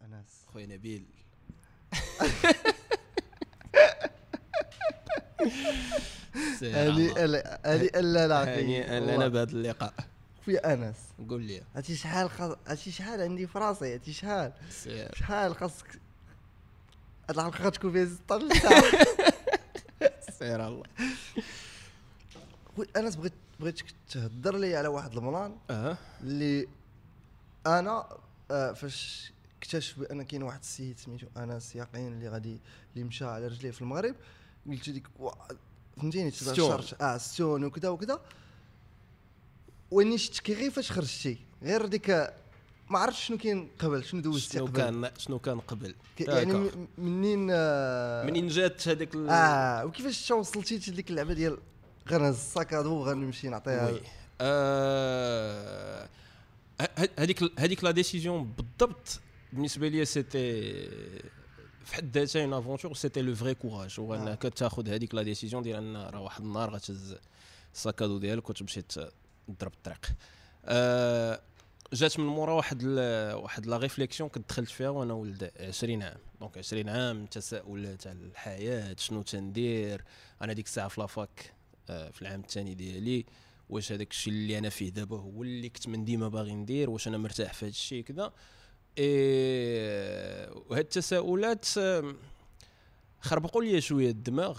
خويا 0.00 0.18
أنس. 0.18 0.44
خويا 0.52 0.66
نبيل. 0.66 1.04
هذه 6.62 7.24
هذه 7.64 7.90
إلا 7.94 8.28
لا 8.28 8.58
هاني 8.58 8.98
أنا 8.98 9.28
بهذا 9.28 9.50
اللقاء. 9.50 9.94
خويا 10.44 10.72
أنس. 10.74 10.96
قول 11.28 11.42
لي. 11.42 11.62
هاتي 11.76 11.96
شحال 11.96 12.30
خاص 12.30 12.56
هاتي 12.66 12.90
شحال 12.90 13.20
عندي 13.20 13.46
في 13.46 13.58
راسي؟ 13.58 13.94
هاتي 13.94 14.12
شحال؟ 14.12 14.52
شحال 15.14 15.56
خاصك؟ 15.56 16.00
هاد 17.30 17.38
الحلقة 17.38 17.64
غتكون 17.64 17.92
فيها 17.92 18.04
16 18.04 18.58
ساعه 18.58 18.82
سير 20.38 20.66
الله. 20.68 20.82
خويا 22.76 22.88
أنس 22.96 23.16
بغيت 23.16 23.32
بغيتك 23.60 23.84
تهضر 24.10 24.56
لي 24.56 24.76
على 24.76 24.88
واحد 24.88 25.16
المران 25.16 25.56
أه. 25.70 25.96
اللي 26.20 26.68
أنا 27.66 28.08
آه، 28.50 28.72
فاش 28.72 29.31
اكتشف 29.62 29.98
بأن 29.98 30.22
كاين 30.22 30.42
واحد 30.42 30.60
السيد 30.60 30.98
سميتو 30.98 31.26
أنس 31.36 31.76
يقين 31.76 32.12
اللي 32.12 32.28
غادي 32.28 32.60
اللي 32.94 33.04
مشى 33.04 33.24
على 33.24 33.46
رجليه 33.46 33.70
في 33.70 33.80
المغرب. 33.82 34.14
قلت 34.66 34.90
ديك 34.90 35.06
فهمتيني. 35.96 36.30
تباشرت 36.30 37.02
آه 37.02 37.18
ستون 37.18 37.64
وكذا 37.64 37.88
وكذا. 37.88 38.20
وإني 39.90 40.18
شتكي 40.18 40.54
غير 40.54 40.70
فاش 40.70 40.92
خرجتي. 40.92 41.38
غير 41.62 41.86
ديك 41.86 42.10
ما 42.90 42.98
عرفتش 42.98 43.26
شنو 43.26 43.38
كاين 43.38 43.68
قبل 43.78 44.04
شنو 44.04 44.20
دوزتي 44.20 44.58
شنو 44.58 44.66
قبل. 44.66 44.76
كان 44.76 45.10
شنو 45.18 45.38
كان 45.38 45.60
قبل. 45.60 45.94
يعني 46.20 46.70
منين 46.98 47.48
آه 47.50 48.26
منين 48.26 48.48
جات 48.48 48.88
هذيك 48.88 49.16
آه 49.16 49.84
وكيفاش 49.84 50.30
وصلتي 50.30 50.90
لديك 50.90 51.10
اللعبة 51.10 51.34
ديال 51.34 51.58
غنهز 52.10 52.34
ال 52.34 52.41
sac 52.41 52.64
à 52.64 52.71
dos 52.71 52.94
وغنمشي 52.94 53.48
نعطيها؟ 53.48 53.90
oui. 53.90 54.00
آه، 54.40 56.08
هذيك 57.18 57.60
هذيك 57.60 57.84
la 57.84 57.90
décision 57.90 58.44
بالضبط 58.44 59.20
بالنسبة 59.52 59.88
لي 59.88 60.04
c'était 60.04 60.62
في 61.84 61.94
حد 61.94 62.18
ذاتها 62.18 62.42
une 62.44 62.52
aventure 62.52 62.94
c'était 62.94 63.22
le 63.22 63.34
vrai 63.34 63.54
courage 63.54 63.96
هو 64.00 64.14
آه. 64.14 64.18
انك 64.18 64.42
تاخذ 64.42 64.88
هذيك 64.88 65.14
la 65.14 65.22
décision 65.22 65.62
ديال 65.62 65.76
أن 65.76 65.96
راه 65.96 66.20
واحد 66.20 66.42
النهار 66.42 66.70
غتهز 66.74 67.16
ال 67.74 67.80
sac 67.80 67.96
à 67.96 68.02
dos 68.02 68.18
ديالك 68.18 68.50
وتمشي 68.50 68.82
تضرب 68.82 69.72
الطريق. 69.72 70.06
آه، 70.64 71.40
جات 71.92 72.18
من 72.18 72.26
مورا 72.26 72.52
واحد 72.52 72.78
ال- 72.82 73.34
واحد 73.34 73.66
la 73.66 73.76
réflexion 73.76 74.28
كنت 74.28 74.48
دخلت 74.48 74.68
فيها 74.68 74.88
وأنا 74.88 75.12
ولد 75.14 75.50
20 75.60 76.02
عام. 76.02 76.18
donc 76.40 76.58
20 76.58 76.88
عام 76.88 77.26
تساؤلات 77.26 78.06
على 78.06 78.18
الحياة 78.18 78.96
شنو 78.98 79.22
تندير؟ 79.22 80.04
أنا 80.42 80.52
ديك 80.52 80.66
الساعة 80.66 80.88
في 80.88 81.00
la 81.00 81.21
fac 81.21 81.52
آه، 81.90 82.10
في 82.10 82.22
العام 82.22 82.40
الثاني 82.40 82.74
ديالي. 82.74 83.24
واش 83.68 83.92
هذاك 83.92 84.10
الشيء 84.10 84.32
اللي 84.32 84.58
أنا 84.58 84.68
فيه 84.68 84.88
دابا 84.88 85.16
هو 85.18 85.42
اللي 85.42 85.68
كنت 85.68 85.88
من 85.88 86.04
ديما 86.04 86.28
باغي 86.28 86.54
ندير؟ 86.54 86.90
واش 86.90 87.08
أنا 87.08 87.18
مرتاح 87.18 87.52
في 87.54 87.64
هذا 87.64 87.70
الشيء؟ 87.70 88.04
كذا. 88.04 88.32
إيه 88.98 90.50
وهاد 90.68 90.84
التساؤلات 90.84 91.66
آم، 91.78 92.16
خربقوا 93.20 93.62
لي 93.62 93.80
شوية 93.80 94.10
الدماغ. 94.10 94.58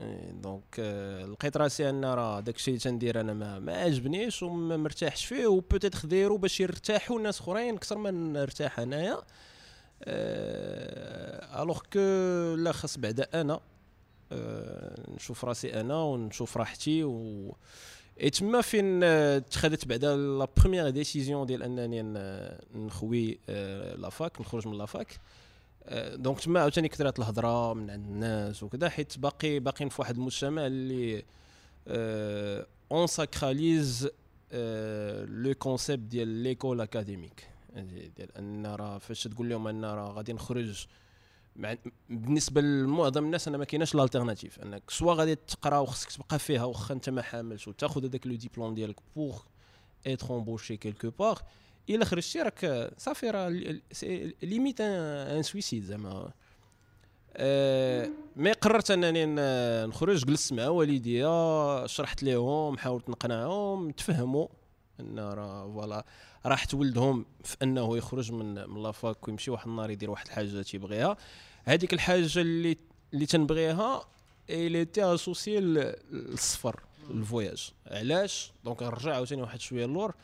إيه، 0.00 0.30
donc 0.30 0.62
آه، 0.78 1.24
لقيت 1.26 1.56
راسي 1.56 1.90
أن 1.90 2.04
راه 2.04 2.40
داك 2.40 2.56
الشيء 2.56 2.74
اللي 2.74 2.84
تندير 2.84 3.20
أنا 3.20 3.34
ما, 3.34 3.58
ما 3.58 3.76
عجبنيش 3.76 4.42
وما 4.42 4.76
مرتاحش 4.76 5.24
فيه 5.24 5.46
و 5.46 5.52
peut-être 5.52 6.08
دايرو 6.08 6.36
باش 6.36 6.60
يرتاحوا 6.60 7.20
ناس 7.20 7.40
أخرين 7.40 7.74
أكثر 7.74 7.98
ما 7.98 8.10
نرتاح 8.10 8.80
أنايا. 8.80 9.18
alors 11.62 11.80
que 11.92 11.98
là 12.54 12.72
خاص 12.72 12.98
بعدا 12.98 13.40
أنا. 13.40 13.60
آه، 14.32 15.10
نشوف 15.14 15.44
راسي 15.44 15.80
أنا 15.80 16.02
ونشوف 16.02 16.56
راحتي 16.56 17.04
و 17.04 17.56
تما 18.32 18.60
فين 18.60 19.04
اتخذت 19.04 19.86
بعدا 19.86 20.16
la 20.16 20.48
première 20.56 20.90
décision 20.90 21.46
ديال 21.46 21.62
انني 21.62 22.02
نخوي 22.74 23.38
la 23.96 24.14
fac 24.14 24.40
نخرج 24.40 24.68
من 24.68 24.78
la 24.78 24.95
fac 24.95 25.20
donc 26.14 26.40
تما 26.40 26.60
عاوتاني 26.60 26.88
كثرات 26.88 27.18
الهضره 27.18 27.74
من 27.74 27.90
عند 27.90 28.06
الناس 28.06 28.62
وكذا 28.62 28.88
حيت 28.88 29.18
باقي 29.18 29.58
باقيين 29.58 29.88
في 29.88 30.00
واحد 30.00 30.16
المجتمع 30.16 30.62
اللي 30.66 31.22
on 32.92 33.06
sacralise 33.06 34.08
le 35.24 35.54
concept 35.58 36.02
ديال 36.02 36.28
l'école 36.28 36.80
académique 36.80 37.48
ديال 38.16 38.36
ان 38.38 38.66
راه 38.66 38.98
فاش 38.98 39.22
تقول 39.22 39.48
لهم 39.48 39.68
ان 39.68 39.84
راه 39.84 40.12
غادي 40.12 40.32
نخرج 40.32 40.86
بالنسبة 42.10 42.60
لمعظم 42.60 43.24
الناس 43.24 43.48
أنا 43.48 43.58
ما 43.58 43.64
كايناش 43.64 43.94
ال 43.94 43.99
alternative 43.99 44.60
أنك 44.60 44.90
soit 44.90 45.14
غادي 45.14 45.34
تقرا 45.34 45.78
وخصك 45.78 46.12
تبقى 46.12 46.38
فيها 46.38 46.64
واخا 46.64 46.94
أنت 46.94 47.10
ما 47.10 47.22
حاملش 47.22 47.68
وتاخذ 47.68 48.04
هذاك 48.04 48.26
le 48.26 48.34
diplôme 48.34 48.74
ديالك 48.74 48.96
pour 49.16 49.40
être 50.06 50.36
embauché 50.36 50.76
quelque 50.76 51.10
part 51.10 51.42
إلا 51.90 52.04
خرجتي 52.04 52.42
راك 52.42 52.90
صافي 52.98 53.30
راه 53.30 53.48
limite 54.42 54.80
un 54.80 55.42
suicide 55.42 55.84
زعما. 55.84 56.32
آه، 57.36 58.10
mais 58.36 58.52
قررت 58.52 58.90
أنني 58.90 59.26
نخرج 59.86 60.24
جلست 60.24 60.52
مع 60.52 60.68
والديا 60.68 61.86
شرحت 61.86 62.22
لهم 62.22 62.78
حاولت 62.78 63.08
نقنعهم 63.10 63.90
تفهموا. 63.90 64.46
إن 65.00 65.18
راه 65.18 65.72
voilà. 65.72 66.04
راحت 66.46 66.74
ولدهم 66.74 67.26
في 67.44 67.56
إنه 67.62 67.96
يخرج 67.96 68.32
من 68.32 68.68
من 68.70 68.82
la 68.82 69.00
fac 69.00 69.28
ويمشي 69.28 69.50
واحد 69.50 69.68
النهار 69.68 69.90
يدير 69.90 70.10
واحد 70.10 70.26
الحاجة 70.26 70.62
تيبغيها. 70.62 71.16
هذيك 71.64 71.92
الحاجة 71.92 72.40
اللي 72.40 72.76
اللي 73.14 73.26
تنبغيها 73.26 74.04
اللي 74.50 74.84
تي 74.84 75.04
associé 75.04 75.60
للسفر 75.60 76.80
ال 77.10 77.19
voyage 77.19 77.72
علاش؟ 77.86 78.52
donc 78.64 78.82
نرجع 78.82 79.14
عاوتاني 79.14 79.42
واحد 79.42 79.60
شوية 79.60 79.84
اللور 79.84 80.14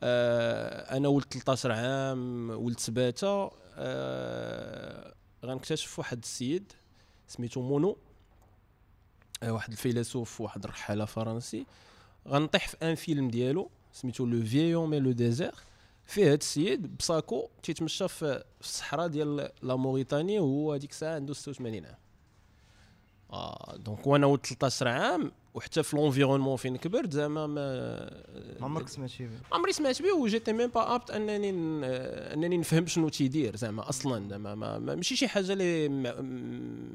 آه 0.00 0.96
أنا 0.96 1.08
ولد 1.08 1.24
13 1.24 1.72
عام 1.72 2.50
ولد 2.50 2.80
سباتة. 2.80 3.50
آه 3.76 5.14
غنكتشف 5.44 5.98
واحد 5.98 6.18
السيد 6.18 6.72
سميتو 7.28 7.62
مونو. 7.62 7.96
آه 9.42 9.52
واحد 9.52 9.70
الفيلسوف 9.72 10.40
واحد 10.40 10.64
الرحاله 10.64 11.04
فرنسي. 11.04 11.66
غنطيح 12.28 12.68
في 12.68 12.76
un 12.82 12.94
film 12.94 13.28
ديالو. 13.28 13.70
سميتو 13.96 14.26
le 14.26 14.42
vieil 14.46 14.76
homme 14.76 14.98
et 15.00 15.06
le 15.06 15.12
désert 15.12 15.54
فيه 16.06 16.32
هاد 16.32 16.38
السيد 16.40 16.96
بساكو 16.96 17.48
تيتمشى 17.62 18.08
في 18.08 18.42
الصحراء 18.60 19.06
ديال 19.06 19.50
la 19.62 19.76
Mauritanie 19.76 20.38
وهو 20.40 20.72
هذيك 20.72 20.90
الساعة 20.90 21.14
عنده 21.14 21.34
86 21.34 21.84
عام. 21.86 21.94
آه 23.32 23.76
donc 23.76 24.06
وأنا 24.06 24.26
ولد 24.26 24.46
13 24.46 24.88
عام 24.88 25.32
وحتى 25.54 25.82
في 25.82 25.96
l'environnement 25.96 26.56
فين 26.56 26.76
كبرت 26.76 27.12
زعما 27.12 27.46
ما 27.46 28.10
عمرك 28.60 28.88
سمعتي 28.88 29.26
به 29.26 29.30
عمري 29.52 29.72
سمعت 29.72 30.02
به 30.02 30.12
و 30.14 30.19
j'étais 30.19 30.52
même 30.52 30.70
pas 30.70 30.94
apte 30.94 31.10
أنني 31.10 31.50
أنني 32.34 32.56
نفهم 32.58 32.86
شنو 32.86 33.08
تيدير 33.08 33.56
زعما 33.56 33.88
أصلا. 33.88 34.28
زعما 34.28 34.54
ما 34.54 34.78
ما- 34.78 34.94
ماشي 34.94 35.16
شي 35.16 35.28
حاجة 35.28 35.52
اللي 35.52 35.88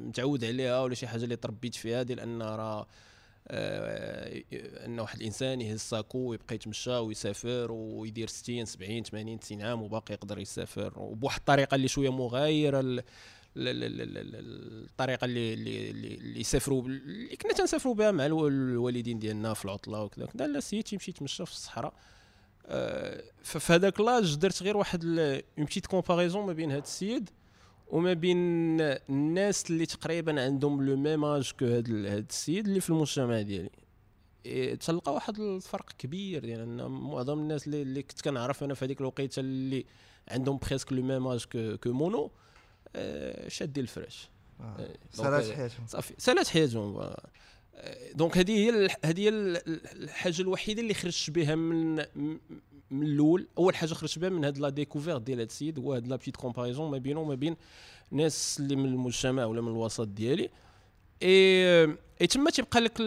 متعود 0.08 0.44
عليها 0.46 0.82
ولا 0.82 0.96
شي 0.96 1.08
حاجة 1.08 1.24
اللي 1.24 1.36
تربيت 1.36 1.76
فيها 1.76 2.04
ديال 2.04 2.20
أن 2.20 2.42
راه 2.42 2.80
آه، 2.82 2.86
إن 3.54 5.00
واحد 5.00 5.20
الإنسان 5.20 5.62
يهز 5.62 5.80
ساكو 5.80 6.18
ويبقى 6.18 6.56
يتمشى 6.56 6.92
ويسافر 6.98 7.72
ويدير 7.72 8.28
60 8.28 8.66
70 8.66 9.04
80 9.04 9.40
90 9.40 9.62
عام 9.62 9.82
وباقي 9.82 10.14
يقدر 10.14 10.40
يسافر. 10.40 10.94
وبواحد 11.00 11.40
الطريقة 11.40 11.76
اللي 11.76 11.88
شوية 11.88 12.12
مغايرة 12.12 13.04
الطريقة 13.58 15.26
اللي 15.26 15.54
اللي 15.54 15.92
اللي 15.92 16.40
يسافروا 16.40 16.82
اللي 16.86 17.36
كنا 17.36 17.54
تنسافروا 17.54 17.96
بها 17.96 18.12
مع 18.12 18.26
الو- 18.26 18.48
الوالدين 18.48 19.20
ديالنا 19.20 19.54
في 19.54 19.66
العطلة 19.66 20.04
وكذا 20.04 20.26
كذا 20.26 20.48
لا 20.48 20.58
السيد 20.58 20.84
تيمشي 20.84 21.12
يتمشى 21.12 21.46
في 21.46 21.52
الصحراء. 21.52 21.94
آه، 22.66 23.24
ففي 23.44 23.74
هذاك 23.74 24.00
l'âge 24.00 24.36
درت 24.36 24.64
غير 24.64 24.78
واحد 24.78 25.06
une 25.06 25.66
petite 25.66 25.86
comparaison 25.88 26.46
ما 26.46 26.54
بين 26.54 26.72
هذا 26.72 26.80
السيد. 26.84 27.30
وما 27.92 28.14
بين 28.14 28.38
الناس 29.10 29.70
اللي 29.72 29.86
تقريبا 29.86 30.42
عندهم 30.44 30.84
le 30.86 30.96
même 30.98 31.26
âge 31.26 31.52
que 31.60 31.66
هذا 31.66 32.18
السيد 32.18 32.68
اللي 32.68 32.80
في 32.82 32.90
المجتمع 32.90 33.42
ديالي. 33.42 33.70
إيه، 34.46 34.76
تلقى 34.76 35.14
واحد 35.14 35.40
الفرق 35.40 35.90
كبير 35.98 36.42
ديال 36.46 36.60
أن 36.60 36.86
معظم 36.88 37.40
الناس 37.40 37.68
اللي, 37.68 37.82
اللي 37.82 38.04
كنت 38.04 38.22
كنعرف 38.22 38.64
أنا 38.64 38.74
في 38.74 38.86
هذيك 38.86 39.02
الوقيتة 39.02 39.40
اللي 39.40 39.86
عندهم 40.28 40.58
presque 40.58 40.94
le 40.94 41.02
même 41.04 41.28
âge 41.28 41.46
que 41.46 41.78
que 41.78 41.92
Monod 41.92 42.32
آه، 42.96 43.48
شادين 43.48 43.84
الفراش. 43.84 44.30
آه. 44.60 44.76
إيه، 44.80 44.96
سالات 45.12 45.50
حياتهم. 45.50 45.88
صافي 45.88 46.14
سالات 46.18 46.48
حياتهم 46.48 46.98
آه، 46.98 47.18
donc 48.14 48.38
هذه 48.38 48.52
هي 48.52 48.88
هذه 49.06 49.20
هي 49.22 49.30
ال- 49.30 49.62
الحاجة 50.04 50.42
الوحيدة 50.42 50.82
اللي 50.82 50.94
خرجت 50.94 51.30
بها 51.30 51.56
من 51.56 52.06
من 52.92 53.04
الأول 53.04 53.48
أول 53.58 53.76
حاجة 53.76 53.94
خرجت 53.94 54.20
بها 54.20 54.30
من 54.30 54.46
هاد 54.46 54.58
la 54.58 54.70
découverte 54.70 55.22
ديال 55.22 55.40
هاد 55.40 55.48
السيد 55.48 55.80
هو 55.80 55.94
هاد 55.94 56.08
la 56.08 56.16
petite 56.16 56.36
comparaison 56.36 56.92
ما 56.92 56.98
بينه 56.98 57.20
وما 57.20 57.36
بين 57.36 57.56
ناس 58.12 58.58
اللي 58.60 58.76
من 58.76 58.86
المجتمع 58.86 59.46
ولا 59.46 59.62
من 59.62 59.68
الوسط 59.68 60.08
ديالي. 60.08 60.50
اي 61.24 61.86
اي 62.22 62.28
تما 62.28 62.50
تيبقى 62.52 62.80
لك 62.82 62.98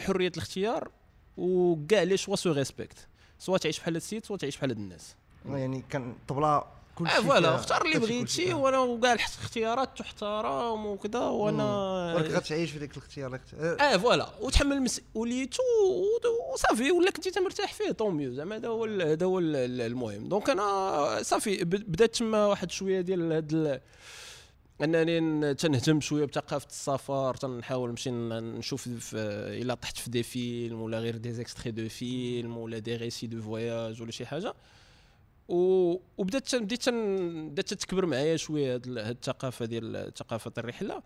حرية 0.00 0.28
الاختيار 0.28 0.90
وكاع 1.36 2.02
les 2.02 2.16
choix 2.16 2.36
se 2.36 2.52
respectent 2.52 3.08
سواء 3.38 3.58
تعيش 3.58 3.80
بحال 3.80 3.94
هاد 3.94 4.02
السيد 4.02 4.24
سواء 4.24 4.38
تعيش 4.38 4.56
بحال 4.56 4.70
هاد 4.70 4.78
الناس. 4.78 5.16
يعني 5.46 5.84
كان 5.90 6.14
طبلة 6.28 6.64
كل 6.94 7.06
آه 7.06 7.10
شيء 7.10 7.22
voilà 7.22 7.54
اختار 7.54 7.84
اللي 7.84 7.98
بغيتي 7.98 8.20
كلشي. 8.44 8.54
وأنا 8.54 8.78
وكاع 8.78 9.12
الاختيارات 9.12 9.98
تحترم 9.98 10.86
وكذا 10.86 11.18
راك 11.20 11.32
وأنا 11.32 12.14
غتعيش 12.16 12.70
في 12.70 12.78
ديك 12.78 12.92
الاختيار 12.92 13.26
اللي 13.26 13.38
كت- 13.38 13.54
آه. 13.54 13.76
آه 13.94 13.96
voilà. 13.96 14.28
وتحمل 14.40 14.82
مسؤوليته 14.82 15.62
و- 15.86 16.52
وصافي. 16.54 16.90
ولا 16.90 17.10
كنتي 17.10 17.28
انت 17.28 17.38
مرتاح 17.38 17.72
فيه 17.74 17.92
tant 17.92 18.14
mieux 18.14 18.32
زعما 18.32 18.56
هذا 18.56 18.68
هو 18.68 18.84
هذا 18.84 19.26
هو 19.26 19.38
ال- 19.38 19.56
ال- 19.56 19.80
المهم. 19.80 20.28
donc 20.28 20.50
أنا 20.50 21.18
صافي 21.22 21.64
بدات 21.64 22.16
تما 22.16 22.46
واحد 22.46 22.70
شوية 22.70 23.00
ديال 23.00 23.32
هاد 23.32 23.52
ال- 23.52 23.80
أنني 24.82 25.54
تنهتم 25.54 26.00
شوية 26.00 26.24
بثقافة 26.24 26.66
السفر. 26.70 27.34
تنحاول 27.34 27.90
نمشي 27.90 28.10
نشوف 28.10 28.88
في 28.88 29.16
إلا 29.62 29.74
طحت 29.74 29.96
في 29.98 30.10
des 30.10 30.22
films 30.22 30.80
ولا 30.82 30.98
غير 30.98 31.16
des 31.16 31.32
extraits 31.32 31.70
de 31.70 31.88
films 31.88 32.56
ولا 32.56 32.78
des 32.78 32.96
récits 32.96 33.26
de 33.26 33.42
voyage 33.42 34.02
ولا 34.02 34.10
شي 34.10 34.26
حاجة. 34.26 34.54
وبدات 35.48 36.54
بديت 36.54 36.88
بدات 36.88 37.68
تتكبر 37.68 38.06
معايا 38.06 38.36
شوية 38.36 38.74
هاد 38.74 38.86
ال- 38.86 38.98
هاد 38.98 39.14
الثقافة 39.14 39.64
ديال 39.64 40.12
ثقافة 40.16 40.52
الرحلة. 40.58 41.02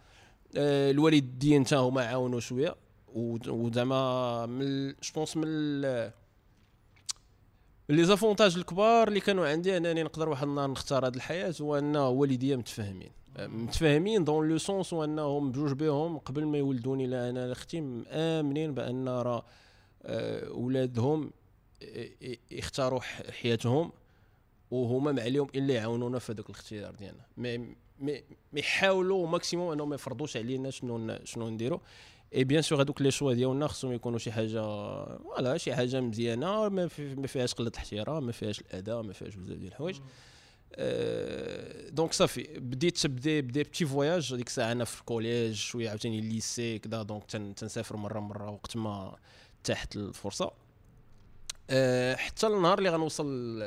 آه، 0.57 0.91
الوالدين 0.91 1.67
حتى 1.67 1.77
هما 1.77 2.03
عاونوا 2.05 2.41
شوية. 2.41 2.75
وزعما 3.15 4.47
من 4.47 4.89
je 4.89 4.95
pense 5.15 5.37
من 5.37 5.81
les 7.89 8.05
avantages 8.05 8.57
الكبار 8.57 9.09
اللي 9.09 9.21
كانوا 9.21 9.49
عندي 9.49 9.77
انني 9.77 10.03
نقدر 10.03 10.29
واحد 10.29 10.47
النهار 10.49 10.71
نختار 10.71 11.07
هذه 11.07 11.15
الحياة 11.17 11.55
هو 11.61 11.79
أن 11.79 11.97
والديا 11.97 12.57
متفاهمين. 12.57 13.11
آه، 13.37 13.47
متفاهمين 13.47 14.25
dans 14.25 14.49
le 14.49 14.59
sens 14.59 14.93
وانهم 14.93 15.53
بجوج 15.53 15.73
بهم 15.73 16.19
قبل 16.19 16.45
ما 16.45 16.59
يولدوني 16.59 17.07
لا 17.07 17.31
أنا 17.31 17.53
أختي 17.53 17.81
مآمنين 17.81 18.75
بأن 18.75 19.09
راه 19.09 19.45
آه، 20.03 20.51
ولادهم 20.53 21.31
ي- 21.83 22.13
ي- 22.23 22.39
يختاروا 22.51 23.01
حياتهم. 23.43 23.93
وهما 24.71 25.13
ما 25.13 25.23
عليهم 25.23 25.49
إلا 25.55 25.75
يعاونونا 25.75 26.19
في 26.19 26.33
هذاك 26.33 26.47
الاختيار 26.51 26.95
ديالنا. 26.95 27.27
ما 27.37 27.75
ما 28.53 28.61
يحاولوا 28.61 29.29
maximum 29.29 29.73
أنهم 29.73 29.89
ما 29.89 29.95
يفرضوش 29.95 30.37
علينا 30.37 30.71
شنو 30.71 31.19
شنو 31.25 31.49
نديروا 31.49 31.79
et 32.35 32.45
bien 32.45 32.63
sûr 32.63 32.83
هذوك 32.83 33.03
les 33.03 33.11
choix 33.11 33.33
ديالنا 33.33 33.67
خصهم 33.67 33.93
يكونوا 33.93 34.19
شي 34.19 34.33
حاجة 34.33 34.61
voilà 35.19 35.57
شي 35.57 35.75
حاجة 35.75 36.01
مزيانة 36.01 36.69
ما, 36.69 36.89
في 36.89 37.15
ما 37.15 37.27
فيهاش 37.27 37.55
قلة 37.55 37.69
الاحترام 37.69 38.27
ما 38.27 38.33
فيهاش 38.33 38.61
الأذى 38.61 39.03
ما 39.03 39.13
فيهاش 39.13 39.35
بزاف 39.35 39.59
ديال 39.59 39.69
الحوايج. 39.69 39.97
أه 40.75 41.89
donc 41.89 42.13
صافي 42.13 42.43
بديت 42.59 43.07
ب 43.07 43.16
des 43.16 43.43
ب 43.43 43.48
des 43.48 43.63
petits 43.63 43.87
voyages 43.87 44.35
ديك 44.35 44.47
الساعة 44.47 44.73
أنا 44.73 44.85
في 44.85 45.01
ال 45.01 45.07
collège 45.08 45.55
شوية 45.55 45.89
عاوتاني 45.89 46.19
ال 46.19 46.29
lycée 46.29 46.79
كذا 46.79 47.03
donc 47.03 47.25
تن 47.25 47.55
تنسافر 47.55 47.97
مره 47.97 48.21
مرة 48.21 48.51
وقت 48.51 48.77
ما 48.77 49.17
تاحت 49.65 49.97
الفرصة. 49.97 50.51
أه 51.71 52.17
حتى 52.17 52.47
النهار 52.47 52.79
اللي 52.79 52.91
غنوصل 52.91 53.59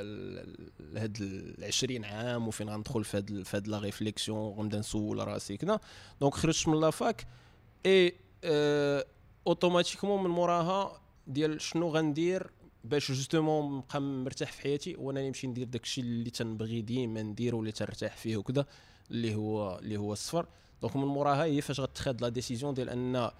لهاد 0.80 1.18
ال 1.22 1.64
20 1.64 2.06
عام 2.06 2.48
وفين 2.48 2.70
غندخل 2.70 3.04
في 3.04 3.18
هاد 3.18 3.44
في 3.44 3.58
هاد 3.58 3.68
la 3.68 3.80
réflexion 3.80 4.54
غنبدا 4.54 4.80
نسول 4.80 5.28
راسي 5.28 5.58
كذا 5.58 5.80
donc 6.22 6.34
خرجت 6.34 6.68
من 6.68 6.80
la 6.80 6.99
fac 6.99 7.28
et 7.86 8.16
أه 8.44 9.06
automatiquement 9.48 10.24
من 10.24 10.30
موراها 10.30 11.02
ديال 11.28 11.62
شنو 11.62 11.90
غندير 11.90 12.52
باش 12.84 13.12
justement 13.12 13.78
نبقى 13.78 14.02
مرتاح 14.02 14.52
في 14.52 14.62
حياتي 14.62 14.96
وأنا 14.96 15.28
نمشي 15.28 15.48
ندير 15.48 15.68
داكشي 15.68 16.02
اللي 16.02 16.30
تنبغي 16.30 16.82
ديما 16.82 17.22
نديرو 17.22 17.60
اللي 17.60 17.72
ترتاح 17.72 18.18
فيه 18.18 18.38
وكذا 18.38 18.66
اللي 19.12 19.36
هو 19.36 19.80
اللي 19.80 19.98
هو 19.98 20.14
السفر 20.14 20.46
donc 20.82 20.96
من 20.96 21.06
موراها 21.06 21.44
هي 21.44 21.62
فاش 21.62 21.80
غتخاد 21.80 22.22
la 22.22 22.30
décision 22.30 22.74
ديال 22.74 22.90
أن 22.90 23.32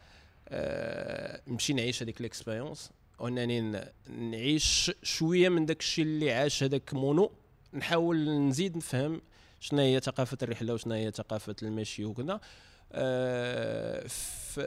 آه، 0.48 1.42
نمشي 1.48 1.74
نعيش 1.74 2.04
هذيك 2.04 2.22
l'expérience. 2.22 2.92
وانني 3.22 3.62
ن- 3.62 3.86
نعيش 4.10 4.92
شوية 5.04 5.50
من 5.50 5.66
داك 5.66 5.80
الشيء 5.80 6.06
اللي 6.06 6.32
عاش 6.34 6.64
هذاك 6.64 6.94
Monod. 6.94 7.32
نحاول 7.74 8.30
نزيد 8.30 8.78
نفهم 8.78 9.22
شنو 9.60 9.80
هي 9.82 10.00
ثقافة 10.00 10.38
الرحلة 10.44 10.74
وشنو 10.74 10.94
هي 10.94 11.12
ثقافة 11.12 11.56
المشي 11.64 12.06
وكذا. 12.06 12.40
ف- 14.08 14.60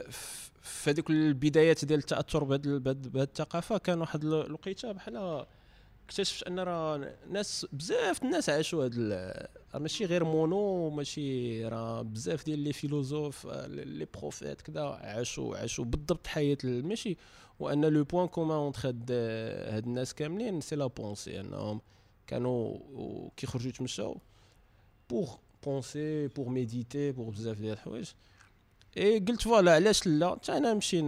في 0.61 0.89
هذيك 0.89 1.09
البدايات 1.09 1.85
ديال 1.85 1.99
التأثر 1.99 2.43
بهذه 2.43 2.81
الثقافة 3.23 3.77
كان 3.77 4.01
واحد 4.01 4.23
ال- 4.23 4.45
الوقيتة 4.45 4.91
بحال 4.91 5.45
اكتشفت 6.05 6.43
أن 6.43 6.59
راه 6.59 7.13
ناس 7.29 7.65
بزاف 7.73 8.23
الناس 8.23 8.49
عاشوا 8.49 8.89
راه 8.97 9.49
ماشي 9.79 10.05
غير 10.05 10.23
Monod 10.23 10.89
ماشي 10.89 11.65
راه 11.65 12.01
بزاف 12.01 12.45
ديال 12.45 12.59
les 12.59 12.73
philosophes 12.73 13.47
آه، 13.47 13.67
les 13.67 14.07
prophètes 14.19 14.61
كذا 14.61 14.81
عاشوا 14.83 15.57
عاشوا 15.57 15.85
بالضبط 15.85 16.27
حياة 16.27 16.57
المشي. 16.63 17.17
وأن 17.59 17.85
le 17.85 18.03
point 18.03 18.27
commun 18.27 18.57
entre 18.57 18.87
هاد 18.87 19.11
هاد 19.75 19.85
الناس 19.85 20.13
كاملين 20.13 20.61
c'est 20.61 20.75
la 20.75 20.87
pensée 20.87 21.39
أنهم 21.39 21.81
كانوا 22.27 22.77
كيخرجوا 23.37 23.69
يتمشاو 23.69 24.17
pour 25.09 25.35
penser 25.65 26.27
pour 26.27 26.49
méditer 26.49 27.11
pour 27.11 27.29
بزاف 27.29 27.57
ديال 27.59 27.73
الحوايج. 27.73 28.09
et 28.97 29.19
قلت 29.19 29.41
voilà 29.41 29.73
علاش 29.73 30.07
لا؟ 30.07 30.31
حتى 30.35 30.57
أنا 30.57 30.73
نمشي 30.73 31.01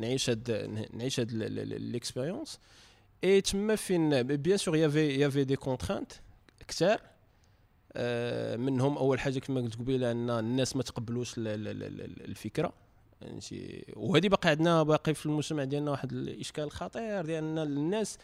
نعيش 0.00 0.30
هاد 0.30 0.50
نعيش 0.92 1.20
هاد 1.20 1.32
l'expérience 1.32 2.58
et 3.24 3.40
تما 3.40 3.76
فين؟ 3.76 4.22
bien 4.22 4.56
sûr 4.56 4.76
y 4.76 4.83
avait 4.83 5.18
y 5.20 5.24
avait 5.24 5.44
des 5.44 5.56
contraintes 5.56 6.12
كثار 6.68 7.00
منهم 8.56 8.98
أول 8.98 9.20
حاجة 9.20 9.38
كما 9.38 9.60
قلت 9.60 9.74
قبيلة 9.76 10.10
أن 10.10 10.30
الناس 10.30 10.76
ما 10.76 10.82
تقبلوش 10.82 11.34
ال- 11.38 11.46
فهمتي 13.20 13.84
وهذه 13.96 14.28
باقي 14.28 14.48
عندنا 14.50 14.82
باقي 14.82 15.14
في 15.14 15.26
المجتمع 15.26 15.64
ديالنا 15.64 15.90
واحد 15.90 16.12
الإشكال 16.12 16.64
الخطير 16.64 17.24
ديال 17.26 17.44
أن 17.44 17.58
الناس 17.58 18.18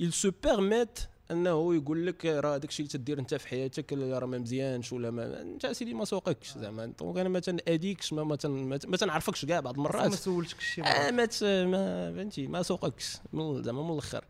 il 0.00 0.12
se 0.12 0.30
permettent 0.46 1.00
أنه 1.30 1.74
يقول 1.74 2.06
لك 2.06 2.26
راه 2.26 2.56
داكشي 2.56 2.82
اللي 2.82 2.92
تدير 2.92 3.18
أنت 3.18 3.34
في 3.34 3.48
حياتك 3.48 3.92
راه 3.92 4.26
ما 4.26 4.38
مزيانش 4.38 4.92
ولا 4.92 5.10
ما 5.10 5.40
أنت 5.40 5.66
سيدي 5.66 5.94
ما 5.94 6.04
سوقكش 6.04 6.58
زعما. 6.58 6.86
donc 7.00 7.18
أنا 7.18 7.28
ما 7.28 7.40
تناديكش 7.40 8.12
ما 8.12 8.24
ما, 8.24 8.36
تن 8.36 8.50
ما 8.50 8.78
ما 8.86 8.96
تنعرفكش 8.96 9.44
كاع 9.44 9.60
بعض 9.60 9.74
ما 9.78 9.88
المرات 9.88 10.14
سولتكش 10.14 10.64
شي 10.74 10.82
آه. 10.82 11.10
ما 11.10 11.24
ت- 11.24 11.44
ما 11.44 12.12
فهمتي 12.16 12.46
ما 12.46 12.62
سوقكش 12.62 13.16
زعما 13.34 13.82
من 13.82 13.92
الأخر. 13.92 14.24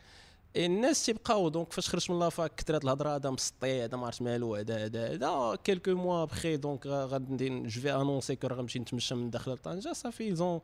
الناس 0.57 1.07
تيبقاو 1.07 1.49
donc 1.49 1.73
فاش 1.73 1.89
خرجت 1.89 2.11
من 2.11 2.19
la 2.19 2.33
fac 2.33 2.55
كثرت 2.55 2.85
الهضرة 2.85 3.17
هذا 3.17 3.31
مسطي 3.31 3.85
هذا 3.85 3.97
ما 3.97 4.07
عرفت 4.07 4.23
مالو 4.23 4.55
هذا 4.57 4.85
هذا 4.85 5.13
هذا 5.15 5.59
quelques 5.65 5.91
mois 5.95 6.25
après 6.25 6.57
donc 6.57 6.85
غا- 6.85 6.89
غادي 7.13 7.49
je 7.61 7.81
vais 7.81 7.95
annoncer 7.95 8.37
que 8.37 8.47
راه 8.47 8.57
غنمشي 8.57 8.79
نتمشى 8.79 9.15
من 9.15 9.31
داخل 9.31 9.59
طنجه 9.59 9.93
صافي 9.93 10.25
ils 10.25 10.43
ont 10.43 10.61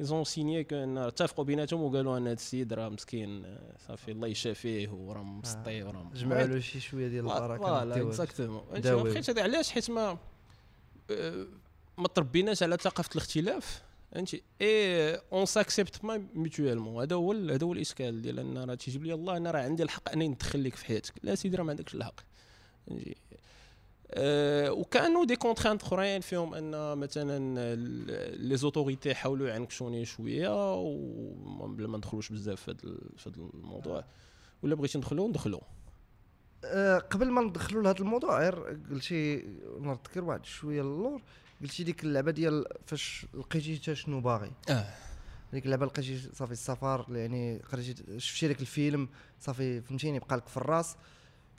ils 0.00 0.12
ont 0.12 0.24
signé 0.24 0.64
كان 0.64 0.98
اتفقوا 0.98 1.44
بيناتهم 1.44 1.82
وقالوا 1.82 2.16
أن 2.18 2.22
هذا 2.22 2.32
السيد 2.32 2.72
راه 2.72 2.88
مسكين 2.88 3.44
آه، 3.44 3.58
صافي 3.88 4.10
الله 4.12 4.28
يشافيه 4.28 4.88
وراه 4.88 5.22
مسطي 5.22 5.82
وراه 5.82 6.10
جمعوا 6.14 6.42
له 6.46 6.60
شي 6.60 6.80
شوية 6.80 7.08
ديال 7.08 7.30
البركة 7.30 7.64
voilà. 7.66 8.02
exactement 8.02 8.62
داوي. 8.80 9.10
بقيت 9.12 9.30
هذا 9.30 9.42
علاش 9.42 9.70
حيت 9.70 9.90
ما 9.90 10.18
آه، 11.10 11.46
ما 11.98 12.08
تربيناش 12.08 12.62
على 12.62 12.76
ثقافة 12.76 13.10
الاختلاف 13.12 13.82
فهمتي؟ 14.12 14.42
et 14.60 15.14
on 15.14 15.46
s'accepte 15.46 16.04
pas 16.04 16.26
mutuellement 16.34 17.02
هذا 17.02 17.16
هو 17.16 17.32
هذا 17.32 17.66
هو 17.66 17.72
الإشكال 17.72 18.22
ديال 18.22 18.38
أن 18.38 18.58
راه 18.58 18.74
تيجيب 18.74 19.04
لي 19.04 19.14
الله 19.14 19.36
أنا 19.36 19.50
راه 19.50 19.60
عندي 19.60 19.82
الحق 19.82 20.12
انني 20.12 20.28
ندخل 20.28 20.64
لك 20.64 20.74
في 20.74 20.86
حياتك. 20.86 21.12
لا 21.22 21.34
سيدي 21.34 21.56
راه 21.56 21.64
ما 21.64 21.70
عندكش 21.70 21.94
الحق. 21.94 22.20
فهمتي؟ 22.86 23.16
أه 24.10 24.72
وكانوا 24.72 25.24
des 25.24 25.36
contraintes 25.36 25.82
أخرين 25.82 26.20
فيهم 26.20 26.54
أن 26.54 26.98
مثلا 26.98 27.74
les 28.36 28.56
autorités 28.56 29.14
حاولوا 29.14 29.48
يعنكشوني 29.48 30.04
شوية 30.04 30.74
وبلا 30.74 31.88
ما 31.88 31.98
ندخلوش 31.98 32.32
بزاف 32.32 32.62
في 32.62 32.70
هذا 33.26 33.36
الموضوع. 33.36 34.04
ولا 34.62 34.74
بغيتي 34.74 34.98
ندخلو؟ 34.98 35.28
ندخلو. 35.28 35.60
آه، 36.64 36.98
قبل 36.98 37.30
ما 37.30 37.42
ندخلوا 37.42 37.82
لهذا 37.82 38.00
الموضوع 38.00 38.40
غير 38.40 38.80
قلتي 38.90 39.36
نذكر 39.80 40.24
واحد 40.24 40.44
شوية 40.44 40.80
اللور 40.80 41.22
قلتي 41.62 41.84
ديك 41.84 42.04
اللعبة 42.04 42.30
ديال 42.30 42.64
فاش 42.86 43.26
لقيتي 43.34 43.76
حتى 43.76 43.94
شنو 43.94 44.20
باغي. 44.20 44.52
آه. 44.70 44.86
ديك 45.52 45.64
اللعبة 45.64 45.86
لقيتي 45.86 46.18
صافي 46.34 46.52
السفر 46.52 47.06
يعني 47.10 47.58
قريتي 47.72 48.20
شفتي 48.20 48.48
داك 48.48 48.60
الفيلم 48.60 49.08
صافي 49.40 49.80
فهمتيني 49.80 50.18
بقى 50.18 50.36
لك 50.36 50.48
في 50.48 50.56
الراس. 50.56 50.96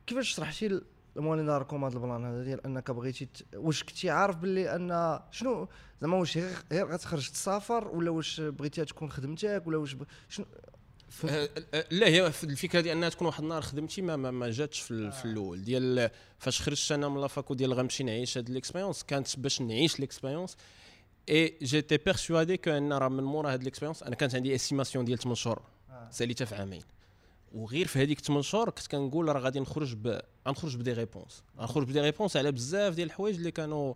كيفاش 0.08 0.30
شرحتي 0.30 0.82
الموالين 1.18 1.46
داركم 1.46 1.86
هذا 1.86 1.94
ال 1.94 2.00
plan 2.00 2.26
هذا 2.26 2.44
ديال 2.44 2.66
أنك 2.66 2.92
بغيتي 2.92 3.26
ت... 3.26 3.46
واش 3.56 3.84
كنتي 3.84 4.10
عارف 4.10 4.36
باللي 4.36 4.76
أن 4.76 5.20
شنو؟ 5.32 5.68
زعما 6.02 6.18
واش 6.18 6.38
غير 6.72 6.88
غتخرج 6.92 7.30
تسافر 7.30 7.88
ولا 7.88 8.12
واش 8.12 8.42
بغيتيها 8.42 8.84
تكون 8.84 9.10
خدمتك 9.12 9.64
ولا 9.66 9.78
واش 9.78 9.94
ب... 9.94 10.04
شنو؟ 10.30 10.46
آه، 11.30 11.50
آه، 11.74 11.86
لا 11.92 12.08
هي 12.08 12.28
الفكرة 12.28 12.82
ديال 12.82 12.98
أنها 12.98 13.10
تكون 13.10 13.28
واحد 13.28 13.44
النهار 13.44 13.62
خدمتي 13.62 14.02
ما 14.02 14.16
ما, 14.16 14.50
جاتش 14.52 14.80
في, 14.80 14.92
ال- 14.92 15.12
في 15.12 15.26
الأول. 15.26 15.64
ديال 15.64 16.10
فاش 16.40 16.62
خرجت 16.62 16.92
أنا 16.92 17.10
من 17.10 17.22
la 17.22 17.33
fac 17.33 17.49
و 17.49 17.54
ديال 17.54 17.74
غنمشي 17.74 18.04
نعيش 18.04 18.38
هاد 18.38 18.50
l'expérience 18.50 19.04
كانت 19.04 19.40
باش 19.40 19.62
نعيش 19.62 20.00
l'expérience 20.00 20.58
et 21.30 21.58
j'étais 21.62 21.98
persuadé 21.98 22.58
que 22.58 22.70
أن 22.72 22.94
راه 22.94 23.08
من 23.10 23.24
مورا 23.24 23.54
هاد 23.54 23.64
l'expérience 23.64 24.04
أنا 24.04 24.16
كانت 24.16 24.36
عندي 24.36 24.56
estimation 24.56 25.06
ديال 25.06 25.18
8 25.20 25.36
شهور. 25.36 25.62
ساليتها 26.12 26.46
في 26.46 26.56
عامين. 26.56 26.82
وغير 27.56 27.88
في 27.88 28.00
هذيك 28.02 28.20
8 28.20 28.42
شهور 28.42 28.70
كنت 28.70 28.88
كنقول 28.88 29.28
راه 29.36 29.40
غادي 29.40 29.60
نخرج 29.60 29.94
ب 29.96 30.20
غنخرج 30.48 30.76
ب 30.76 30.80
des 30.80 30.94
réponses 30.94 31.44
غنخرج 31.60 31.88
ب 31.88 31.91
des 31.91 32.02
réponses 32.02 32.38
على 32.38 32.52
بزاف 32.52 32.94
ديال 32.96 33.08
الحوايج 33.08 33.36
اللي 33.36 33.52
كانوا 33.52 33.94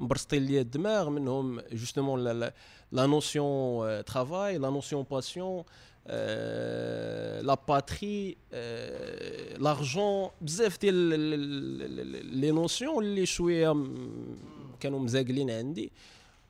مبرسطين 0.00 0.44
ليا 0.46 0.60
الدماغ 0.60 1.10
منهم 1.10 1.60
جوستومون 1.72 2.24
لا 2.92 3.06
نوسيون 3.06 4.04
ترافاي 4.04 4.58
لا 4.58 4.70
نوسيون 4.70 5.02
باسيون 5.10 5.64
آه، 6.06 7.40
لا 7.40 7.54
باتري 7.68 8.36
آه، 8.52 9.56
لارجون 9.56 10.30
بزاف 10.40 10.80
ديال 10.80 10.94
لي 12.38 12.50
نوسيون 12.50 13.04
اللي 13.04 13.26
شوية 13.26 13.74
م- 13.74 14.36
كانوا 14.80 14.98
مزاقلين 15.00 15.50
عندي 15.50 15.92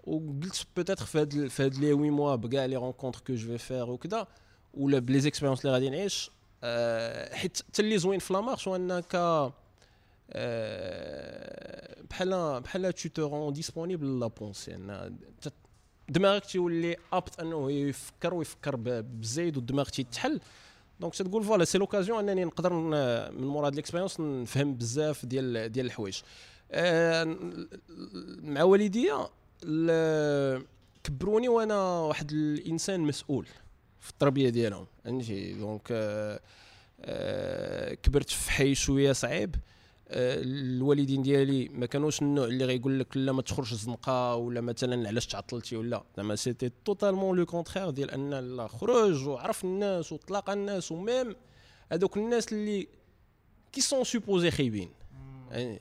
وقلت 0.05 0.67
بوتيتر 0.77 1.05
في 1.05 1.19
هاد 1.21 1.47
في 1.49 1.63
هاد 1.63 1.75
لي 1.75 1.93
وي 1.93 2.11
موا 2.11 2.35
بكاع 2.37 2.65
لي 2.65 2.77
رونكونتر 2.77 3.21
كو 3.27 3.35
جو 3.35 3.49
في 3.49 3.59
فير 3.59 3.91
وكذا 3.91 4.27
ولا 4.75 4.99
بلي 4.99 5.21
زيكسبيريونس 5.21 5.61
اللي 5.61 5.73
غادي 5.73 5.91
نعيش 5.91 6.31
آه، 6.65 7.35
حيت 7.35 7.59
حتى 7.69 7.83
اللي 7.83 7.99
زوين 7.99 8.19
في 8.19 8.33
la 8.33 8.41
marche 8.41 8.69
هو 8.69 8.77
انك 8.77 9.15
آه، 9.15 9.53
بحال 12.11 12.61
بحال 12.61 12.93
tu 12.93 13.09
te 13.09 13.27
rends 13.29 13.53
disponible 13.53 14.21
la 14.21 14.27
pensée 14.27 14.75
ان 14.75 15.17
ت- 15.43 15.53
دماغك 16.09 16.45
تيولي 16.45 16.97
apte 17.13 17.41
أنه 17.41 17.73
يفكر 17.73 18.35
ويفكر 18.35 18.77
بزايد 19.01 19.57
والدماغ 19.57 19.89
تيتحل. 19.89 20.41
donc 21.01 21.15
تقول 21.15 21.45
voilà 21.45 21.65
c'est 21.65 21.79
l'occasion 21.79 22.29
أنني 22.29 22.45
نقدر 22.45 22.73
من 22.73 22.91
مورا 23.47 23.67
هاد 23.67 23.75
l'expérience 23.75 24.21
نفهم 24.21 24.75
بزاف 24.75 25.27
ديال 25.27 25.73
ديال 25.73 25.87
الحوايج. 25.87 26.21
آه، 26.73 27.37
مع 28.43 28.63
والديا 28.63 29.29
ال- 29.65 30.63
كبروني 31.05 31.49
وأنا 31.49 31.89
واحد 32.01 32.33
الإنسان 32.33 33.01
مسؤول 33.01 33.47
في 34.01 34.11
التربية 34.11 34.49
ديالهم. 34.49 34.87
فهمتي؟ 35.05 35.53
donc 35.53 35.89
آه، 35.91 36.41
آه، 37.01 37.95
كبرت 37.95 38.31
في 38.31 38.51
حي 38.51 38.75
شوية 38.75 39.13
صعيب. 39.13 39.55
الوالدين 40.17 41.23
ديالي 41.23 41.69
ما 41.69 41.87
كانوش 41.87 42.23
النوع 42.23 42.45
اللي 42.45 42.65
غيقول 42.65 43.01
لك 43.01 43.17
لا 43.17 43.33
ما 43.33 43.43
تخرج 43.43 43.73
الزنقه 43.73 44.35
ولا 44.35 44.61
مثلا 44.61 45.09
علاش 45.09 45.27
تعطلتي 45.27 45.77
ولا. 45.77 46.05
زعما 46.17 46.37
c'était 46.37 46.71
totalement 46.85 47.39
le 47.39 47.47
contraire 47.47 47.91
ديال 47.91 48.11
أن 48.11 48.35
لا 48.57 48.67
خرج 48.67 49.29
وعرف 49.29 49.65
الناس 49.65 50.13
وطلق 50.13 50.51
الناس 50.51 50.93
و 50.93 51.02
même 51.02 51.37
هذوك 51.93 52.17
الناس 52.17 52.53
اللي 52.53 52.89
qui 53.73 53.81
sont 53.81 54.05
supposés 54.05 54.51
خايبين. 54.51 54.91
يعني 55.51 55.81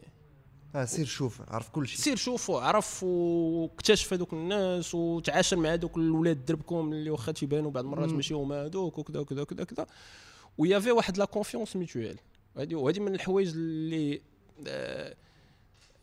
آه 0.76 0.86
سير 0.86 1.06
شوف 1.06 1.42
عرف 1.48 1.70
كل 1.70 1.88
شيء. 1.88 2.00
سير 2.00 2.16
شوف 2.16 2.50
وعرف 2.50 3.04
واكتشف 3.04 4.14
هذوك 4.14 4.34
الناس 4.34 4.96
وتعاشر 4.96 5.58
مع 5.58 5.74
هذوك 5.74 5.98
الولاد 5.98 6.46
دربكم 6.46 6.94
اللي 6.94 7.10
واخا 7.10 7.32
تيبانوا 7.32 7.72
بعض 7.72 7.84
المرات. 7.84 8.10
ماشي 8.10 8.34
هما 8.34 8.66
هذوك 8.66 8.98
وكذا 8.98 9.20
وكذا 9.20 9.42
وكذا 9.42 9.64
كذا 9.64 9.88
و 10.58 10.62
y 10.62 10.67
avait 10.67 10.92
واحد 10.92 11.18
la 11.18 11.26
confiance 11.26 11.76
mutuelle 11.76 12.18
هذه 12.58 12.76
وهذه 12.76 13.00
من 13.00 13.16
الحوايج 13.16 13.50
اللي 13.50 14.22
آه 14.68 15.16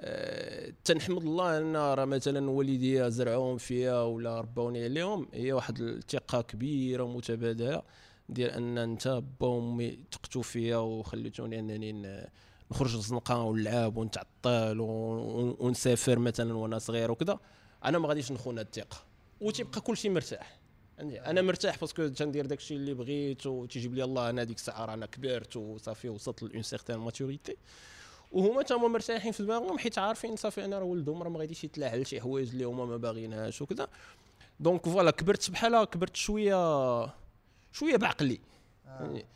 آه 0.00 0.73
تنحمد 0.85 1.23
الله 1.23 1.59
أن 1.59 1.76
راه 1.76 2.04
مثلا 2.04 2.50
والديا 2.50 3.09
زرعوهم 3.09 3.59
فيا 3.59 4.02
ولا 4.02 4.40
ربوني 4.40 4.85
عليهم. 4.85 5.28
هي 5.35 5.52
واحد 5.52 5.80
الثقه 5.80 6.40
كبيره 6.42 7.04
متبادله 7.16 7.83
ديال 8.28 8.50
أن 8.50 8.78
أنت 8.78 9.23
با 9.40 9.47
وأمي 9.47 9.99
تقتو 10.11 10.42
فيا 10.42 10.76
وخليتوني 10.76 11.59
أنني 11.59 11.92
نخرج 12.73 12.95
الزنقه 12.95 13.42
ونلعب 13.42 13.97
ونتعطل 13.97 14.80
ون- 14.80 15.57
ونسافر 15.61 16.19
مثلا 16.19 16.54
وأنا 16.54 16.78
صغير 16.78 17.11
وكذا. 17.11 17.38
أنا 17.85 17.99
ما 17.99 18.09
غاديش 18.09 18.33
نخون 18.33 18.59
هاد 18.59 18.66
الثقة. 18.66 18.97
وتيبقى 19.40 19.80
كل 19.80 19.97
شيء 19.97 20.11
مرتاح. 20.11 20.60
أنا 21.00 21.42
مرتاح 21.42 21.80
parce 21.80 21.98
que 21.98 22.09
تندير 22.09 22.47
داك 22.47 22.59
الشيء 22.59 22.76
اللي 22.76 22.95
بغيت 22.95 23.47
وتيجيب 23.47 23.95
لي 23.95 24.04
الله 24.04 24.30
أنا 24.30 24.45
ديك 24.45 24.57
الساعة 24.57 24.85
رانا 24.85 25.07
كبرت 25.07 25.57
وصافي 25.57 26.09
وصلت 26.09 26.42
ل 26.42 26.48
une 26.48 26.62
certaine 26.62 26.99
maturité 26.99 27.56
وهما 28.33 28.62
تما 28.62 28.88
مرتاحين 28.88 29.33
في 29.33 29.42
دماغهم 29.42 29.78
حيت 29.78 29.99
عارفين 29.99 30.37
صافي 30.37 30.64
أنا 30.64 30.78
راه 30.78 30.85
ولدهم 30.85 31.23
راه 31.23 31.28
ما 31.28 31.38
غاديش 31.38 31.64
يتلاعب 31.64 32.02
شي 32.02 32.21
حوايج 32.21 32.50
اللي 32.50 32.64
هما 32.64 32.85
ما 32.85 32.97
باغينهاش 32.97 33.62
وكذا. 33.62 33.88
donc 34.61 34.88
voilà 34.88 35.11
كبرت 35.11 35.50
بحال 35.50 35.85
كبرت 35.85 36.16
شوية 36.16 37.04
شوية 37.73 37.97
بعقلي. 37.97 38.40
يعني 38.87 39.26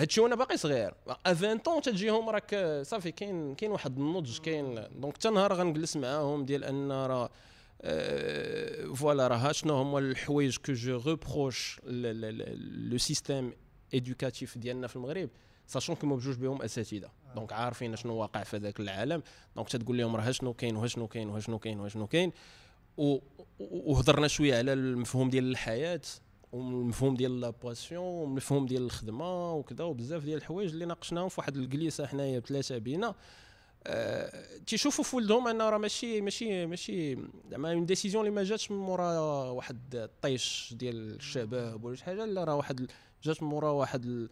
هادشي 0.00 0.20
وأنا 0.20 0.34
باقي 0.34 0.56
صغير. 0.56 0.94
ا 1.08 1.16
20 1.28 1.58
طون 1.58 1.82
تجيهم 1.82 2.28
راك 2.28 2.80
صافي 2.82 3.12
كاين 3.12 3.54
كاين 3.54 3.72
واحد 3.72 3.98
النضج 3.98 4.38
كاين. 4.38 4.84
donc 5.00 5.14
حتى 5.14 5.30
نهار 5.30 5.52
غنجلس 5.52 5.96
معاهم 5.96 6.44
ديال 6.44 6.64
أن 6.64 6.92
راه 6.92 7.30
voilà 8.94 9.28
راه 9.28 9.52
شنو 9.52 9.74
هما 9.74 9.98
الحوايج 9.98 10.56
que 10.56 10.72
je 10.72 11.02
reproche 11.06 11.80
le 11.84 12.98
système 12.98 13.52
éducatif 13.94 14.58
ديالنا 14.58 14.86
في 14.86 14.96
المغرب 14.96 15.30
sachant 15.66 15.96
que 15.96 16.16
بجوج 16.16 16.36
بهم 16.36 16.62
اساتذه 16.62 17.10
donc 17.34 17.52
عارفين 17.52 17.96
شنو 17.96 18.14
واقع 18.14 18.42
في 18.42 18.56
هذاك 18.56 18.80
العالم 18.80 19.22
donc 19.56 19.68
تتقول 19.68 19.98
لهم 19.98 20.16
راه 20.16 20.30
شنو 20.30 20.52
كاين 20.52 20.76
وشنو 20.76 21.06
كاين 21.06 21.30
وشنو 21.30 21.58
كاين 21.58 21.80
وشنو 21.80 22.06
كاين 22.06 22.32
وهضرنا 23.58 24.28
شوية 24.28 24.58
على 24.58 24.72
المفهوم 24.72 25.30
ديال 25.30 25.50
الحياة 25.50 26.00
والمفهوم 26.52 27.14
ديال 27.14 27.40
la 27.40 27.50
passion 27.50 28.04
والمفهوم 28.04 28.66
ديال 28.66 28.82
الخدمه 28.82 29.54
وكذا 29.54 29.84
وبزاف 29.84 30.24
ديال 30.24 30.38
الحوايج 30.38 30.70
اللي 30.70 30.84
ناقشناهم 30.84 31.28
في 31.28 31.40
واحد 31.40 31.56
الجليسه 31.56 32.06
حنايا 32.06 32.38
بثلاثه 32.38 32.78
بينا 32.78 33.14
تيشوفوا 34.66 35.04
في 35.04 35.16
ولدهم 35.16 35.48
ان 35.48 35.62
راه 35.62 35.78
ماشي 35.78 36.20
ماشي 36.20 36.66
ماشي 36.66 37.18
زعما 37.50 37.72
une 37.72 37.86
décision 37.86 38.26
اللي 38.26 38.36
ما 38.36 38.44
جاتش 38.44 38.70
من 38.70 38.76
مورا 38.78 39.18
واحد 39.50 39.94
الطيش 39.94 40.74
ديال 40.76 41.14
الشباب 41.14 41.84
ولا 41.84 41.96
شي 41.96 42.04
حاجة 42.04 42.24
لا 42.24 42.44
راه 42.44 42.54
واحد 42.54 42.90
جات 43.22 43.42
من 43.42 43.48
مورا 43.48 43.70
واحد 43.70 44.28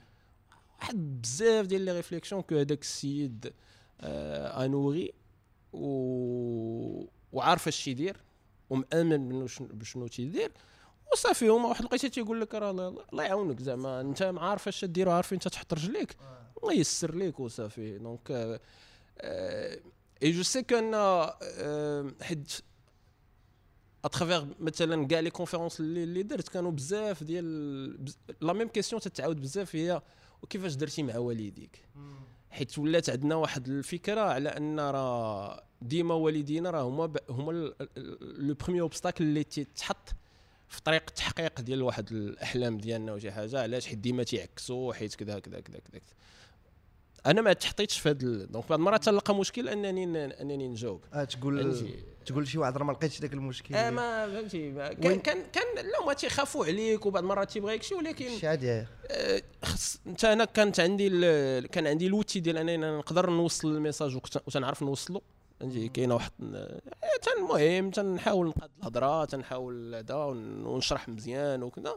واحد 0.80 1.20
بزاف 1.22 1.66
ديال 1.66 1.80
les 1.80 1.92
réflexions 1.92 2.42
que 2.42 2.54
هذاك 2.54 2.82
السيد 2.82 3.52
آه 4.00 4.64
a 4.64 4.74
mûri 4.74 5.12
و 5.72 5.88
وعارف 7.32 7.68
اش 7.68 7.84
تيدير 7.84 8.16
ومأمن 8.70 9.46
بشنو 9.60 10.06
تيدير. 10.06 10.52
وصافي 11.12 11.48
هما 11.48 11.68
واحد 11.68 11.84
لقيتي 11.84 12.08
تيقول 12.08 12.40
لك 12.40 12.54
راه 12.54 12.70
الله 12.70 13.24
يعاونك 13.24 13.60
زعما 13.60 14.00
أنت 14.00 14.22
ما 14.22 14.40
عارف 14.40 14.68
اش 14.68 14.84
دير 14.84 15.08
عارف 15.08 15.32
انت 15.32 15.48
تحط 15.48 15.74
رجليك. 15.74 16.16
الله 16.62 16.72
يسر 16.72 17.14
ليك 17.14 17.40
وصافي. 17.40 17.98
donc 17.98 18.60
اي 20.22 20.30
جو 20.32 20.42
سي 20.42 20.62
كان 20.62 20.94
حيت 22.22 22.52
à 24.04 24.09
travers 24.10 24.46
مثلا 24.60 25.06
كاع 25.06 25.20
les 25.20 25.30
conférences 25.30 25.80
اللي, 25.80 26.02
اللي 26.02 26.22
درت 26.22 26.48
كانوا 26.48 26.70
بزاف 26.70 27.24
ديال 27.24 27.96
بز... 27.96 28.18
la 28.40 28.52
même 28.52 28.68
question 28.68 29.02
تتعاود 29.02 29.40
بزاف 29.40 29.76
هي 29.76 30.02
وكيفاش 30.42 30.74
درتي 30.74 31.02
مع 31.02 31.18
والديك 31.18 31.84
حيت 32.50 32.78
ولات 32.78 33.10
عندنا 33.10 33.34
واحد 33.34 33.68
الفكرة 33.68 34.20
على 34.20 34.48
ان 34.48 34.80
راه 34.80 35.62
ديما 35.82 36.14
والدينا 36.14 36.70
راه 36.70 36.82
هما 36.82 37.06
ب... 37.06 37.16
هما 37.30 37.52
le 38.16 38.54
premier 38.54 38.82
obstacle 38.82 39.24
اللي 39.24 39.44
تيتحط 39.44 40.08
في 40.68 40.82
طريق 40.82 41.02
التحقيق 41.08 41.60
ديال 41.60 41.82
واحد 41.82 42.12
الاحلام 42.12 42.78
ديالنا 42.78 43.12
وشي 43.12 43.32
حاجة 43.32 43.62
علاش 43.62 43.86
حيت 43.86 43.98
ديما 43.98 44.22
تيعكسوا 44.22 44.92
حيت 44.92 45.14
كذا 45.14 45.38
كذا 45.38 45.60
كذا 45.60 45.78
كذا 45.78 46.00
أنا 47.30 47.40
ما 47.42 47.52
تحطيتش 47.52 47.98
في 47.98 48.08
هذا 48.08 48.18
donc 48.44 48.68
بعض 48.68 48.72
المرات 48.78 49.04
تلقى 49.04 49.34
مشكل 49.34 49.68
أنني 49.68 50.04
أنني 50.40 50.68
نجاوب. 50.68 51.00
آه 51.14 51.24
تقول 51.24 51.62
فهمتي؟ 51.74 52.04
تقول 52.26 52.42
لشي 52.42 52.58
واحد 52.58 52.76
راه 52.76 52.84
ما 52.84 52.92
لقيتش 52.92 53.20
داك 53.20 53.32
المشكل. 53.32 53.74
آه 53.74 53.90
ما 53.90 54.26
فهمتي. 54.26 54.72
كان 54.72 55.20
كان 55.20 55.42
كان 55.52 55.64
لا 55.76 56.06
ما 56.06 56.12
تيخافوا 56.12 56.66
عليك 56.66 57.06
وبعض 57.06 57.22
المرات 57.22 57.50
تيبغيك 57.50 57.82
شي 57.82 57.94
ولكن 57.94 58.38
شي 58.38 58.46
عادي. 58.46 58.70
آه، 59.10 59.42
خص 59.64 59.98
انت 60.06 60.24
أنا 60.24 60.44
كانت 60.44 60.80
عندي 60.80 61.06
ال- 61.12 61.66
كان 61.66 61.86
عندي 61.86 62.06
l'outil 62.06 62.40
ديال 62.40 62.56
أنني 62.58 62.76
نقدر 62.76 63.30
نوصل 63.30 63.68
ال 63.68 63.74
message 63.74 64.16
وتنعرف 64.46 64.82
نوصلو. 64.82 65.22
فهمتي؟ 65.60 65.88
كاينة 65.88 66.14
واحد 66.14 66.32
آه، 66.54 66.80
المهم 67.38 67.90
تنحاول 67.90 68.46
نقاد 68.46 68.70
الهضرة 68.80 69.24
تنحاول 69.24 69.94
هذا 69.94 70.14
ون- 70.14 70.66
ونشرح 70.66 71.08
مزيان 71.08 71.62
وكذا. 71.62 71.96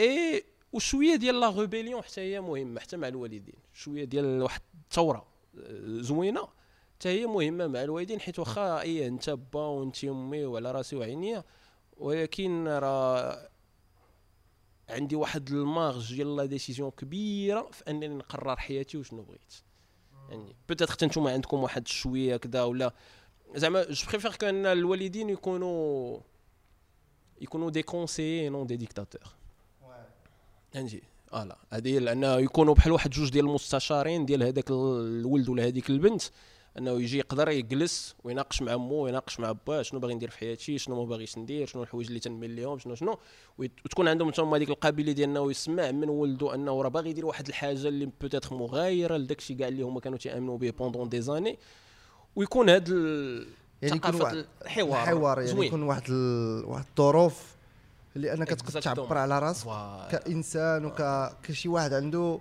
إي 0.00 0.44
وشوية 0.72 1.16
ديال 1.16 1.40
la 1.40 1.46
rébellion 1.46 2.02
حتى 2.02 2.20
هي 2.20 2.40
مهمة 2.40 2.80
حتى 2.80 2.96
مع 2.96 3.08
الوالدين. 3.08 3.54
شوية 3.74 4.04
ديال 4.04 4.42
واحد 4.42 4.60
الثورة 4.84 5.26
آه، 5.58 6.00
زوينة 6.00 6.48
حتى 6.94 7.08
هي 7.08 7.26
مهمة 7.26 7.66
مع 7.66 7.82
الوالدين 7.82 8.20
حيت 8.20 8.38
واخا 8.38 8.80
اي 8.80 9.06
انت 9.06 9.30
با 9.30 9.60
وانت 9.66 10.04
امي 10.04 10.44
وعلى 10.44 10.72
راسي 10.72 10.96
وعينيا 10.96 11.44
ولكن 11.96 12.68
راه 12.68 13.48
عندي 14.88 15.16
واحد 15.16 15.50
ال 15.50 15.61
marge 15.61 16.14
ديال 16.14 16.36
la 16.36 16.44
décision 16.44 16.90
كبيرة 16.90 17.68
في 17.72 17.90
أنني 17.90 18.08
نقرر 18.08 18.56
حياتي 18.56 18.98
وشنو 18.98 19.22
بغيت. 19.22 19.54
يعني 20.28 20.56
peut-être 20.68 20.92
حتى 20.92 21.06
نتوما 21.06 21.32
عندكم 21.32 21.62
واحد 21.62 21.88
شوية 21.88 22.36
كذا 22.36 22.62
ولا 22.62 22.94
زعما 23.54 23.82
je 23.90 24.06
préfère 24.10 24.30
quand 24.30 24.66
الوالدين 24.66 25.30
يكونوا 25.30 26.18
يكونوا 27.40 27.70
des 27.70 27.82
conseillers 27.82 28.48
non 28.48 28.66
des 28.66 28.76
dictateurs 28.76 29.39
فهمتي 30.72 31.02
voilà 31.26 31.56
هذه 31.70 31.98
لأنه 31.98 32.36
يكونوا 32.36 32.74
بحال 32.74 32.92
واحد 32.92 33.10
جوج 33.10 33.30
ديال 33.30 33.44
المستشارين 33.44 34.26
ديال 34.26 34.42
هذاك 34.42 34.70
الولد 34.70 35.48
ولا 35.48 35.66
هذيك 35.66 35.90
البنت 35.90 36.22
أنه 36.78 36.90
يجي 36.90 37.18
يقدر 37.18 37.48
يجلس 37.48 38.14
ويناقش 38.24 38.62
مع 38.62 38.76
مو 38.76 38.94
ويناقش 38.94 39.40
مع 39.40 39.52
با 39.66 39.82
شنو 39.82 40.00
باغي 40.00 40.14
ندير 40.14 40.30
في 40.30 40.38
حياتي 40.38 40.78
شنو 40.78 40.96
ما 40.96 41.04
باغيش 41.04 41.38
ندير 41.38 41.66
شنو 41.66 41.82
الحوايج 41.82 42.06
اللي 42.06 42.20
تنميل 42.20 42.50
ليهم 42.50 42.78
شنو. 42.78 42.94
شنو 42.94 43.18
وتكون 43.58 44.08
عندهم 44.08 44.30
تما 44.30 44.56
هذيك 44.56 44.68
القابلية 44.70 45.12
ديال 45.12 45.28
إنه 45.30 45.50
يسمع 45.50 45.90
من 45.90 46.08
ولده 46.08 46.54
أنه 46.54 46.82
راه 46.82 46.88
باغي 46.88 47.10
يدير 47.10 47.26
واحد 47.26 47.48
الحاجة 47.48 47.88
اللي 47.88 48.10
peut-être 48.20 48.54
مغايرة 48.54 49.16
لداك 49.16 49.38
الشيء 49.38 49.56
كاع 49.56 49.68
اللي 49.68 49.82
هما 49.82 50.00
كانوا 50.00 50.18
تيأمنوا 50.18 50.58
به 50.58 50.70
pendant 50.70 51.08
des 51.08 51.20
années 51.20 51.58
ويكون 52.36 52.68
هاد 52.68 52.88
ال- 52.88 53.46
يعني 53.82 53.96
يكون 53.96 54.10
الحوار. 54.14 54.44
الحوار 55.02 55.40
يعني 55.40 55.66
يكون 55.66 55.82
واحد 55.82 56.02
ال... 56.10 56.64
واحد 56.64 56.84
الظروف 56.90 57.54
اللي 58.16 58.32
انك 58.32 58.48
تقدر. 58.48 58.82
تعبر 58.82 59.18
على 59.18 59.38
راسك. 59.38 59.66
كإنسان 60.10 60.84
وك 60.84 61.02
كشي 61.42 61.68
واحد 61.68 61.92
عنده 61.92 62.40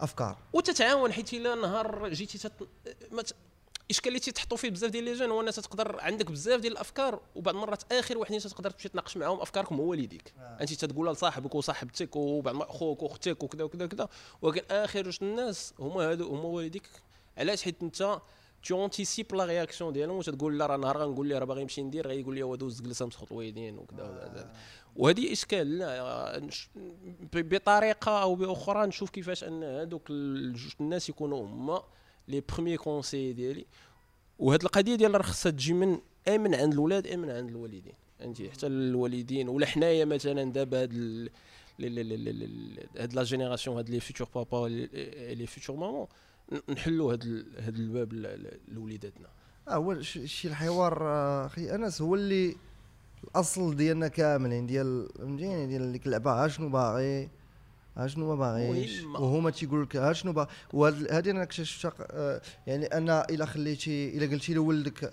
أفكار 0.00 0.36
وتتعاون 0.52 1.12
حيت 1.12 1.32
إلا 1.32 1.54
نهار 1.54 2.08
جيتي 2.08 2.38
تت... 2.38 2.52
ما 3.12 3.22
ت... 3.22 3.32
الاشكال 3.88 4.08
اللي 4.08 4.20
تيتحطوا 4.20 4.56
فيه 4.56 4.70
بزاف 4.70 4.90
ديال 4.90 5.04
لي 5.04 5.12
جون 5.12 5.30
هو 5.30 5.40
أنك 5.40 5.54
تقدر 5.54 6.00
عندك 6.00 6.30
بزاف 6.30 6.60
ديال 6.60 6.72
الأفكار 6.72 7.20
وبعض 7.34 7.54
المرات 7.54 7.92
آخر 7.92 8.18
واحد 8.18 8.38
تقدر 8.38 8.70
تمشي 8.70 8.88
تناقش 8.88 9.16
معاهم 9.16 9.40
افكاركم 9.40 9.76
هو 9.76 9.84
والديك 9.84 10.32
آه. 10.40 10.58
أنت 10.60 10.72
تتقولها 10.72 11.12
لصاحبك 11.12 11.54
وصاحبتك 11.54 12.16
وبعض 12.16 12.54
المرات 12.54 12.70
أخوك 12.70 13.02
وأختك 13.02 13.42
وكذا 13.42 13.64
وكذا 13.64 13.84
وكذا 13.84 14.08
ولكن 14.42 14.62
آخر 14.70 15.02
جوج 15.02 15.18
الناس 15.22 15.74
هما 15.78 16.10
هادو 16.10 16.28
هما 16.28 16.44
والديك 16.44 16.88
علاش 17.38 17.62
حيت 17.62 17.82
أنت 17.82 18.20
tu 18.62 18.84
anticipes 18.84 19.34
la 19.34 19.44
réaction 19.44 19.92
ديالهم 19.92 20.16
وتتقول 20.16 20.58
لا 20.58 20.66
راه 20.66 20.76
نهار 20.76 20.98
غنقول 20.98 21.28
ليه 21.28 21.38
راه 21.38 21.44
باغي 21.44 21.62
يمشي 21.62 21.82
ندير 21.82 22.08
غيقول 22.08 22.34
لي 22.34 22.42
هو 22.42 22.54
دوز 22.54 22.80
جلسه 22.80 23.06
مسخط 23.06 23.32
الوالدين 23.32 23.78
وكذا 23.78 24.04
وكذا. 24.04 24.52
وهذه 24.96 25.32
اشكال 25.32 25.78
لا 25.78 26.48
بطريقه 27.32 28.22
أو 28.22 28.34
باخرى 28.34 28.86
نشوف 28.86 29.10
كيفاش 29.10 29.44
ان 29.44 29.62
هذوك 29.64 30.10
الجوج 30.10 30.72
الناس 30.80 31.08
يكونوا 31.08 31.44
هما 31.44 31.82
les 32.28 32.42
premiers 32.52 32.76
conseillers 32.76 33.32
ديالي 33.32 33.66
وهاد 34.38 34.62
القضية 34.62 34.94
ديال 34.94 35.24
خصها 35.24 35.50
تجي 35.50 35.72
من 35.72 35.98
اي 36.28 36.38
من 36.38 36.54
عند 36.54 36.72
الاولاد 36.72 37.06
اي 37.06 37.16
من 37.16 37.30
عند 37.30 37.50
الوالدين 37.50 37.94
فهمتي 38.18 38.50
حتى 38.50 38.66
الوالدين 38.66 39.48
ولا 39.48 39.66
حنايا 39.66 40.04
مثلا 40.04 40.52
دابا 40.52 40.80
هاد 40.80 41.30
هاد 42.98 43.14
la 43.14 43.22
génération 43.22 43.76
هاد 43.76 43.90
les 43.90 44.00
futurs 44.00 44.28
papas 44.34 44.68
les 45.34 45.46
futures 45.46 45.76
mamans 45.76 46.06
نحلوا 46.68 47.14
ال- 47.14 47.46
هاد 47.64 47.74
الباب 47.76 48.12
لوليداتنا 48.68 49.28
آه 49.68 49.74
هو 49.74 50.02
شي 50.02 50.48
الحوار 50.48 50.98
آه، 51.08 51.46
أخي 51.46 51.74
أنس 51.74 52.02
هو 52.02 52.14
اللي 52.14 52.56
الأصل 53.24 53.76
ديالنا 53.76 54.08
كاملين 54.08 54.66
ديال 54.66 55.08
فهمتيني 55.18 55.66
ديال 55.66 55.92
ديك 55.92 56.06
اللعبة 56.06 56.44
ها 56.44 56.48
شنو 56.48 56.68
باغي 56.68 57.28
ها 57.96 58.06
شنو 58.06 58.28
ما 58.28 58.34
باغيش. 58.34 59.02
وهما 59.04 59.50
تيقول 59.50 59.82
لك 59.82 59.96
ها 59.96 60.12
شنو 60.12 60.32
باغي 60.32 60.48
وهذه 60.72 61.30
أنا 61.30 61.42
اكتشفتها 61.42 62.06
آه، 62.10 62.40
يعني 62.66 62.86
أنا 62.86 63.24
إلا 63.30 63.46
خليتي 63.46 64.16
إلا 64.18 64.26
قلتي 64.34 64.54
لولدك 64.54 65.12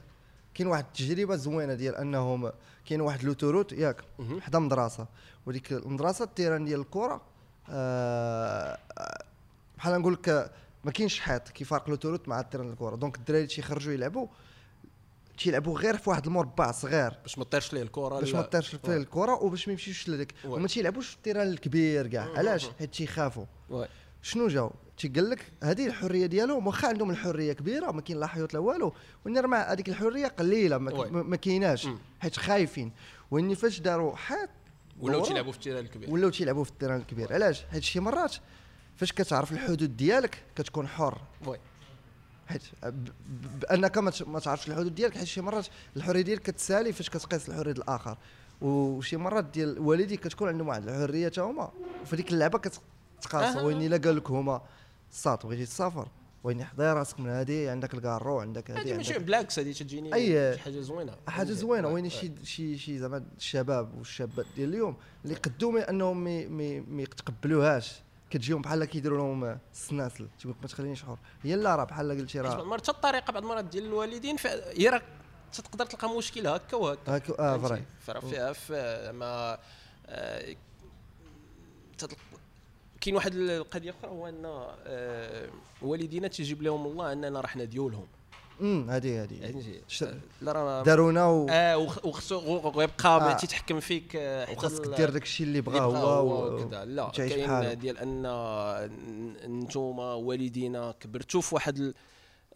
كاين 0.53 0.67
واحد 0.67 0.85
التجربة 0.85 1.35
زوينة 1.35 1.73
ديال 1.73 1.95
أنهم 1.95 2.51
كاين 2.85 3.01
واحد 3.01 3.23
l'autoroute 3.23 3.73
ياك. 3.73 4.01
حدا 4.41 4.59
مدرسة 4.59 5.07
وديك 5.45 5.71
المدرسة 5.73 6.25
ال 6.25 6.30
terrain 6.30 6.65
ديال 6.65 6.79
الكره 6.79 7.21
آه، 7.69 8.77
بحال 9.77 9.99
نقول 10.01 10.13
لك 10.13 10.51
ما 10.85 10.91
كاينش 10.91 11.19
حيط 11.19 11.49
كيفارق 11.49 11.89
l'autoroute 11.89 12.27
مع 12.27 12.39
ال 12.39 12.43
terrain 12.43 12.69
الكره 12.69 12.95
donc 12.95 13.15
الدراري 13.17 13.47
تيخرجوا 13.47 13.93
يلعبوا 13.93 14.27
تيلعبوا 15.37 15.79
غير 15.79 15.97
في 15.97 16.09
واحد 16.09 16.25
المربع 16.25 16.71
صغير. 16.71 17.13
باش 17.23 17.37
ما 17.37 17.43
طيرش 17.43 17.73
ليه 17.73 17.81
الكره 17.81 18.19
باش. 18.19 18.33
ما 18.33 18.41
طيرش 18.41 18.75
فيه 18.75 18.97
الكره 18.97 19.43
وباش 19.43 19.67
ما 19.67 19.71
يمشيوش 19.71 20.09
لذاك. 20.09 20.33
وما 20.45 20.67
تيلعبوش 20.67 21.07
في 21.07 21.15
ال 21.15 21.19
terrain 21.19 21.47
الكبير 21.47 22.07
كاع. 22.07 22.29
علاش؟ 22.35 22.69
حيت 22.79 22.93
تيخافوا. 22.93 23.45
شنو 24.21 24.47
جاو؟ 24.47 24.71
تيقال 24.97 25.29
لك 25.29 25.51
هذه 25.63 25.87
الحرية 25.87 26.25
ديالهم 26.25 26.67
واخا 26.67 26.87
عندهم 26.87 27.09
الحرية 27.09 27.53
كبيرة 27.53 27.91
ما 27.91 28.01
كاين 28.01 28.19
لا 28.19 28.27
حيوط 28.27 28.53
لا 28.53 28.59
والو 28.59 28.93
مع 29.25 29.71
هذيك 29.71 29.89
الحرية 29.89 30.27
قليلة 30.27 30.77
ما, 30.77 31.35
كايناش. 31.35 31.87
حيت 32.19 32.37
خايفين. 32.37 32.91
واني 33.31 33.55
فاش 33.55 33.79
داروا 33.79 34.15
حيط 34.15 34.49
ولاو 34.99 35.25
تيلعبوا 35.25 35.51
في 35.51 35.57
ال 35.57 35.61
terrain 35.61 35.85
الكبير. 35.85 36.11
ولاو 36.11 36.29
تيلعبوا 36.29 36.63
في 36.63 36.71
ال 36.71 36.75
terrain 36.75 36.99
الكبير. 36.99 37.33
علاش؟ 37.33 37.63
حيت 37.71 37.83
شي 37.83 37.99
مرات 37.99 38.35
فاش 38.95 39.11
كتعرف 39.11 39.51
الحدود 39.51 39.97
ديالك 39.97 40.43
كتكون 40.55 40.87
حر. 40.87 41.21
oui. 41.45 41.57
حيت 42.47 42.61
بأنك 43.61 43.97
ما 43.97 44.39
تعرفش 44.39 44.67
الحدود 44.67 44.95
ديالك 44.95 45.17
حيت 45.17 45.23
شي 45.27 45.41
مرات 45.41 45.67
الحرية 45.95 46.21
ديالك 46.21 46.41
كتسالي 46.41 46.93
فاش 46.93 47.09
كتقيس 47.09 47.49
الحرية 47.49 47.71
الآخر. 47.71 48.17
وشي 48.61 49.17
مرات 49.17 49.45
ديال 49.45 49.79
والديك 49.79 50.19
كتكون 50.19 50.47
عندهم 50.47 50.67
واحد 50.67 50.87
الحرية 50.89 51.27
تا 51.27 51.41
هما. 51.41 51.71
وفي 52.01 52.15
ديك 52.15 52.31
اللعبه 52.31 52.59
كتقاس. 52.59 53.57
وين 53.57 53.81
إلا 53.81 53.97
قال 53.97 54.15
لك 54.15 54.31
هما 54.31 54.61
الساط 55.11 55.45
بغيتي 55.45 55.65
تسافر 55.65 56.07
وين 56.43 56.63
حضي 56.63 56.83
راسك 56.83 57.19
من 57.19 57.29
هذه 57.29 57.71
عندك 57.71 57.93
الكارو 57.93 58.39
عندك 58.39 58.71
هذه 58.71 58.81
هذه 58.81 58.97
ماشي 58.97 59.19
بالعكس 59.19 59.59
هذه 59.59 59.71
تجيني 59.71 60.11
أي- 60.11 60.55
شي 60.55 60.61
حاجة 60.63 60.79
زوينة. 60.79 61.15
حاجة 61.27 61.51
زوينة. 61.51 61.87
وين 61.87 62.09
شي 62.09 62.31
شي 62.43 62.77
شي 62.77 62.99
زعما 62.99 63.25
الشباب 63.37 63.97
والشابات 63.97 64.45
ديال 64.55 64.69
اليوم 64.69 64.95
اللي 65.25 65.35
قدوا 65.35 65.89
إنهم 65.89 66.23
ما 66.95 67.01
يتقبلوهاش. 67.01 68.04
كتجيهم 68.35 68.61
بحال 68.61 68.85
كيديروا 68.85 69.17
لهم 69.17 69.59
السناسل 69.73 70.27
تيقول 70.39 70.55
لك 70.57 70.61
ما 70.61 70.67
تخلينيش 70.67 71.03
حر. 71.03 71.17
هي 71.43 71.55
لا 71.55 71.75
راه 71.75 71.83
بحال 71.83 72.11
قلتي 72.11 72.41
بعض 72.41 72.53
راه 72.53 72.61
المرات 72.63 72.81
حتى 72.81 72.91
الطريقة 72.91 73.31
بعض 73.33 73.43
المرات 73.43 73.65
ديال 73.65 73.85
الوالدين 73.85 74.35
هي 74.77 74.89
راه 74.89 75.01
تقدر 75.53 75.85
تلقى 75.85 76.17
مشكل 76.17 76.47
هكا 76.47 76.77
وهكا. 76.77 77.15
هاك 77.15 77.29
آه 77.29 77.57
فري 77.57 78.21
فيها 78.21 78.53
في 78.53 79.11
ما 79.13 79.57
آه، 80.07 80.55
كاين 83.01 83.15
واحد 83.15 83.35
القضية 83.35 83.91
أخرى 83.91 84.11
هو 84.11 84.27
أن 84.27 84.45
آه، 84.45 85.49
والدينا 85.81 86.27
تيجيب 86.27 86.61
لهم 86.61 86.85
الله 86.85 87.13
أننا 87.13 87.41
راه 87.41 87.47
حنا 87.47 87.63
ديولهم. 87.63 88.07
امم 88.61 88.89
هذه 88.89 89.23
هذه 89.23 89.81
لا 90.41 90.51
راه 90.51 90.83
دارونا 90.83 91.25
و... 91.27 91.47
آه 91.49 91.77
وخ- 91.77 92.05
وخصو 92.05 92.57
غيبقى 92.69 93.31
آه. 93.31 93.33
تيتحكم 93.33 93.79
فيك 93.79 94.15
آه، 94.15 94.51
وخاصك 94.51 94.85
ال- 94.85 94.95
دير 94.95 95.09
داك 95.09 95.23
الشيء 95.23 95.47
اللي 95.47 95.61
بغاه 95.61 95.81
هو 96.19 96.55
وكذا 96.55 96.85
لا 96.85 97.09
كاين. 97.09 97.79
ديال 97.79 97.97
أن 97.97 99.59
نتوما 99.63 100.13
والدينا 100.13 100.91
كبرتوا 100.99 101.41
في 101.41 101.55
واحد 101.55 101.77
ال- 101.77 101.93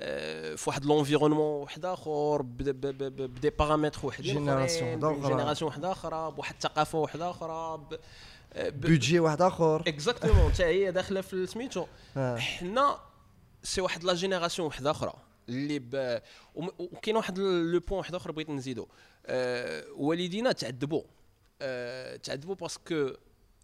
آه، 0.02 0.56
في 0.56 0.70
واحد 0.70 0.86
l'environnement 0.86 1.62
واحد 1.62 1.86
آخر 1.86 2.42
ب 2.42 2.69
des 2.69 3.50
paramètres 3.50 4.06
وحدين 4.08 4.34
génération 4.34 5.04
أخرى. 5.04 5.28
génération 5.30 5.70
واحدة 5.72 5.92
أخرى 5.92 6.32
بواحد 6.32 6.54
الثقافة 6.54 7.00
واحدة 7.00 7.30
أخرى 7.30 7.78
ب- 7.78 8.00
آه، 8.54 8.70
budget 8.70 9.20
واحد 9.20 9.42
آخر 9.42 9.84
exactement 9.88 10.52
حتى 10.54 10.64
هي 10.64 10.92
داخلة 10.92 11.22
في 11.22 11.46
سميتو. 11.48 11.86
حنا 12.38 12.98
c'est 13.64 13.82
واحد 13.82 14.04
la 14.04 14.14
génération 14.14 14.66
واحدة 14.68 14.92
أخرى 14.92 15.14
اللي 15.50 15.80
ب... 15.80 16.22
وكاين 16.56 17.16
واحد 17.16 17.40
le 17.40 17.80
point 17.80 18.00
واحد 18.00 18.16
آخر 18.16 18.32
بغيت 18.32 18.50
نزيدو. 18.50 18.88
أه 19.26 19.86
والدينا 19.98 20.52
تعذبوا 20.52 21.04
أه 21.62 22.16
تعذبوا 22.16 22.56
parce 22.56 22.89
que 22.89 23.10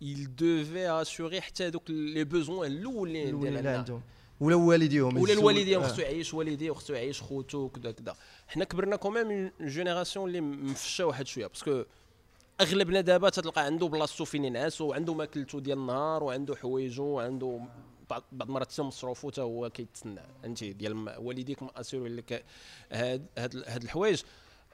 il 0.02 0.28
devait 0.42 0.90
assurer 1.04 1.40
حتى 1.40 1.68
هذوك 1.68 1.90
les 1.90 2.24
besoins 2.24 2.72
الأولين 2.72 3.48
اللي 3.48 3.70
عندهم. 3.70 4.02
ولا 4.40 4.56
والديهم 4.56 5.18
ولا 5.18 5.34
الوالدين 5.34 5.84
آه. 5.84 5.88
خصو 5.88 6.02
يعيش 6.02 6.34
والديه 6.34 6.72
وخصو 6.72 6.94
يعيش 6.94 7.22
خوتو 7.22 7.58
وكذا 7.58 7.92
كذا. 7.92 8.16
حنا 8.48 8.66
كبرنا 8.66 8.96
quand 8.96 9.27
même 9.27 9.52
génération 9.62 10.28
اللي 10.28 10.42
مفشة 10.42 11.06
واحد 11.06 11.28
شوية 11.28 11.48
parce 11.48 11.70
que 11.70 11.84
أغلبنا 12.62 13.02
دابا 13.02 13.30
تلقى 13.30 13.66
عنده 13.66 13.88
بلاصتو 13.88 14.26
فين 14.26 14.46
ينعس 14.46 14.82
وعنده 14.82 15.14
ماكلتو 15.14 15.60
ديال 15.60 15.78
النهار 15.78 16.24
وعنده 16.24 16.56
حوايجو 16.56 17.04
وعنده 17.04 17.62
بعض 18.10 18.24
المرات 18.42 18.72
حتى 18.72 18.82
مصروفو 18.82 19.32
حتى 19.32 19.42
هو 19.42 19.70
كيتسنى. 19.70 20.22
فهمتي 20.44 20.74
ديال 20.74 21.16
والديك 21.20 21.64
م 21.64 21.68
assurer 21.68 22.01
و 22.01 22.06
لك 22.06 22.46
هاد 22.92 23.26
هاد 23.38 23.84
الحوايج. 23.84 24.22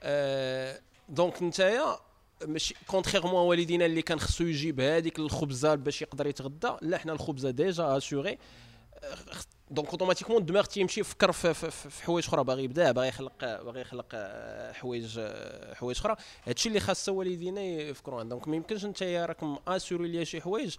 آه 0.00 0.80
donc 1.08 1.42
نتايا 1.42 1.98
ماشي 2.46 2.74
contrairement 2.86 3.46
والدينا 3.46 3.86
اللي 3.86 4.02
كان 4.02 4.20
خصو 4.20 4.44
يجيب 4.44 4.80
هذيك 4.80 5.18
الخبزة 5.18 5.74
باش 5.74 6.02
يقدر 6.02 6.26
يتغدى 6.26 6.68
لا 6.82 6.98
حنا 6.98 7.12
الخبزة 7.12 7.50
déjà 7.50 7.96
assurée 7.96 8.38
donc 9.70 9.88
automatiquement 9.88 10.40
الدماغ 10.40 10.64
تيمشي 10.64 11.00
يفكر 11.00 11.32
في, 11.32 11.54
في, 11.54 11.70
في, 11.70 12.04
حوايج 12.04 12.26
أخرى. 12.26 12.44
باغي 12.44 12.64
يبدأ 12.64 12.92
باغي 12.92 13.08
يخلق 13.08 13.44
باغي 13.62 13.80
يخلق 13.80 14.06
آه، 14.14 14.72
حوايج 14.72 15.16
آه، 15.18 15.74
حوايج 15.74 15.98
أخرى. 15.98 16.16
هادشي 16.44 16.68
اللي 16.68 16.80
خاص 16.80 17.08
والدينا 17.08 17.60
يفكروا 17.60 18.20
عنده 18.20 18.36
donc 18.36 18.48
ما 18.48 18.56
يمكنش 18.56 18.84
انت 18.84 19.02
راك 19.02 19.38
assuré 19.68 20.08
ليا 20.08 20.24
شي 20.24 20.40
حوايج. 20.40 20.76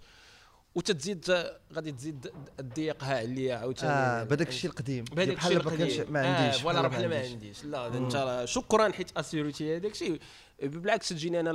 وتتزيد 0.74 1.30
آه، 1.30 1.60
غادي 1.72 1.92
تزيد 1.92 2.26
تضيقها 2.58 3.18
عليا 3.18 3.56
عاوتاني 3.56 3.92
آه 3.92 4.24
بهذاك 4.24 4.48
الشيء 4.48 4.70
القديم 4.70 5.04
بحال 5.04 5.64
ما 5.64 5.76
كانش. 5.76 6.00
ما 6.00 6.24
آه، 6.24 6.26
عنديش 6.26 6.62
voilà 6.62 6.80
راه 6.80 6.88
بحال 6.88 7.08
ما 7.08 7.18
عنديش. 7.20 7.64
لا 7.64 7.86
انت 7.86 8.42
شكرا 8.44 8.92
حيت 8.92 9.16
assurer 9.16 9.58
يتي 9.58 9.76
هذاك 9.76 9.92
الشيء 9.92 10.20
بالعكس 10.62 11.08
تجيني 11.08 11.40
أنا 11.40 11.50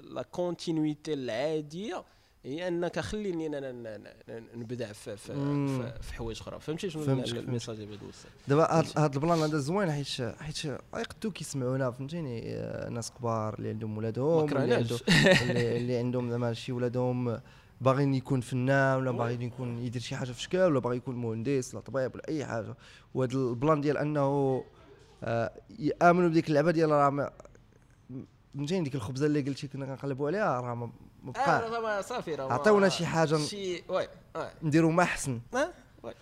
la 0.00 0.22
continuité 0.30 1.12
العاديه 1.12 2.04
هي 2.46 2.68
أنك 2.68 3.00
خليني 3.00 3.58
أنا 3.58 3.72
نبدع 4.54 4.92
في 4.92 5.16
في. 5.16 5.32
في, 6.00 6.14
حوايج 6.14 6.40
أخرى 6.40 6.60
فهمتي 6.60 6.90
شنو. 6.90 7.02
ال 7.02 7.11
message 7.11 7.76
اللي 7.76 7.86
بغيت 7.86 8.02
نوصل 8.02 8.28
دابا 8.48 8.78
هاد 8.78 8.86
هاد 8.96 9.14
ال 9.14 9.19
plan 9.19 9.38
هذا 9.38 9.58
زوين 9.58 9.92
حيت 9.92 10.34
حيت 10.40 10.64
يقدروا 10.64 11.32
كيسمعونا 11.32 11.90
فهمتيني 11.90 12.42
آه، 12.54 12.88
ناس 12.88 13.10
كبار 13.10 13.54
اللي 13.58 13.68
عندهم 13.68 13.98
ولادهم 13.98 14.56
اللي. 14.56 14.74
عندهم 14.74 14.98
اللي, 15.50 15.96
عندهم 15.96 16.30
زعما 16.30 16.52
شي 16.52 16.72
ولادهم 16.72 17.40
باغيين 17.80 18.14
يكون 18.14 18.40
فنان 18.40 18.98
ولا 18.98 19.10
باغيين 19.10 19.42
يكون 19.42 19.78
يدير 19.78 20.02
شي 20.02 20.16
حاجة 20.16 20.32
في 20.32 20.42
شكل 20.42 20.58
ولا 20.58 20.78
باغي 20.80 20.96
يكون 20.96 21.16
مهندس 21.16 21.74
ولا 21.74 21.82
طبيب 21.82 22.14
ولا 22.14 22.28
أي 22.28 22.44
حاجة 22.44 22.74
وهذا 23.14 23.34
ال 23.34 23.43
plan 23.43 23.80
ديال 23.80 23.98
أنه 23.98 24.64
آه، 25.24 25.52
يآمنوا 25.78 26.28
بديك 26.28 26.48
اللعبة 26.48 26.70
ديال 26.70 26.90
راه 26.90 27.32
فهمتيني 28.56 28.84
ديك 28.84 28.94
الخبزة 28.94 29.26
اللي 29.26 29.40
قلتي 29.40 29.68
كنا 29.68 29.86
كنقلبوا 29.86 30.26
عليها 30.26 30.60
راه 30.60 30.74
ما 30.74 30.90
ما 31.22 31.32
بقى 31.32 31.70
راه 31.96 32.00
صافي 32.00 32.34
راه 32.34 32.48
ما- 32.48 32.54
عطيونا 32.54 32.88
شي 32.88 33.06
حاجة 33.06 33.36
شي 33.36 33.82
oui 33.88 34.08
oui. 34.36 34.50
نديروا 34.62 34.92
ما 34.92 35.02
أحسن. 35.02 35.40
oui. 36.02 36.14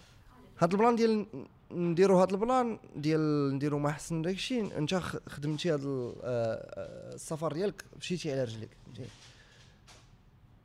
هاد 0.59 0.73
ال 0.73 0.78
plan 0.78 0.97
ديال 0.97 1.27
نديرو 1.71 2.21
هاد 2.21 2.31
ال 2.33 2.42
plan 2.42 2.79
ديال 2.97 3.55
نديرو 3.55 3.79
مع 3.79 3.93
حسن 3.93 4.23
داكشي 4.23 4.61
أنت 4.61 4.95
خدمتي 5.29 5.71
هاد 5.73 5.85
آه، 5.85 6.15
آه، 6.25 7.15
السفر 7.15 7.53
ديالك 7.53 7.85
مشيتي 8.01 8.33
على 8.33 8.45
رجليك 8.45 8.71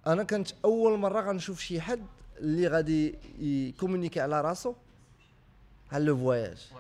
أنا 0.08 0.24
كانت 0.24 0.48
أول 0.66 1.00
مرة 1.00 1.22
غنشوف 1.22 1.60
شي 1.60 1.82
حد 1.82 2.06
اللي 2.38 2.68
غادي 2.68 3.16
ي 3.40 3.46
communiquer 3.46 4.20
على 4.22 4.42
راسو 4.42 4.74
على 5.92 6.06
le 6.06 6.18
voyage 6.18 6.72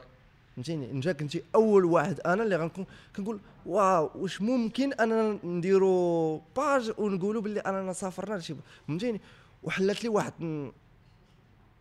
فهمتيني؟ 0.59 0.91
انت 0.91 1.09
كنتي 1.09 1.43
أول 1.55 1.85
واحد 1.85 2.19
أنا 2.19 2.43
اللي 2.43 2.55
غنكون 2.55 2.85
كنقول 3.15 3.39
waouh 3.65 4.11
واش 4.15 4.41
ممكن 4.41 4.93
أننا 4.93 5.39
نديرو 5.43 6.37
باج 6.55 6.91
ونقولوا 6.97 7.41
باللي 7.41 7.59
اننا 7.59 7.93
سافرنا 7.93 8.35
لشي 8.35 8.55
فهمتيني؟ 8.87 9.21
وحلات 9.63 10.03
لي 10.03 10.09
واحد 10.09 10.33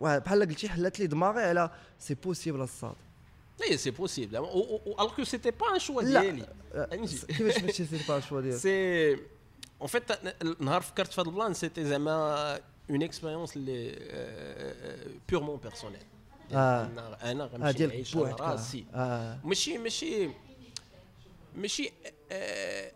واحد 0.00 0.24
بحال 0.24 0.40
قلتي 0.40 0.68
حلات 0.68 1.00
لي 1.00 1.06
دماغي 1.06 1.42
على 1.42 1.70
سي 1.98 2.14
بوسيبل 2.14 2.60
الصاد. 2.60 2.94
اي 3.62 3.76
سي 3.76 3.90
بوسيبل 3.90 4.36
الوغ 4.36 5.16
كو 5.16 5.24
سيتي 5.24 5.50
با 5.50 5.74
ان 5.74 5.78
شوا. 5.78 6.02
ديالي 6.02 6.46
آه،؟ 6.74 6.84
كيفاش 6.84 7.62
ماشي 7.62 7.84
سي 7.84 7.98
با 8.08 8.20
شوا 8.20 8.40
ديال 8.40 8.60
سي 8.60 9.12
اون 9.80 9.86
فيت 9.86 10.02
نهار 10.60 10.80
فكرت 10.80 11.12
في 11.12 11.20
هذا 11.20 11.28
البلان 11.28 11.54
سيتي 11.54 11.84
زعما 11.84 12.60
اون 12.90 13.02
اكسبيريونس 13.02 13.56
اللي 13.56 13.98
بيغمون 15.28 15.56
بيرسونيل 15.56 16.02
آه. 16.54 16.90
أنا 17.22 17.44
غنمشي 17.44 17.78
ديال 17.78 17.88
نعيش 17.88 18.16
على 18.16 18.24
بوحدك 18.24 18.40
راسي. 18.40 18.86
آه 18.94 19.38
ماشي 19.44 19.78
ماشي 19.78 20.30
ماشي 21.54 21.92
آه، 22.32 22.92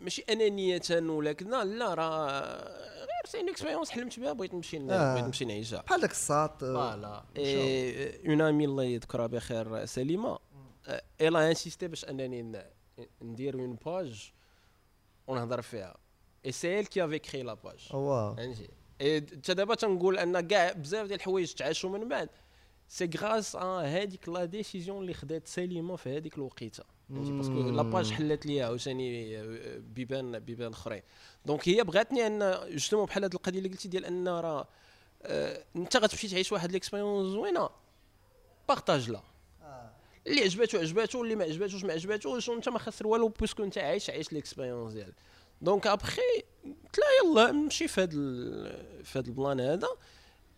ماشي 0.00 0.24
أنانية 0.30 0.80
ولا 0.90 1.32
كذا 1.32 1.64
لا 1.64 1.94
راه 1.94 2.40
غير 2.98 3.26
c'est 3.26 3.50
expérience 3.50 3.90
حلمت 3.90 4.20
بها 4.20 4.32
بغيت 4.32 4.54
نمشي 4.54 4.76
آه. 4.76 5.12
بغيت 5.14 5.24
نمشي 5.24 5.44
نعيشها. 5.44 5.82
بحال 5.82 6.00
داك 6.00 6.10
الساط 6.10 6.64
آه، 6.64 6.72
voilà. 6.72 7.24
une 8.26 8.40
amie 8.40 8.64
الله. 8.64 8.84
يذكرها 8.84 9.26
بخير 9.26 9.86
سليمة. 9.86 10.38
elle 11.20 11.48
a 11.48 11.53
insisté 11.53 11.88
باش 11.88 12.04
أنني 12.04 12.62
ندير 13.22 13.54
une 13.54 13.78
page 13.86 14.32
ونهضر 15.26 15.62
فيها. 15.62 15.96
et 16.46 16.52
c'est 16.52 16.80
elle 16.80 16.86
qui 16.86 17.04
avait 17.04 17.18
créé 17.18 17.42
la 17.42 17.54
page 17.54 17.88
واو. 17.92 18.34
فهمتي 18.34 18.68
إيه، 19.00 19.18
انت 19.18 19.50
دابا 19.50 19.74
تنقول 19.74 20.18
أن 20.18 20.40
كاع 20.40 20.72
بزاف 20.72 21.06
ديال 21.06 21.18
الحوايج 21.18 21.52
تعاشوا 21.52 21.90
من 21.90 22.08
بعد. 22.08 22.28
c'est 22.88 23.10
grâce 23.18 23.56
à 23.56 23.80
هذيك 23.80 24.28
la 24.28 24.44
décision 24.44 25.02
اللي 25.02 25.14
خدات 25.14 25.48
سليمة 25.48 25.96
في 25.96 26.16
هذيك 26.16 26.38
الوقيتة. 26.38 26.84
فهمتي؟ 27.08 27.32
parce 27.32 27.46
que 27.46 27.54
la 27.54 27.82
page 27.82 28.12
حلات 28.12 28.46
ليا 28.46 28.64
عاوتاني 28.64 29.38
آه، 29.38 29.78
بيبان 29.78 30.38
بيبان 30.38 30.72
أخرين. 30.72 31.02
donc 31.46 31.68
هي 31.68 31.84
بغاتني 31.84 32.26
أن 32.26 32.68
justement 32.70 33.06
بحال 33.06 33.24
هذه 33.24 33.34
القضية 33.34 33.58
اللي 33.58 33.68
قلتي 33.68 33.88
ديال 33.88 34.04
أن 34.04 34.28
راه 34.28 34.68
آه، 35.22 35.64
أنت 35.76 35.96
غتمشي 35.96 36.28
تعيش 36.28 36.52
واحد 36.52 36.72
l'expérience 36.72 37.26
زوينة. 37.26 37.68
partage-la 38.68 39.20
اللي 40.26 40.42
عجباتو 40.42 40.78
عجباتو 40.78 41.24
اللي 41.24 41.34
ما 41.34 41.44
عجباتوش 41.44 41.84
ما 41.84 41.92
عجباتوش 41.92 42.48
وأنت 42.48 42.68
ما 42.68 42.78
خسر 42.78 43.06
والو 43.06 43.28
puisque 43.28 43.64
أنت 43.64 43.78
عايش 43.78 44.10
عايش 44.10 44.32
l'expérience 44.32 44.92
ديالك. 44.92 45.14
donc 45.62 45.86
après 45.86 46.42
قلت 46.64 46.98
لا 46.98 47.04
يلا 47.24 47.50
نمشي 47.50 47.88
في 47.88 48.00
هذا 48.00 48.10
في 49.02 49.18
هذا 49.18 49.26
ال 49.26 49.33
plan 49.33 49.60
هذا. 49.60 49.88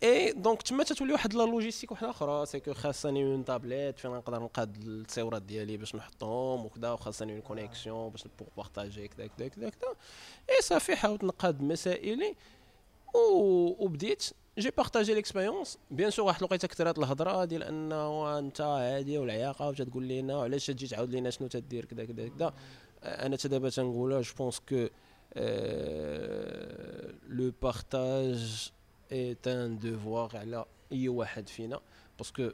et 0.03 0.33
donc 0.33 0.63
تما 0.63 0.85
تتولي 0.85 1.13
واحد 1.13 1.35
la 1.35 1.43
logistique 1.43 1.91
واحدة 1.91 2.11
أخرى 2.11 2.47
c'est 2.47 2.61
que 2.61 2.75
خاصني 2.75 3.25
une 3.25 3.45
tablette 3.45 3.99
فين 3.99 4.11
نقدر 4.11 4.43
نقاد 4.43 4.77
التصاورات 4.77 5.43
ديالي 5.43 5.77
باش 5.77 5.95
نحطهم 5.95 6.67
وكذا 6.67 6.91
وخاصني 6.91 7.33
une 7.33 7.41
connexion 7.41 8.11
باش 8.11 8.25
pour 8.39 8.49
partager 8.57 9.09
كذا 9.09 9.27
كذا 9.27 9.49
كذا 9.49 9.69
كذا 9.69 9.95
إي 10.51 10.63
صافي 10.63 10.97
حاولت 10.97 11.25
نقاد 11.25 11.63
مسائلي. 11.63 12.35
وبديت. 13.15 14.31
j'ai 14.59 14.71
partagé 14.71 15.15
l'expérience 15.15 15.79
bien 15.91 16.11
sûr 16.11 16.25
واحد 16.25 16.39
الوقيتة 16.39 16.69
كثرات 16.69 16.99
الهضرة 16.99 17.45
ديال 17.45 17.63
انه 17.63 18.39
أنت 18.39 18.61
عادي 18.61 19.19
والعياقة 19.19 19.69
وتتقول 19.69 20.09
لنا 20.09 20.37
وعلاش 20.37 20.67
تجي 20.67 20.87
تعاود 20.87 21.11
لينا 21.11 21.31
شنو 21.31 21.49
تدير 21.49 21.85
كذا 21.85 22.05
كذا 22.05 22.29
كذا 22.29 22.55
أنا 23.03 23.37
حتى 23.37 23.49
دابا 23.49 23.71
تنقولها 23.71 24.21
je 24.21 24.35
pense 24.39 24.59
que 24.69 24.87
le 27.29 27.53
partage 27.63 28.71
est 29.13 29.49
un 29.49 29.79
devoir 29.79 30.37
على 30.37 30.65
اي 30.93 31.09
واحد 31.09 31.49
فينا. 31.49 31.81
parce 32.19 32.39
que 32.39 32.51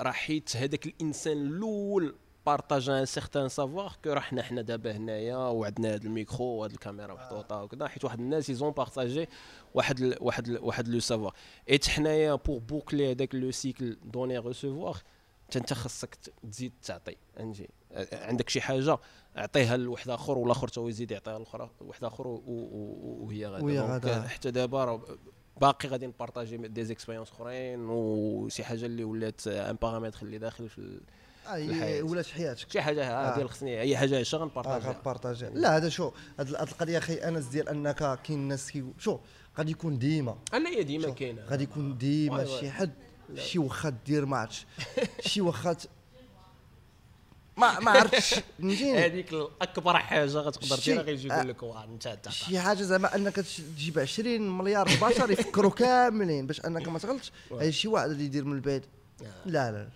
راه 0.00 0.12
حيت 0.12 0.56
هذاك 0.56 0.86
الإنسان 0.86 1.46
الأول 1.46 2.14
بارطاج 2.46 2.88
ان 2.90 3.04
سيغتان 3.04 3.48
سافوار 3.48 3.96
كو 4.04 4.12
راه 4.12 4.20
حنا 4.20 4.42
حنا 4.42 4.62
دابا 4.62 4.96
هنايا 4.96 5.36
وعندنا 5.36 5.94
هذا 5.94 6.04
الميكرو 6.04 6.44
وهاد 6.44 6.70
الكاميرا 6.70 7.14
محطوطة 7.14 7.62
وكذا. 7.62 7.88
حيت 7.88 8.04
واحد 8.04 8.18
الناس 8.18 8.50
يزون 8.50 8.70
بارطاجي 8.70 9.28
واحد 9.74 10.00
ال 10.00 10.16
واحد 10.20 10.48
ال 10.48 10.58
واحد 10.64 10.88
لو 10.88 11.00
سافوار 11.00 11.34
ايت 11.70 11.88
حنايا 11.88 12.34
بور 12.34 12.58
بوكلي 12.58 13.10
هذاك 13.10 13.34
لو 13.34 13.50
سيكل 13.50 13.96
دوني 14.04 14.38
ريسيفوار 14.38 14.96
انت 15.56 15.72
خاصك 15.72 16.18
تزيد 16.50 16.72
تعطي. 16.82 17.16
فهمتي؟ 17.36 17.68
عندك 18.12 18.48
شي 18.48 18.60
حاجة؟ 18.60 18.98
اعطيها 19.38 19.76
لواحد 19.76 20.08
آخر 20.10 20.38
والآخر 20.38 20.68
تا 20.68 20.80
هو 20.80 20.88
يزيد 20.88 21.10
يعطيها 21.10 21.38
لاخر 21.38 21.68
واحد 21.80 22.04
آخر 22.04 22.26
وهي 22.46 23.46
غادا 23.46 23.64
وهي 23.64 23.80
غادا. 23.80 24.22
حتى 24.28 24.50
دابا 24.50 25.00
باقي 25.60 25.88
غادي 25.88 26.06
نبارطاجي 26.06 26.56
دي 26.56 26.84
زيكسبيريونس 26.84 27.30
أخرين 27.30 27.80
وشي 27.88 28.64
حاجة 28.64 28.86
اللي 28.86 29.04
ولات 29.04 29.46
ان 29.46 29.76
بارامتر 29.82 30.18
اللي 30.22 30.38
داخل 30.38 30.68
في 30.68 30.78
ال- 30.78 31.00
آه، 31.46 31.50
هي 31.56 31.64
الحياة. 31.70 32.02
ولات 32.02 32.26
حياتك. 32.26 32.70
شي 32.70 32.80
حاجة 32.80 33.04
آه. 33.10 33.32
ها 33.32 33.36
ديال 33.36 33.50
خصني 33.50 33.80
أي 33.80 33.96
حاجة 33.96 34.18
آه 34.20 34.24
غن 34.38 34.48
partagerها 34.48 34.92
غا 34.92 34.98
partager 34.98 35.46
la 35.46 35.76
هذا 35.76 35.88
شو 35.88 36.10
هاد 36.38 36.48
القضية 36.48 36.98
أخي 36.98 37.14
أنس 37.14 37.44
ديال 37.46 37.68
أنك 37.68 37.94
كاين 38.22 38.38
الناس 38.38 38.70
كي 38.70 38.84
شو 38.98 39.18
غادي 39.58 39.70
يكون 39.70 39.98
ديما. 39.98 40.38
أنا 40.54 40.70
هي 40.70 40.82
ديما 40.82 41.10
كاينة. 41.10 41.42
غادي 41.42 41.64
يكون 41.64 41.98
ديما. 41.98 42.44
شي 42.44 42.70
حد 42.70 42.92
شي 43.34 43.58
واخا 43.58 43.92
دير 44.06 44.26
ماتش. 44.26 44.66
شي 45.20 45.40
واخا 45.40 45.76
ما 47.56 47.80
ما 47.80 47.90
عرفتش 47.90 48.34
فهمتيني 48.34 48.98
هذيك 49.04 49.32
الاكبر 49.32 49.98
حاجة 49.98 50.24
غتقدر 50.24 50.76
ديرها 50.84 51.02
غيجي 51.02 51.32
آه. 51.32 51.36
يقول 51.36 51.48
لك 51.48 51.62
واه 51.62 51.84
أنت 51.84 52.28
شي 52.28 52.58
حاجة 52.60 52.82
زعما 52.82 53.14
أنك 53.14 53.36
تجيب 53.36 53.98
20 53.98 54.58
مليار 54.58 54.88
بشر 55.02 55.30
يفكروا 55.30 55.70
كاملين 55.70 56.46
باش 56.46 56.60
أنك 56.60 56.88
ما 56.88 56.98
تغلطش 56.98 57.32
شي 57.68 57.88
واحد 57.88 58.10
اللي 58.10 58.24
يدير 58.24 58.44
من 58.44 58.52
البعيد 58.52 58.84
آه. 59.22 59.48
لا 59.48 59.72
لا؟ 59.72 59.88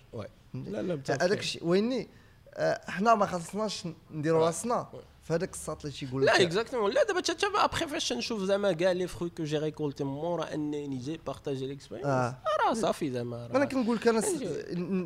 لا 0.53 0.81
لا 0.81 0.95
متفقين. 0.95 1.21
هذاك 1.21 1.39
الشيء 1.39 1.65
ويني 1.65 2.07
آه، 2.53 2.91
حنا 2.91 3.15
ما 3.15 3.25
خاصناش 3.25 3.87
نديروا. 4.11 4.45
راسنا 4.45 4.87
واي. 5.21 5.27
في 5.27 5.33
هذاك 5.33 5.53
الساط 5.53 5.85
اللي 5.85 5.97
تيقول 5.97 6.25
لا 6.25 6.41
exactement 6.41 6.91
لا 6.91 7.03
دابا 7.03 7.19
حتى 7.19 7.47
ابخي 7.55 7.87
فاش 7.87 8.13
نشوف 8.13 8.43
زعما 8.43 8.71
كاع 8.71 8.91
les 8.91 9.07
fruits 9.07 9.29
que 9.29 9.43
j'ai 9.43 9.57
récoltés 9.57 10.03
مورا 10.03 10.53
انني 10.53 10.97
j'ai 10.97 11.19
partagé 11.25 11.67
l'expérience 11.67 12.09
آه. 12.09 12.37
راه 12.67 12.73
صافي 12.73 13.11
زعما 13.11 13.49
أنا 13.55 13.65
كنقول 13.65 13.95
لك 13.95 14.07
أنا 14.07 14.23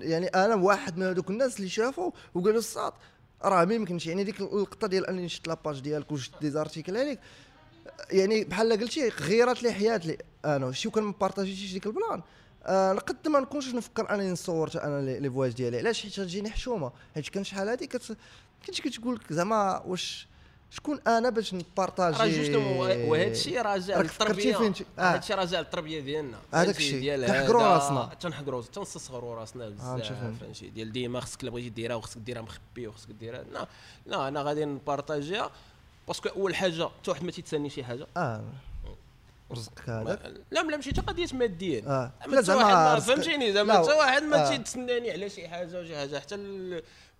يعني 0.03 0.27
أنا 0.27 0.55
واحد 0.55 0.97
من 0.97 1.03
هذوك 1.03 1.29
الناس 1.29 1.57
اللي 1.57 1.69
شافوا 1.69 2.11
وقالوا 2.33 2.59
الساط 2.59 2.93
راه 3.43 3.65
ما 3.65 3.73
يمكنش. 3.73 4.07
يعني 4.07 4.23
ديك 4.23 4.41
اللقطه 4.41 4.87
ديال 4.87 5.05
أنني 5.05 5.29
شفت 5.29 5.47
la 5.47 5.58
page 5.58 5.79
ديالك 5.79 6.11
وشفت 6.11 6.41
des 6.41 6.49
articles 6.49 6.97
عليك 6.97 7.19
يعني 8.11 8.43
بحال 8.43 8.79
قلتي 8.79 9.09
غيرت 9.09 9.63
لي 9.63 9.73
حياتي. 9.73 10.17
أنا 10.45 10.71
شي 10.71 10.89
كان 10.89 11.03
م 11.03 11.09
partagéتيش 11.09 11.73
ديك 11.73 11.85
ال 11.85 11.91
plan؟ 11.91 12.21
آه 12.63 12.93
نقد 12.93 13.27
ما 13.27 13.39
نكونش 13.39 13.73
نفكر 13.73 14.13
أنني 14.13 14.31
نصور 14.31 14.71
أنا 14.75 15.01
les 15.19 15.29
voyages 15.29 15.53
ديالي. 15.53 15.77
علاش؟ 15.77 16.01
حيت 16.01 16.13
تجيني 16.13 16.49
حشومة. 16.49 16.91
حيت 17.15 17.29
كان 17.29 17.43
شحال 17.43 17.69
هادي 17.69 17.87
كت 17.87 18.17
كنت 18.67 18.81
كتقول 18.81 19.15
لك 19.15 19.33
زعما 19.33 19.81
واش 19.85 20.27
شكون 20.71 20.99
أنا 21.07 21.29
باش 21.29 21.53
ن 21.53 21.60
partager 21.60 22.17
راه 22.17 22.27
justement 22.27 22.77
وهذا 23.09 23.31
الشيء 23.31 23.61
راجع 23.61 24.01
للتربية. 24.01 24.57
هذا 24.97 25.17
الشيء 25.19 25.35
راجع 25.35 25.59
للتربية 25.59 25.99
ديالنا 25.99 26.37
هذاك؟ 26.53 26.77
الشيء. 26.77 27.13
هذا- 27.13 27.51
راسنا. 27.51 28.09
تنحقروا 28.19 28.61
تنستصغروا 28.61 29.35
راسنا 29.35 29.65
آه، 29.65 29.69
بزاف. 29.69 30.13
فهمتي 30.41 30.69
ديال 30.69 30.91
ديما 30.91 31.19
خصك 31.19 31.43
الا 31.43 31.51
بغيتي 31.51 31.69
ديرها 31.69 31.95
وخصك 31.95 32.17
ديرها 32.17 32.41
مخبي 32.41 32.87
وخصك 32.87 33.09
ديرها 33.19 33.43
لا 33.43 33.67
لا 34.05 34.27
أنا 34.27 34.41
غادي 34.41 34.65
نبارطاجيها 34.65 35.51
باسكو 36.07 36.29
أول 36.29 36.55
حاجة 36.55 36.83
حتى 37.01 37.11
واحد 37.11 37.23
ما 37.23 37.31
تيتسني 37.31 37.69
شي 37.69 37.83
حاجة 37.83 38.07
آه 38.17 38.43
رزقك 39.51 39.89
هذاك 39.89 40.19
لا 40.51 40.59
لا 40.63 40.63
ماشي 40.77 40.89
حتى 40.89 41.01
قضية 41.01 41.27
ماديا 41.33 41.83
آه 41.87 42.11
لا 42.27 42.41
زعما 42.41 42.99
فهمتيني 42.99 43.53
زعما 43.53 43.73
لا، 43.73 43.79
حتى 43.83 43.91
واحد 43.93 44.23
ما 44.23 44.45
آه. 44.47 44.49
تيتسناني 44.49 45.11
على 45.11 45.29
شي 45.29 45.47
حاجة 45.47 45.81
وشي 45.81 45.95
حاجة 45.97 46.19
حتى 46.19 46.35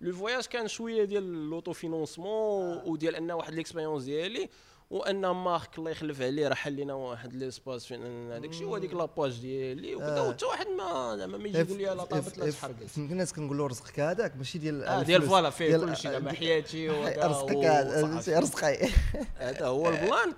لو 0.00 0.12
فواياج 0.12 0.46
كان 0.46 0.68
شوية 0.68 1.04
ديال 1.04 1.50
لوطو 1.50 1.72
فينونسمون 1.72 2.82
وديال 2.84 3.16
أن 3.16 3.30
واحد 3.30 3.54
ليكسبيريونس 3.54 4.04
ديالي 4.04 4.48
وان 4.90 5.30
مارك 5.30 5.78
الله 5.78 5.90
يخلف 5.90 6.22
عليه 6.22 6.48
راه 6.48 6.54
حل 6.54 6.76
لنا 6.76 6.94
واحد 6.94 7.34
ليسباس 7.34 7.86
فين 7.86 8.32
هذاك 8.32 8.50
الشيء 8.50 8.66
وهذيك 8.66 8.94
لاباج 8.94 9.40
ديالي 9.40 9.94
وكذا 9.94 10.18
آه. 10.18 10.28
وحتى 10.28 10.44
واحد 10.44 10.66
ما 10.66 11.16
زعما 11.16 11.38
ما 11.38 11.48
يجي 11.48 11.58
يقول 11.58 11.78
لي 11.78 11.84
لا 11.84 12.04
طابت 12.04 12.38
لا 12.38 12.50
تحرقت 12.50 12.84
فهمت 12.84 13.12
الناس 13.12 13.32
كنقولوا 13.32 13.68
رزقك 13.68 14.00
هذاك 14.00 14.36
ماشي 14.36 14.58
ديال 14.58 14.84
آه 14.84 15.02
ديال 15.02 15.22
voilà 15.22 15.50
فيه 15.50 15.76
كل 15.76 15.96
شيء 15.96 16.10
زعما 16.10 16.32
حياتي 16.32 16.88
رزقك 17.32 18.28
رزقي. 18.28 18.88
هذا 19.38 19.66
هو 19.66 19.88
ال 19.88 19.96
plan. 19.96 20.34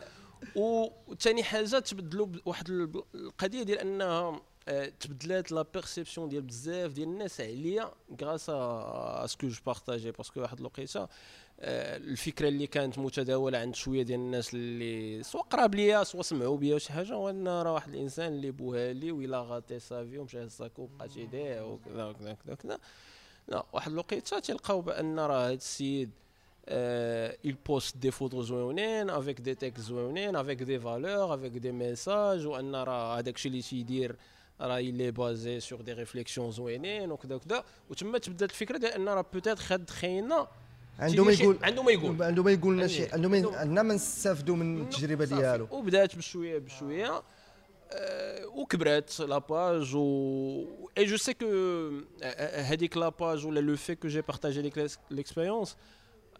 وثاني 0.57 1.43
حاجة 1.43 1.79
تبدلوا 1.79 2.27
بواحد 2.27 2.71
القضية 3.15 3.63
ديال 3.63 3.79
أنها 3.79 4.07
آه، 4.07 4.41
تبدلات 5.01 5.53
la 5.53 5.63
perception 5.75 6.29
ديال 6.29 6.43
بزاف 6.43 6.93
ديال 6.93 7.09
الناس 7.09 7.41
عليا 7.41 7.91
grâce 8.23 8.51
à 8.51 9.27
ce 9.27 9.35
que 9.35 9.49
je 9.49 9.61
partageais 9.67 10.11
parce 10.11 10.29
que 10.29 10.41
واحد 10.41 10.59
الوقيته 10.59 11.09
آه، 11.61 11.97
الفكرة 11.97 12.49
اللي 12.49 12.67
كانت 12.67 12.99
متداولة 12.99 13.59
عند 13.59 13.75
شوية 13.75 14.03
ديال 14.03 14.21
الناس 14.21 14.55
اللي 14.55 15.23
سواء 15.23 15.43
قراب 15.43 15.75
ليا 15.75 16.05
سواء 16.05 16.23
سمعوا 16.23 16.57
بيا 16.57 16.79
شي 16.79 16.93
حاجة 16.93 17.13
هو 17.15 17.31
ان 17.31 17.49
راه 17.49 17.73
واحد 17.73 17.95
الإنسان 17.95 18.33
اللي 18.33 18.51
بوها 18.51 18.93
لي 18.93 19.13
ويلا 19.13 19.43
غاتي 19.43 19.79
سافي 19.79 20.19
ومشى 20.19 20.45
هز 20.45 20.51
ساكو 20.51 20.83
وبقى 20.83 21.09
تيديع 21.09 21.63
وكذا 21.63 22.05
وكذا 22.05 22.31
وكذا 22.33 22.53
وكذا. 22.53 22.79
لا 23.49 23.67
واحد 23.73 23.93
الوقيته 23.93 24.39
تلقاو 24.39 24.81
بأن 24.81 25.19
راه 25.19 25.47
هذا 25.47 25.53
السيد 25.53 26.11
il 27.45 27.57
poste 27.57 27.97
des 27.97 28.11
photos 28.11 28.45
زوينين 28.47 29.11
avec 29.11 29.41
des 29.43 29.57
textes 29.57 29.81
زوينين 29.81 30.37
avec 30.37 30.63
des 30.65 30.79
valeurs 30.79 31.33
avec 31.33 31.59
des 31.59 31.73
messages 31.73 32.47
وأن 32.47 32.75
راه 32.77 33.19
هذاك 33.19 33.35
الشيء 33.35 33.53
اللي 33.53 33.63
تيدير 33.63 34.17
راه 34.61 34.79
اللي 34.79 35.11
basé 35.11 35.61
sur 35.61 35.81
des 35.81 35.93
réflexions 35.93 36.51
زوينين 36.51 37.11
وكذا 37.11 37.35
وكذا. 37.35 37.65
وتما 37.91 38.19
تبدات 38.19 38.51
الفكرة 38.51 38.79
ديال 38.79 38.93
ان 38.93 39.09
راه 39.09 39.25
peut-être 39.33 39.59
خد 39.59 39.91
خينا 39.91 40.49
عنده 40.99 41.25
ما 41.25 41.33
يقول 41.33 41.59
عنده 41.63 41.83
ما 41.83 41.93
يقول. 41.93 42.23
عنده 42.23 42.43
ما 42.43 42.53
يقول 42.53 42.75
لنا 42.75 42.87
شي 42.87 43.13
عنده 43.13 43.29
ما 43.29 43.57
عندنا 43.59 43.83
ما 43.83 43.95
نستافدوا 43.95 44.57
من 44.57 44.83
التجربة 44.83 45.25
ديالو. 45.25 45.69
وبدات 45.71 46.17
بشويه 46.17 46.59
بشوية. 46.59 47.23
أه 47.93 48.47
وكبرات 48.47 49.21
la 49.21 49.46
page 49.46 49.97
و 49.97 50.89
et 50.99 51.05
je 51.05 51.17
sais 51.17 51.35
que 51.35 51.47
هذيك 52.55 52.97
la 52.97 53.13
page 53.13 53.47
ولا 53.47 53.61
le 53.61 53.77
fait 53.77 53.95
que 53.95 54.09
j'ai 54.09 54.21
partagé 54.21 54.63
l'ex- 54.63 54.91
l'expérience 55.11 55.77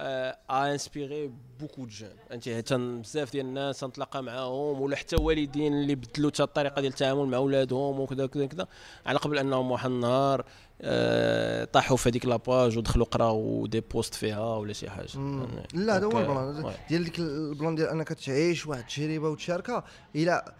a 0.01 0.73
inspiré 0.73 1.33
beaucoup 1.61 1.85
de 1.85 1.89
gens. 1.89 2.11
انت 2.33 2.73
بزاف 2.73 3.33
ديال 3.33 3.47
الناس 3.47 3.85
نتلاقى 3.85 4.23
معاهم 4.23 4.81
ولا 4.81 4.97
حتى 4.97 5.17
والدين 5.17 5.73
اللي 5.73 5.95
بدلوا 5.95 6.31
حتى 6.31 6.43
الطريقة 6.43 6.81
ديال 6.81 6.93
التعامل 6.93 7.27
مع 7.27 7.39
اولادهم 7.39 8.01
وكذا 8.01 8.27
كذا 8.27 8.47
كذا 8.47 8.69
على 9.07 9.19
قبل 9.19 9.39
أنهم 9.39 9.71
واحد 9.71 9.91
النهار 9.91 10.45
آه، 10.81 11.65
طاحوا 11.65 11.97
في 11.97 12.09
هذيك 12.09 12.27
la 12.27 12.44
page 12.44 12.79
ودخلوا 12.79 13.07
قراو 13.07 13.67
des 13.67 13.81
posts 13.81 14.15
فيها 14.15 14.57
ولا 14.57 14.73
شي 14.73 14.91
حاجة. 14.91 15.09
يعني 15.17 15.67
لا 15.75 15.97
هذا 15.97 16.07
هو 16.07 16.19
ال 16.19 16.28
plan. 16.28 16.75
ديال 16.89 17.05
ديك 17.05 17.19
ال 17.19 17.30
plan 17.30 17.75
ديال 17.75 17.89
أنك 17.89 18.09
تعيش 18.09 18.67
واحد 18.67 18.83
التجربة 18.83 19.29
وتشاركها 19.29 19.85
إلى 20.15 20.53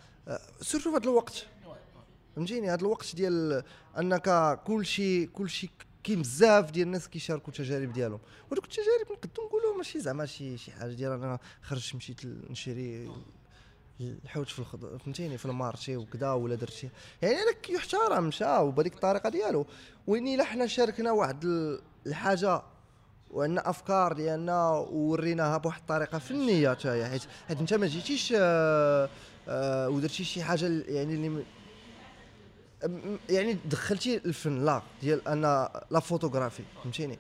surtout 0.61 0.91
في 0.91 0.97
هذا 0.97 1.05
الوقت. 1.05 1.47
فهمتيني؟ 2.37 2.71
هذا 2.71 2.81
الوقت 2.81 3.17
ديال 3.17 3.63
أنك 3.99 4.59
كل 4.67 4.87
شيء 4.87 5.29
كل 5.29 5.51
شيء 5.51 5.71
كاين 6.09 6.23
بزاف 6.23 6.71
ديال 6.71 6.87
الناس 6.87 7.09
كيشاركوا 7.09 7.53
التجارب 7.53 7.93
ديالهم. 7.93 8.21
ودوك 8.51 8.65
التجارب 8.65 9.13
نقدروا 9.13 9.47
نقولوا 9.47 9.77
ماشي 9.77 10.01
زعما 10.01 10.27
شي 10.27 10.59
شي 10.59 10.73
حاجة 10.73 10.93
ديال 10.93 11.13
أنا 11.13 11.39
خرجت 11.63 11.95
مشيت 11.95 12.21
نشري 12.25 13.11
الحوت 14.01 14.49
في 14.49 14.59
الخضر 14.59 14.99
فهمتيني 14.99 15.39
في 15.39 15.47
المارشي 15.47 15.97
وكذا 15.97 16.33
ولا 16.33 16.55
درت 16.55 16.71
شي 16.73 16.89
يعني 17.23 17.35
هذاك 17.35 17.71
يحترم 17.71 18.25
مشى 18.25 18.57
وبهذيك 18.59 18.95
الطريقة 18.95 19.29
ديالو. 19.29 19.67
وين 20.07 20.29
الا 20.29 20.45
حنا 20.45 20.67
شاركنا 20.67 21.13
واحد 21.13 21.45
الحاجة 22.07 22.63
وعندنا 23.31 23.71
أفكار 23.71 24.13
ديالنا 24.13 24.71
ووريناها 24.71 25.57
بواحد 25.57 25.81
الطريقة 25.81 26.19
فنية 26.19 26.71
حتى 26.71 26.89
هي. 26.89 27.09
حيت 27.09 27.23
حيت 27.49 27.61
أنت 27.61 27.75
ما 27.75 27.87
جيتيش 27.87 28.35
آه 28.37 29.09
آه 29.49 29.89
ودرتي 29.89 30.25
شي 30.25 30.43
حاجة 30.43 30.67
يعني 30.89 31.15
اللي 31.15 31.45
يعني 33.29 33.59
دخلتي 33.65 34.17
الفن 34.17 34.65
لا 34.65 34.83
ديال 35.03 35.29
أن 35.29 35.41
la 35.91 36.01
photographie 36.01 36.63
فهمتيني؟ 36.83 37.19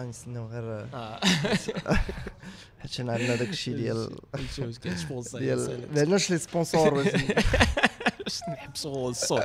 غنستناو 0.00 0.46
غير 0.46 0.86
حيت 2.80 3.00
أنا 3.00 3.12
عندنا 3.12 3.34
داك 3.36 3.48
الشيء 3.48 3.76
ديال 3.76 4.16
ديال 5.38 5.88
ما 5.94 6.00
عندناش 6.00 6.30
les 6.30 6.38
sponsors 6.38 7.02
باش 8.24 8.40
نحبسوا 8.48 9.10
الصوت. 9.10 9.42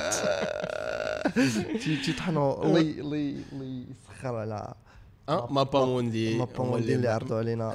تيطحنوا 2.04 2.64
الله 2.64 2.80
الله 2.80 3.86
يسخر 3.90 4.36
على 4.36 4.74
آه 5.28 5.48
مابا 5.52 5.84
موندي 5.84 6.38
مابا 6.38 6.64
موندي 6.64 6.94
اللي 6.94 7.08
عرضوا 7.08 7.38
علينا. 7.38 7.72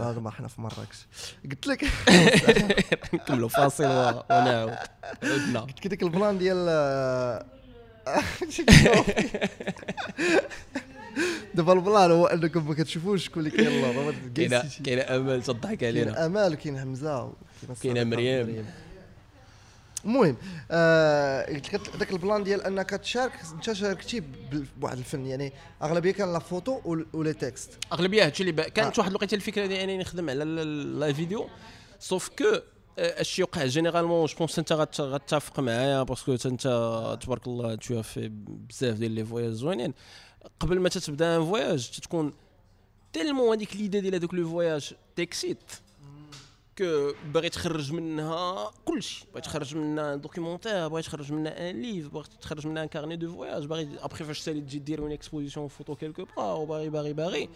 هذا 0.00 0.20
ما 0.20 0.30
حنا 0.30 0.48
في 0.48 0.60
مراكش. 0.60 1.06
قلت 1.50 1.66
لك. 1.66 1.84
نكملوا 3.14 3.48
فاصل 3.48 3.84
ونعاود 3.84 4.22
عدنا. 5.22 5.60
قلت 5.60 5.76
لك 5.78 5.86
ديك 5.86 6.02
البلان 6.02 6.38
ديال 6.38 6.58
دابا 11.54 11.72
البلان 11.72 12.10
هو 12.10 12.26
أنكم 12.26 12.68
ما 12.68 12.74
كتشوفوش 12.74 13.24
شكون 13.24 13.46
اللي 13.46 13.56
كاين 13.56 14.14
كاين 14.34 14.62
كاين 14.84 14.98
أمل 14.98 15.42
تضحك 15.42 15.84
علينا. 15.84 16.12
كاين 16.12 16.24
امال 16.24 16.52
وكاين 16.52 16.78
حمزه 16.80 17.32
كاين 17.82 18.10
مريم. 18.10 18.66
المهم 20.08 20.36
آه 20.70 21.60
ذاك 21.98 22.12
ال 22.12 22.18
plan 22.18 22.44
ديال 22.44 22.62
أنك 22.62 22.90
تشارك 22.90 23.32
انت 23.54 23.72
شاركتي 23.72 24.22
بواحد 24.76 24.98
الفن 24.98 25.26
يعني 25.26 25.52
أغلبية 25.82 26.12
كان 26.12 26.32
la 26.32 26.38
photo 26.38 27.02
ولا 27.12 27.32
texte. 27.32 27.78
أغلبية 27.92 28.26
هادشي 28.26 28.42
اللي 28.42 28.62
كانت 28.62 28.94
آه. 28.94 28.98
واحد 28.98 29.10
الوقيتة 29.10 29.34
الفكرة 29.34 29.66
ديال 29.66 29.78
أنني 29.80 29.98
نخدم 29.98 30.30
على 30.30 30.44
la 30.44 31.12
vidéo 31.12 31.48
sauf 31.98 32.28
que 32.28 32.60
اش 32.98 33.38
يوقع. 33.38 33.66
généralement 33.66 34.26
je 34.26 34.36
pense 34.38 34.58
أنت 34.58 34.72
غتفق 35.00 35.60
معايا 35.60 36.02
parce 36.02 36.21
que 36.21 36.32
أنت 36.32 36.62
تبارك 37.22 37.46
الله 37.46 37.74
tu 37.74 38.02
fais 38.02 38.28
بزاف 38.32 38.96
ديال 38.96 39.10
les 39.10 39.24
voyages 39.24 39.52
زوينين. 39.52 39.94
قبل 40.60 40.80
ما 40.80 40.88
تتبدأ 40.88 41.36
un 41.36 41.44
voyage 41.44 41.90
تكون 41.90 42.32
tellement 43.12 43.56
هذيك 43.56 43.76
l'idée 43.76 44.00
ديال 44.00 44.14
هذوك 44.14 44.34
le 44.34 44.48
voyage 44.50 44.94
t'excite 45.16 45.62
que 46.78 47.12
باغي 47.34 47.48
تخرج 47.48 47.92
منها 47.92 48.70
كلشي 48.84 49.24
باغي 49.34 49.40
تخرج 49.40 49.76
منها 49.76 50.16
documentaire 50.16 50.88
باغي 50.88 51.02
تخرج 51.02 51.32
منها 51.32 51.70
un 51.70 51.82
livre 51.82 52.08
باغي 52.08 52.28
تخرج 52.40 52.66
منها 52.66 52.82
un 52.82 52.88
carnet 52.88 53.16
de 53.16 53.32
voyage 53.32 53.64
باغي 53.64 53.88
ابخي 54.00 54.24
فاش 54.24 54.40
تسالي 54.40 54.60
تجي 54.60 54.78
دير 54.78 55.02
une 55.02 55.12
exposition 55.12 55.68
photo 55.68 55.94
quelque 55.94 56.24
part 56.36 56.52
وباغي 56.52 56.88
باغي 56.88 57.12
باغي 57.12 57.48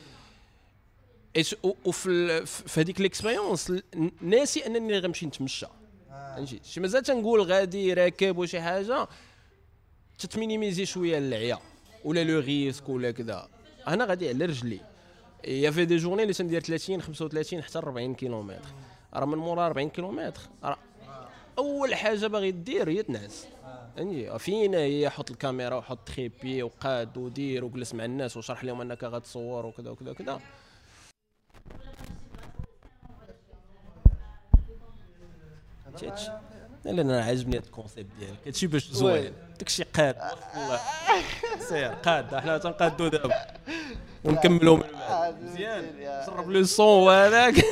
وفي 1.85 2.47
في 2.47 2.81
هذيك 2.81 3.01
l'expérience 3.01 3.73
ناسي 4.21 4.67
انني 4.67 4.99
غنمشي 4.99 5.27
نتمشى 5.27 5.67
فهمتي 6.11 6.61
شي 6.65 6.81
مازال 6.81 7.03
تنقول 7.03 7.43
غادي 7.43 7.95
راكب 7.95 8.39
وشي 8.39 8.61
حاجة 8.61 9.09
تت 10.19 10.31
minimiser 10.31 10.87
شوية 10.87 11.19
العيا 11.19 11.59
ولا 12.05 12.25
le 12.25 12.39
risque 12.39 12.89
ولا 12.89 13.11
كذا 13.11 13.49
أنا 13.89 14.05
غادي 14.05 14.29
على 14.29 14.45
رجلي 14.45 14.81
y 15.45 15.71
avait 15.71 15.85
des 15.85 15.97
journées 15.97 16.23
اللي 16.23 16.35
تندير 16.35 16.61
30 16.61 17.03
35 17.03 17.63
حتى 17.63 17.79
40 17.79 18.15
كيلومتر 18.15 18.61
راه 19.15 19.27
من 19.27 19.39
مورا 19.39 19.67
40 19.67 19.91
كيلومتر. 19.91 20.41
راه 20.65 20.79
أول 21.59 21.95
حاجة 21.95 22.27
باغي 22.27 22.51
دير 22.51 22.91
هي 22.91 23.03
تنعس. 23.03 23.47
فهمتي 23.97 24.39
فين 24.39 24.75
هي؟ 24.75 25.11
حط 25.11 25.31
الكاميرا 25.31 25.75
وحط 25.75 25.99
trépied 26.07 26.63
وقاد 26.63 27.17
ودير 27.17 27.65
وجلس 27.65 27.95
مع 27.95 28.05
الناس 28.05 28.37
وشرح 28.37 28.65
لهم 28.65 28.81
أنك 28.81 29.05
غتصور 29.05 29.67
وكذا 29.67 29.91
وكذا 29.91 30.11
وكذا. 30.11 30.41
لا 36.85 37.01
أنا 37.01 37.25
عاجبني 37.25 37.57
هذا 37.57 37.65
ال 37.67 37.72
concept 37.72 38.11
ديالك. 38.19 38.39
هادشي 38.47 38.67
باش 38.67 38.89
زوين. 38.89 39.33
داكشي 39.59 39.83
قاد. 39.85 40.17
والله. 40.57 40.81
سير 41.69 41.89
قاد. 41.89 42.35
حنا 42.35 42.59
تنقادو 42.59 43.09
دابا. 43.09 43.35
ونكملوا 44.25 44.77
من 44.77 44.83
بعد 44.93 45.43
مزيان. 45.43 45.85
شرب 46.27 46.51
le 46.51 46.65
son 46.65 47.07
وهذاك. 47.07 47.55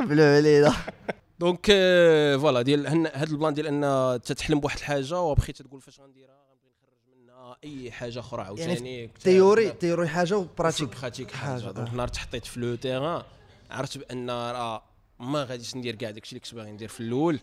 قبلوا 0.00 0.36
علينا. 0.36 0.74
donc 1.38 1.66
voilà 2.40 2.62
ديال 2.62 2.86
هاد 3.06 3.30
ال 3.30 3.35
plan 3.35 3.54
ديال 3.54 3.66
أن 3.66 4.20
تتحلم 4.20 4.60
بواحد 4.60 4.78
الحاجة 4.78 5.20
وبغيت 5.20 5.62
تقول 5.62 5.80
فاش 5.80 6.00
غنديرها 6.00 6.34
غنبغي 6.50 6.70
نخرج 6.82 7.18
منها 7.20 7.56
أي 7.64 7.90
حاجة 7.90 8.20
أخرى 8.20 8.42
عاوتاني 8.42 8.72
يعني 8.72 9.08
théorie 9.08 9.70
théorie 9.70 10.08
حاجة 10.08 10.36
و 10.36 10.43
pratique 10.43 11.00
pratique 11.00 11.30
حاجة. 11.30 11.70
donc 11.70 11.94
نهار 11.94 12.08
تحطيت 12.08 12.46
في 12.46 12.60
le 12.60 12.74
terrain 12.74 13.22
عرفت 13.70 13.98
بأن 13.98 14.30
راه 14.30 14.82
ما 15.20 15.44
غاديش 15.44 15.76
ندير 15.76 15.94
كاع 15.94 16.10
داكشي 16.10 16.30
اللي 16.30 16.40
كنت 16.40 16.54
باغي 16.54 16.72
ندير 16.72 16.88
في 16.88 17.00
الأول. 17.00 17.40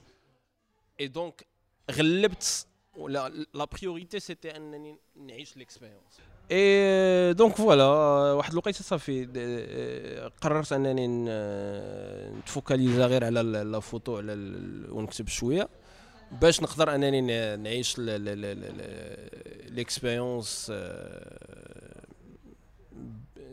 et 1.00 1.08
donc 1.08 1.46
غلبت 1.92 2.68
ولا 2.96 3.46
la 3.54 3.66
priorité 3.66 4.20
c'était 4.20 4.56
أنني 4.56 5.00
نعيش 5.16 5.58
l'expérience 5.58 6.18
et 6.52 7.34
donc 7.34 7.56
voilà 7.56 7.84
واحد 8.34 8.52
الوقيته 8.52 8.84
صافي. 8.84 9.26
قررت 10.42 10.74
أنني 10.74 11.08
نت 12.40 12.52
focaliser 12.52 13.06
غير 13.06 13.24
على 13.26 13.42
la 13.42 13.80
photo 13.80 14.18
على 14.18 14.34
ونكتب 14.90 15.28
شوية 15.28 15.70
باش 16.42 16.62
نقدر 16.62 16.96
أنني 16.96 17.22
نعيش 17.56 17.96
l'expérience 19.70 20.72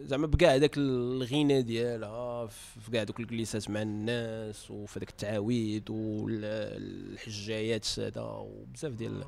زعما 0.00 0.26
بكاع 0.26 0.56
داك 0.56 0.76
الغنى 0.76 1.62
ديالها 1.62 2.46
في 2.46 2.90
كاع 2.92 3.02
دوك 3.02 3.20
الجليسات 3.20 3.70
مع 3.70 3.82
الناس 3.82 4.70
وفي 4.70 4.98
داك 5.00 5.10
التعاويد 5.10 5.90
والحجايات 5.90 7.86
هذا 7.98 8.20
وبزاف 8.20 8.92
ديال 8.92 9.24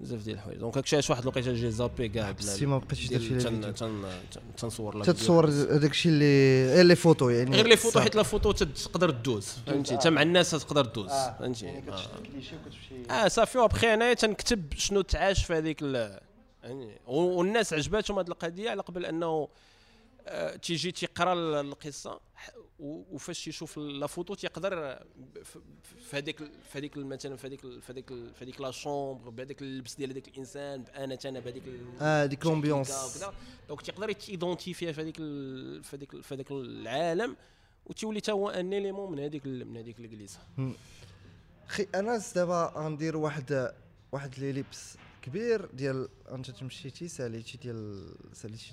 بزاف 0.00 0.22
ديال 0.24 0.36
الحوايج 0.36 0.58
donc 0.58 0.76
هادشي 0.76 0.96
علاش 0.96 1.10
واحد 1.10 1.22
الوقيته 1.22 1.52
j'ai 1.52 1.70
zappé 1.70 2.08
كاع 2.08 2.30
بصي 2.30 2.66
ما 2.66 2.78
بقيتش. 2.78 3.06
تن- 3.08 3.74
تن- 3.74 4.04
تنصور 4.56 4.96
لا 4.96 5.04
تتصور. 5.04 5.46
هذاك 5.48 5.90
الشيء 5.90 6.12
اللي 6.12 6.66
غير 6.74 6.84
les 6.84 6.96
photos 6.96 7.28
يعني 7.30 7.56
غير 7.56 7.66
les 7.66 7.76
photos. 7.76 8.00
حيت 8.00 8.16
la 8.16 8.22
photo 8.22 8.52
تقدر 8.52 9.10
دوز 9.10 9.48
فهمتي 9.66 9.96
حتى 9.96 10.10
مع 10.10 10.22
الناس 10.22 10.50
تقدر 10.50 10.84
دوز 10.86 11.10
آه، 11.10 11.36
فهمتي 11.38 11.66
يعني 11.66 11.92
آه. 13.10 13.24
آه 13.24 13.28
صافي 13.28 13.58
وابخي 13.58 13.94
انايا 13.94 14.14
تنكتب 14.14 14.72
شنو 14.76 15.00
تعاش 15.00 15.44
في 15.44 15.54
هذيك 15.54 15.78
ال- 15.82 16.20
يعني 16.62 16.98
والناس 17.06 17.72
عجباتهم 17.72 18.18
هذه 18.18 18.28
القضية 18.28 18.70
على 18.70 18.82
قبل 18.82 19.06
انه 19.06 19.48
آه، 20.26 20.56
تيجي 20.56 20.92
تيقرا 20.92 21.32
ال- 21.32 21.54
القصة 21.66 22.20
وفاش 22.84 23.48
يشوف 23.48 23.78
la 23.78 24.06
photo 24.06 24.34
تيقدر 24.34 25.04
في 25.84 26.16
هذيك 26.16 26.38
في 26.38 26.78
هذيك 26.78 26.96
مثلا 26.96 27.36
في 27.36 27.46
هذيك 27.46 27.60
في 27.60 27.92
هذيك 27.92 28.08
في 28.08 28.44
هذيك 28.44 28.60
la 28.60 28.70
chambre 28.70 29.30
بهذاك 29.30 29.62
اللبس 29.62 29.94
ديال 29.94 30.10
هذاك 30.10 30.28
الإنسان 30.28 30.82
بأنا 30.82 31.18
أنا 31.24 31.40
بهذيك 31.40 31.62
آه 32.00 32.26
ديك 32.26 32.46
l'ambiance. 32.46 33.24
donc 33.68 33.82
تيقدر 33.82 34.10
يت 34.10 34.24
identifier 34.24 34.92
في 34.92 35.00
هذيك 35.00 35.16
في 35.16 35.96
هذيك 35.96 36.20
في 36.20 36.34
هذاك 36.34 36.50
العالم 36.50 37.36
وتولي 37.86 38.18
حتى 38.18 38.32
هو 38.32 38.48
un 38.48 38.72
élément 38.72 39.12
من 39.12 39.18
هذيك 39.18 39.46
من 39.46 39.76
هذيك 39.76 40.00
الجليسة 40.00 40.38
خي 41.66 41.86
أنا 41.94 42.22
دابا 42.34 42.72
غندير 42.76 43.16
واحد 43.16 43.74
واحد 44.12 44.38
لي 44.38 44.52
ليبس 44.52 44.96
كبير 45.22 45.66
ديال 45.66 46.08
أنت 46.28 46.50
تمشيتي 46.50 47.08
ساليتي 47.08 47.58
ديال 47.58 48.08
ساليتي 48.32 48.72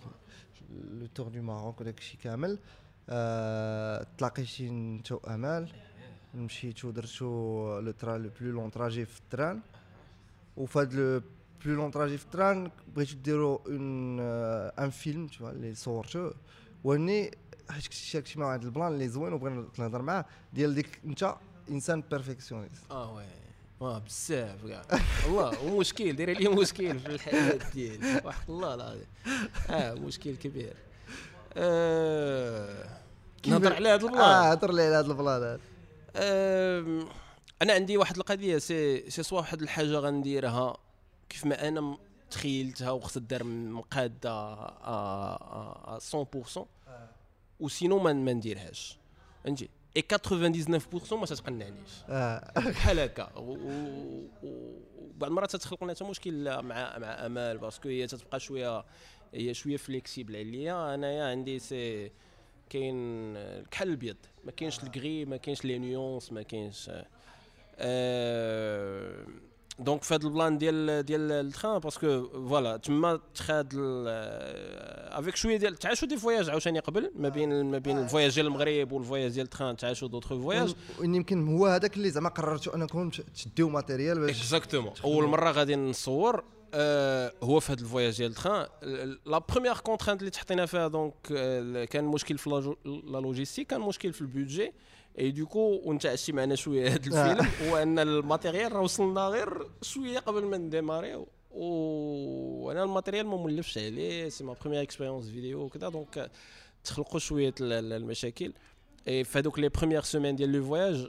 لو 0.70 1.08
تور 1.16 1.28
دو 1.28 1.42
ماروك 1.42 1.82
وداك 1.82 2.00
الشيء 2.00 2.20
كامل. 2.20 2.60
آه 3.10 4.08
تلاقيتي 4.18 4.68
انت 4.68 5.12
وامال 5.12 5.72
مشيتو 6.36 6.92
درتو 6.92 7.80
لو 7.80 7.92
ترا 7.92 8.18
لو 8.18 8.30
بلو 8.42 8.52
لون 8.52 8.72
تراجي 8.72 9.06
في 9.06 9.20
التران. 9.20 9.62
وفي 10.58 10.80
هاد 10.80 10.94
لو 10.94 11.22
بلو 11.66 11.76
لون 11.76 11.92
تراجي 11.92 12.18
في 12.18 12.26
التران 12.26 12.72
بغيتو 12.96 13.16
ديرو 13.18 13.56
اون 13.68 14.20
ان 14.20 14.90
فيلم 14.90 15.28
تو 15.28 15.50
اللي 15.50 15.76
صورتو. 15.76 16.32
واني 16.84 17.32
حيت 17.70 17.84
كنتي 17.84 17.96
شاركتي 17.96 18.40
مع 18.40 18.48
واحد 18.48 18.64
البلان 18.64 18.94
اللي 18.94 19.08
زوين 19.08 19.34
وبغينا 19.34 19.68
نهضر 19.80 20.02
معاه 20.02 20.26
ديال 20.54 20.76
ديك 20.76 21.00
انت 21.06 21.36
إنسان 21.70 22.04
perfectionniste 22.12 22.92
آه 22.92 23.16
oui. 23.16 23.26
آه 23.82 24.00
بزاف 24.00 24.66
كاع. 24.66 24.82
والله 25.26 25.64
ومشكل 25.64 26.14
داير 26.14 26.40
لي 26.40 26.50
مشكل 26.50 27.00
في 27.00 27.08
الحياة 27.08 27.60
ديالي. 27.74 28.22
وحق 28.26 28.50
الله 28.50 28.74
العظيم. 28.76 29.08
آه 29.70 29.94
مشكل 29.94 30.36
كبير. 30.36 30.74
آه 31.58 32.86
نهضر 33.48 33.74
على 33.74 33.90
هذا 33.90 34.06
آه 34.06 34.08
ال 34.10 34.18
plan 34.18 34.52
هضر 34.52 34.72
لي 34.74 34.82
على 34.84 34.96
هذا 34.96 35.08
ال 35.12 35.15
plan 35.15 35.28
هذا 35.44 35.60
آم، 36.16 37.08
أنا 37.62 37.74
عندي 37.74 37.98
واحد 37.98 38.18
القضية 38.18 38.58
سي 38.58 39.10
سي 39.10 39.24
سوا 39.24 39.38
واحد 39.38 39.62
الحاجة 39.62 39.88
غنديرها. 40.00 40.78
كيف 41.30 41.46
ما 41.46 41.68
أنا 41.68 41.98
تخيلتها 42.32 42.92
وخصها 42.92 43.22
دار 43.22 43.44
مقادة 43.44 44.32
ا 44.34 46.00
100% 46.56 46.60
و 47.60 47.66
sinon 47.66 48.00
ما 48.00 48.14
ما 48.14 48.34
نديرهاش. 48.34 48.98
فهمتي 49.44 49.70
اي 49.98 50.02
99% 50.02 51.14
ما 51.14 51.26
تتقنعنيش 51.26 51.90
آه. 52.10 52.52
بحال 52.70 53.00
هكا. 53.00 53.30
وبعض 53.36 55.24
المرات 55.30 55.52
تتخلق 55.52 55.84
لنا 55.84 55.94
حتى 55.94 56.04
مشكل 56.04 56.44
مع 56.62 56.98
مع 56.98 57.26
أمال 57.26 57.58
parce 57.58 57.78
que 57.78 57.90
هي 57.90 58.08
تتبقى 58.08 58.40
شوية 58.40 58.84
هي 59.34 59.54
شوية 59.54 59.78
flexible 59.78 60.36
عليا. 60.36 60.96
انايا 60.96 61.24
عندي 61.24 61.60
c'est 61.60 62.12
كاين 62.70 62.96
الكحل 63.38 63.88
الابيض 63.88 64.16
ما 64.46 64.52
كاينش 64.52 64.84
الكغي 64.84 65.26
ما 65.26 65.38
كاينش 65.38 65.66
les 65.66 65.80
nuances 65.80 66.32
ما 66.32 66.42
كاينش 66.42 66.92
آه 67.78 69.26
donc 69.80 70.04
في 70.04 70.14
هذا 70.14 70.28
ال 70.28 70.34
plan 70.34 70.58
ديال 70.58 71.06
ديال 71.06 71.32
ال 71.32 71.40
train 71.40 71.80
parce 71.80 72.10
que 72.10 72.28
voilà 72.28 72.78
تما 72.78 73.20
تخاد 73.36 73.74
avec 75.12 75.36
شوية 75.36 75.58
ديال 75.58 75.76
تعاشوا 75.76 76.08
des 76.08 76.18
voyages 76.18 76.50
عاوتاني 76.50 76.80
قبل 76.80 77.12
ما 77.16 77.30
بين 77.30 77.66
ما 77.66 77.78
بين 77.78 77.98
ال 77.98 78.03
voyage 78.03 78.36
ديال 78.36 78.46
المغرب 78.46 78.92
وال 78.92 79.02
voyage 79.02 79.32
ديال 79.32 79.46
ال 79.46 79.51
train 79.51 79.78
تعاشوا 79.78 80.08
d'autres 80.08 80.28
voyages 80.28 80.76
يمكن 81.02 81.48
هو 81.48 81.66
هذاك 81.68 81.98
اللي 81.98 82.10
زعما 82.10 82.30
قررتوا 82.30 82.76
أنكم 82.76 83.10
تديو 83.46 83.70
matériel 83.70 84.20
باش 84.20 84.42
exactement 84.42 84.94
أول 85.04 85.28
مرة 85.28 85.52
غادي 85.52 85.76
نصور. 85.76 86.36
آه 86.40 86.61
هو 87.44 87.60
في 87.60 87.72
هذا 87.72 87.82
ال 87.82 87.87
voyage 87.87 88.18
ديال 88.18 88.30
ال 88.30 88.36
train 88.36 88.68
la 89.26 89.38
première 89.38 89.78
contrainte 89.78 90.20
اللي 90.22 90.32
تحطينا 90.32 90.66
فيها 90.66 90.88
donc 90.88 91.14
آه 91.32 91.86
كان 91.86 92.04
مشكل 92.04 92.38
في 92.38 92.50
la 92.50 92.60
jo- 92.60 92.78
la 92.86 93.18
logistique 93.18 93.68
كان 93.68 93.82
مشكل 93.82 94.14
في 94.14 94.22
ال 94.22 94.29
budget 94.29 94.74
et 95.20 95.32
du 95.32 95.48
coup 95.48 95.82
وانت 95.86 96.06
عشتي 96.06 96.32
معنا 96.32 96.56
شوية 96.56 96.88
هذا 96.88 96.96
الفيلم 96.96 97.50
هو 97.70 97.78
أن 97.78 98.00
ال 98.00 98.08
matériel 98.08 98.72
راه 98.74 98.82
وصلنا 98.82 99.22
غير 99.28 99.68
شوية 99.82 100.20
قبل 100.20 100.46
ما 100.46 100.58
ن 100.58 100.64
démarrer 100.64 101.15
و. 101.15 101.28
وأنا 101.52 102.84
الماتيريال 102.84 103.28
ما 103.28 103.38
مولفش 103.38 103.78
عليه 103.78 104.30
c'est 104.30 104.44
ma 104.44 104.56
première 104.62 104.82
expérience 104.82 105.26
vidéo 105.30 105.60
وكذا 105.62 105.90
donc 105.90 106.32
تخلقوا 106.84 107.20
شوية 107.20 107.54
ال- 107.62 107.74
ال- 107.74 107.94
المشاكل. 107.94 108.54
et 109.08 109.24
في 109.24 109.40
هذوك 109.40 109.60
les 109.60 109.70
premières 109.70 110.02
semaines 110.02 110.36
ديال 110.36 110.52
le 110.52 110.64
voyage 110.66 111.08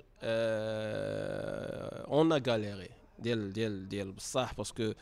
on 2.12 2.32
a 2.32 2.42
galéré 2.48 2.88
ديال 3.18 3.52
ديال 3.52 3.88
ديال 3.88 4.12
بصح 4.12 4.54
parce 4.54 4.78
que 4.78 4.92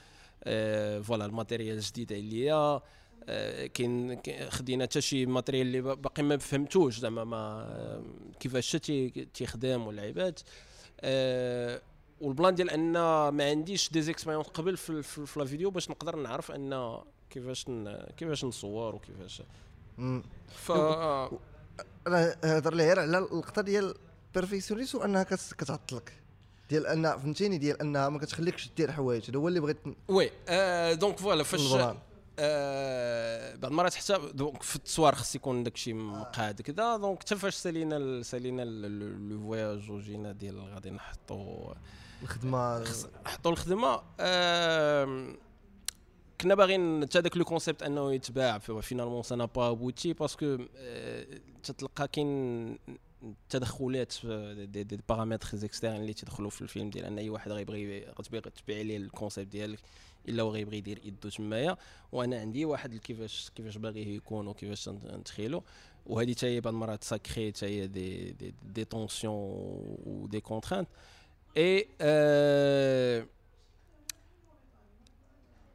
voilà 1.03 1.25
ال 1.27 1.33
matériel 1.33 1.81
جديد 1.81 2.13
عليا 2.13 2.81
آه، 3.29 3.67
كاين 3.67 4.21
خدينا 4.49 4.85
حتى 4.85 5.01
شي 5.01 5.27
matériel 5.27 5.67
اللي 5.67 5.81
باقي 5.81 6.23
ما 6.23 6.37
فهمتوش 6.39 6.99
زعما 6.99 7.25
ما 7.25 8.03
كيفاش 8.41 8.73
تي- 8.73 9.11
تيخدم 9.35 9.87
واللعيبات. 9.87 10.41
آه، 11.01 11.81
وال 12.21 12.32
plan 12.32 12.55
ديال 12.55 12.71
أن 12.71 12.93
ما 13.29 13.45
عنديش 13.51 13.91
des 13.93 14.03
expériences 14.03 14.47
قبل 14.47 14.77
في, 14.77 15.03
في, 15.03 15.27
في 15.27 15.39
la 15.41 15.45
vidéo 15.45 15.71
باش 15.71 15.91
نقدر 15.91 16.17
نعرف 16.17 16.51
أن 16.53 16.99
كيفاش 17.31 17.65
كيفاش 18.17 18.45
نصور 18.45 18.95
وكيفاش. 18.95 19.43
ف 20.49 20.73
أنا 22.07 22.37
هضر 22.45 22.75
لي 22.75 22.87
غير 22.87 23.01
على 23.01 23.19
اللقطه 23.19 23.63
ديال 23.63 23.95
perfectionniste 24.35 24.95
وأنها 24.95 25.23
كت- 25.23 25.55
كتعطلك. 25.59 26.13
ديال 26.71 26.87
ان 26.87 27.19
فهمتيني 27.19 27.59
ديال 27.59 27.81
أنها 27.81 28.09
ما 28.09 28.19
كتخليكش 28.19 28.71
دير 28.77 28.93
حوايج 28.93 29.31
هذا 29.31 29.39
هو 29.39 29.49
اللي 29.49 29.61
بغيت 29.61 29.77
oui 30.09 30.31
آه 30.49 30.93
donc 30.95 31.19
voilà 31.19 31.43
فاش. 31.43 31.61
آه 32.39 33.55
بعض 33.57 33.71
المرات 33.71 33.95
حتى 33.95 34.19
donc 34.35 34.63
في 34.63 34.77
التصوير 34.77 35.15
خص 35.15 35.35
يكون 35.35 35.63
داكشي 35.63 35.93
مقاد 35.93 36.61
كذا 36.61 36.97
donc 36.97 37.21
حتى 37.21 37.37
فاش 37.37 37.55
سالينا 37.55 37.97
ال- 37.97 38.25
سالينا 38.25 38.63
ال- 38.63 38.85
ال- 38.85 39.29
le 39.29 39.41
voyage 39.41 39.91
وجينا 39.91 40.33
ديال 40.33 40.61
غادي 40.75 40.91
نحطو 40.91 41.73
الخدمة 42.23 42.85
حطوا 43.27 43.53
الخدمة 43.53 44.03
آم، 44.21 45.37
كنا 46.41 46.55
باغيين 46.55 47.03
حتى 47.05 47.21
داك 47.21 47.37
le 47.37 47.45
concept 47.45 47.83
أنه 47.83 48.13
يتباع 48.13 48.59
finalement 48.59 49.23
ça 49.23 49.37
a 49.37 49.45
pas 49.45 49.71
abouti 49.71 50.13
parce 50.13 50.41
que 50.41 50.59
آه، 50.77 51.27
تتلقى 51.63 52.09
كاين 52.09 52.79
تدخلات 53.49 54.13
في 54.13 54.55
des, 54.73 54.83
des 54.85 55.01
paramètres 55.09 55.49
externes 55.65 55.97
اللي 55.97 56.13
تيدخلوا 56.13 56.51
في 56.51 56.63
الفيلم 56.63 56.91
ديال 56.91 57.05
أن 57.05 57.19
أي 57.19 57.31
واحد 57.31 57.53
غيبغي 57.53 58.05
غتبغي 58.05 58.41
تبيع 58.41 58.81
ليه 58.81 58.97
ال 58.97 59.04
concept 59.04 59.53
ديالك 59.53 59.79
إلا 60.29 60.43
هو 60.43 60.51
غيبغي 60.51 60.77
يدير 60.77 61.01
يدو 61.05 61.29
تمايا. 61.29 61.77
وأنا 62.13 62.41
عندي 62.41 62.65
واحد 62.65 62.97
كيفاش 62.97 63.51
كيفاش 63.55 63.77
باغيه 63.77 64.17
يكون 64.17 64.47
وكيفاش 64.49 64.89
نتخيلو 64.89 65.63
وهذه 66.07 66.33
حتى 66.33 66.47
هي 66.47 66.61
بعض 66.61 66.75
المرات 66.75 67.05
ça 67.05 67.21
crée 67.21 67.53
حتى 67.53 67.67
هي 67.67 67.87
des 67.87 68.33
des, 68.33 68.55
des 68.75 68.85
tensions 68.85 69.35
و 70.07 70.15
des 70.15 70.41
contraintes 70.41 70.89
et 71.57 71.89
آه 72.01 73.27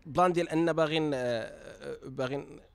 plan 0.05 0.33
ديال 0.33 0.49
أن 0.49 0.73
باغيين 0.73 1.13
آه، 1.13 1.17
آه، 1.17 1.97
باغيين 2.03 2.41
آه، 2.41 2.74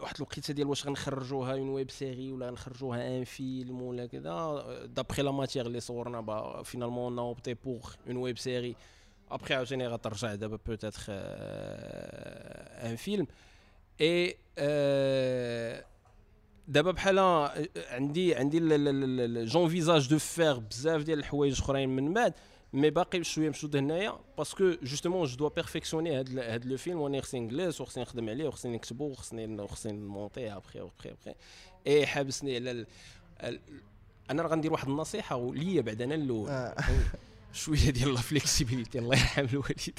واحد 0.00 0.14
الوقيته 0.16 0.54
ديال 0.54 0.66
واش 0.66 0.86
غنخرجوها 0.86 1.52
en 1.52 1.68
web 1.68 1.90
série 1.90 2.32
ولا 2.32 2.46
غنخرجوها 2.46 3.18
en 3.18 3.24
film 3.24 3.82
ولا 3.82 4.06
كذا 4.06 4.64
d'après 4.86 5.22
la 5.22 5.30
matière 5.30 5.66
اللي 5.66 5.80
صورنا 5.80 6.20
ben 6.20 6.62
finalement 6.62 7.18
on 7.18 7.18
a 7.18 7.25
opté 7.25 7.54
pour 7.54 7.94
une 8.06 8.16
web 8.16 8.38
série. 8.38 8.76
après 9.30 9.54
عاوتاني 9.54 9.86
غترجع 9.86 10.34
دابا 10.34 10.58
peut-être 10.66 11.04
un 11.08 12.96
film 12.96 13.26
et 14.00 14.36
دابا 16.68 16.90
بحال 16.90 17.18
عندي 17.90 18.34
عندي 18.34 18.58
j'envisage 19.44 20.08
de 20.08 20.18
faire 20.18 20.58
بزاف 20.58 21.02
ديال 21.02 21.18
الحوايج 21.18 21.60
اخرين 21.60 21.88
من 21.88 22.14
بعد 22.14 22.34
mais 22.72 22.90
باقي 22.90 23.24
شوية 23.24 23.48
مشدود 23.48 23.76
هنايا 23.76 24.18
parce 24.38 24.58
que 24.58 24.70
justement 24.82 25.26
je 25.26 25.36
dois 25.36 25.48
perfectionner 25.48 26.18
هاد 26.18 26.38
هاد 26.38 26.64
le 26.66 26.76
film 26.76 27.00
وأنا 27.00 27.20
خصني 27.20 27.40
نجلس 27.40 27.80
وخصني 27.80 28.02
نخدم 28.02 28.28
عليه 28.28 28.48
وخصني 28.48 28.76
نكتبو 28.76 29.04
وخصني 29.04 29.62
وخصني 29.62 29.92
نمونطيه 29.92 30.56
ابخي 30.56 30.80
ابخي 30.80 31.10
ابخي 31.10 31.34
اي 31.86 32.06
حابسني 32.06 32.56
على 32.56 32.70
ال... 32.70 32.86
ال... 33.40 33.60
أنا 34.30 34.42
راه 34.42 34.48
غندير 34.48 34.72
واحد 34.72 34.88
النصيحه 34.88 35.36
وليا 35.36 35.80
بعد 35.80 36.02
أنا 36.02 36.14
الأول 36.14 36.50
آه. 36.50 36.74
شوية 37.52 37.90
ديال 37.90 38.14
la 38.14 38.20
flexibilité 38.20 38.98
الله 38.98 39.16
يرحم 39.16 39.44
الوالدين 39.44 39.94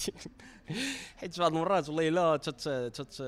حيت 1.18 1.40
بعض 1.40 1.54
المرات 1.54 1.90
والله 1.90 2.08
الا 2.08 2.38
تت 2.38 2.70
تت 2.70 3.22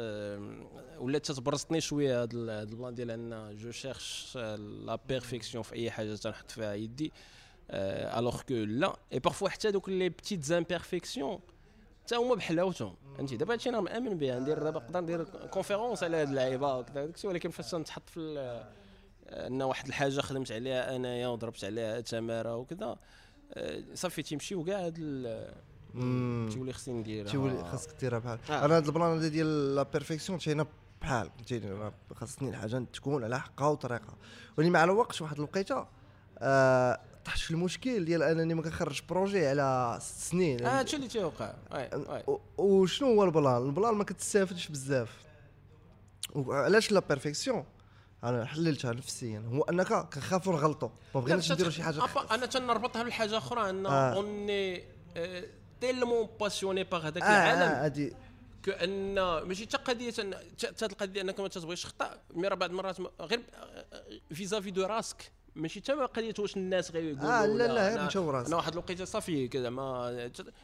ولات 0.98 1.26
تتبرزطني 1.26 1.82
شوية 1.82 2.22
هاد 2.22 2.34
ال 2.34 2.46
plan 2.46 2.96
ديال 2.96 3.12
ان 3.12 3.56
je 3.58 3.72
cherche 3.72 4.38
la 4.86 5.00
perfection 5.08 5.64
في 5.64 5.76
اي 5.76 5.92
حاجة 5.92 6.16
تنحط 6.16 6.52
فيها 6.52 6.74
يدي 6.74 7.12
alors 7.70 8.42
que 8.42 8.54
là 8.54 8.96
et 9.14 9.20
parfois 9.20 9.50
حتى 9.50 9.72
دوك 9.72 9.90
les 9.90 10.10
petites 10.10 10.44
imperfections 10.44 11.40
حتى 12.04 12.16
هما 12.16 12.36
بحلاوتهم 12.36 12.96
فهمتي 13.18 13.38
دابا 13.38 13.54
هادشي 13.54 13.70
أنا 13.70 13.82
مامن 13.82 14.18
به 14.18 14.40
ندير 14.40 14.64
دابا 14.64 14.80
نقدر 14.80 15.02
ندير 15.02 15.24
conférence 15.24 16.04
على 16.04 16.18
هاد 16.18 16.30
اللعيبه 16.30 16.78
وكذا 16.78 17.06
داكشي 17.06 17.28
ولكن 17.28 17.50
فاش 17.50 17.76
نتحط 17.76 18.10
في 18.10 18.20
ان 19.30 19.62
واحد 19.62 19.88
الحاجة 19.88 20.22
خدمت 20.22 20.52
عليها 20.52 20.96
انايا 20.96 21.28
وضربت 21.28 21.64
عليها 21.64 22.02
تماره 22.02 22.56
وكذا 22.56 22.98
صافي 23.94 24.22
تيمشيو 24.22 24.64
كاع 24.64 24.86
هاد. 24.86 24.96
تيولي 26.52 26.74
خصني 26.74 26.94
نديرها 26.94 27.32
تيولي 27.32 27.64
خاصك 27.64 28.00
ديرها 28.00 28.20
بحال. 28.20 28.40
أنا 28.50 28.78
هاد 28.78 28.86
ال 28.86 28.92
plan 28.92 29.18
هذا 29.18 29.28
ديال 29.28 29.76
la 29.76 29.84
perfection 29.84 30.40
تينا 30.40 30.66
بحال 31.02 31.30
فهمتيني 31.30 31.92
خاصني 32.16 32.50
الحاجة 32.50 32.84
تكون 32.94 33.24
على 33.24 33.40
حقها 33.40 33.68
وطريقها 33.68 34.16
ولكن 34.58 34.72
مع 34.72 34.84
الوقت 34.84 35.22
واحد 35.22 35.36
الوقيته 35.36 35.88
آه 36.40 37.00
طحت 37.26 37.40
في 37.40 37.52
المشكل 37.52 38.06
ديال 38.06 38.24
انني 38.24 38.54
ما 38.54 38.62
كنخرج 38.62 39.02
projet 39.10 39.48
على 39.48 39.98
ست 40.02 40.20
سنين. 40.20 40.66
آه 40.66 40.80
هادشي 40.80 40.96
اللي 40.96 41.08
تيوقع. 41.08 41.54
وشنو 42.58 43.08
هو 43.08 43.24
ال 43.24 43.31
plan؟ 43.31 43.66
ال 43.66 43.71
plan 43.71 43.94
ما 43.94 44.04
كتستافدش 44.04 44.68
بزاف. 44.68 45.10
وعلاش 46.36 46.92
la 46.92 47.00
perfection 47.00 47.66
أنا 48.24 48.46
حللتها 48.46 48.94
نفسيا. 48.94 49.44
هو 49.54 49.62
أنك 49.62 49.88
كنخافوا 49.88 50.54
نغلطوا 50.54 50.90
ما 51.16 51.22
بغيناش 51.22 51.52
نديروا 51.52 51.72
شي 51.72 51.84
حاجة 51.84 52.02
أنا 52.32 52.46
تنربطها 52.46 53.04
بحاجه 53.04 53.38
أخرى 53.38 53.70
أن 53.70 53.86
آه. 53.86 54.14
on 54.14 54.84
est 55.82 55.94
tellement 55.94 56.30
passionné 56.40 56.84
par 56.84 57.08
هذاك 57.08 57.24
آه 57.24 57.26
العالم 57.26 57.62
آه، 57.62 57.86
هادي. 57.86 58.14
كأن 58.64 59.16
ماشي 59.16 59.64
حتى 59.66 59.78
قضيه 59.78 60.12
حتى 60.68 60.86
القضية 60.86 61.22
أنك 61.22 61.40
ما 61.40 61.48
تبغيش 61.48 61.84
تخطا 61.84 62.18
mais 62.34 62.48
راه 62.48 62.56
بعض 62.56 62.70
المرات 62.70 62.98
غير 63.22 63.42
vis-à-vis 64.34 64.72
de 64.72 64.86
راسك 64.86 65.32
ماشي 65.60 65.80
حتى 65.80 65.92
قضيه 65.94 66.34
واش 66.40 66.58
الناس 66.58 66.92
غيقولوا 66.92 67.44
آه 67.44 67.46
لا 67.46 67.68
لا 67.68 67.90
غير 67.96 68.06
نشوف 68.06 68.28
راسك. 68.30 68.48
أنا 68.48 68.56
واحد 68.56 68.72
الوقيته 68.72 69.06
صافي 69.06 69.48
كذا 69.48 69.70
ما 69.70 70.10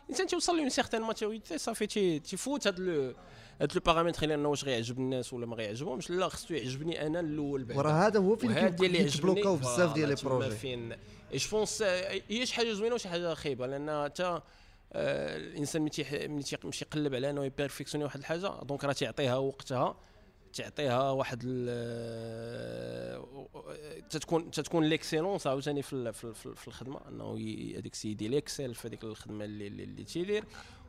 الإنسان 0.05 0.27
تيوصل 0.27 0.57
ل 0.57 0.60
une 0.60 0.69
certaine 0.69 1.01
maturité 1.01 1.57
صافي 1.57 1.87
تي- 1.87 2.19
تيفوت 2.19 2.67
هاد 2.67 2.79
le 2.79 3.13
هاد 3.61 3.73
le 3.75 3.81
paramètre 3.85 4.23
اللي 4.23 4.33
أنه 4.35 4.49
واش 4.49 4.63
غيعجب 4.63 4.99
الناس 4.99 5.33
ولا 5.33 5.45
ما 5.45 5.55
غيعجبهمش. 5.55 6.09
لا 6.09 6.29
خصو 6.29 6.53
يعجبني 6.53 7.07
أنا 7.07 7.19
الأول 7.19 7.63
بعدا. 7.63 7.79
وراه 7.79 7.91
هذا 8.07 8.19
هو 8.19 8.35
فين 8.35 8.53
كيتبلوكاو 9.09 9.55
بزاف 9.55 9.93
ديال 9.93 10.09
les 10.09 10.15
تما 10.15 10.29
projets 10.29 10.55
فين. 10.55 10.91
et 10.91 11.37
je 11.37 11.49
pense 11.51 11.81
هي 11.81 12.45
شي 12.45 12.55
حاجة 12.55 12.73
زوينة 12.73 12.95
وشي 12.95 13.09
حاجة 13.09 13.33
خايبة 13.33 13.67
لأن 13.67 14.03
حتى 14.03 14.41
آه، 14.93 15.37
الإنسان 15.37 15.81
ملي 15.81 15.89
تيمشي 16.43 16.85
يقلب 16.85 17.15
على 17.15 17.29
أنه 17.29 17.45
ي 17.45 17.49
perfectionner 17.49 18.05
واحد 18.05 18.19
الحاجة 18.19 18.63
donc 18.63 18.83
راه 18.83 18.93
تيعطيها 18.93 19.35
وقتها. 19.37 19.97
تعطيها 20.55 21.11
واحد 21.11 21.43
تتكون 24.09 24.51
تتكون 24.51 24.83
l'excellence 24.83 25.47
عاوتاني 25.47 25.81
في 25.81 26.13
في 26.13 26.33
في 26.33 26.55
في 26.55 26.67
الخدمة 26.67 26.99
إنه 27.09 27.33
هذاك 27.79 27.93
السيد 27.93 28.21
اللي 28.21 28.37
excelle 28.37 28.75
في 28.75 28.87
هذيك 28.87 29.03
الخدمة 29.03 29.45
اللي 29.45 29.67
اللي, 29.67 30.03
تيدير 30.03 30.43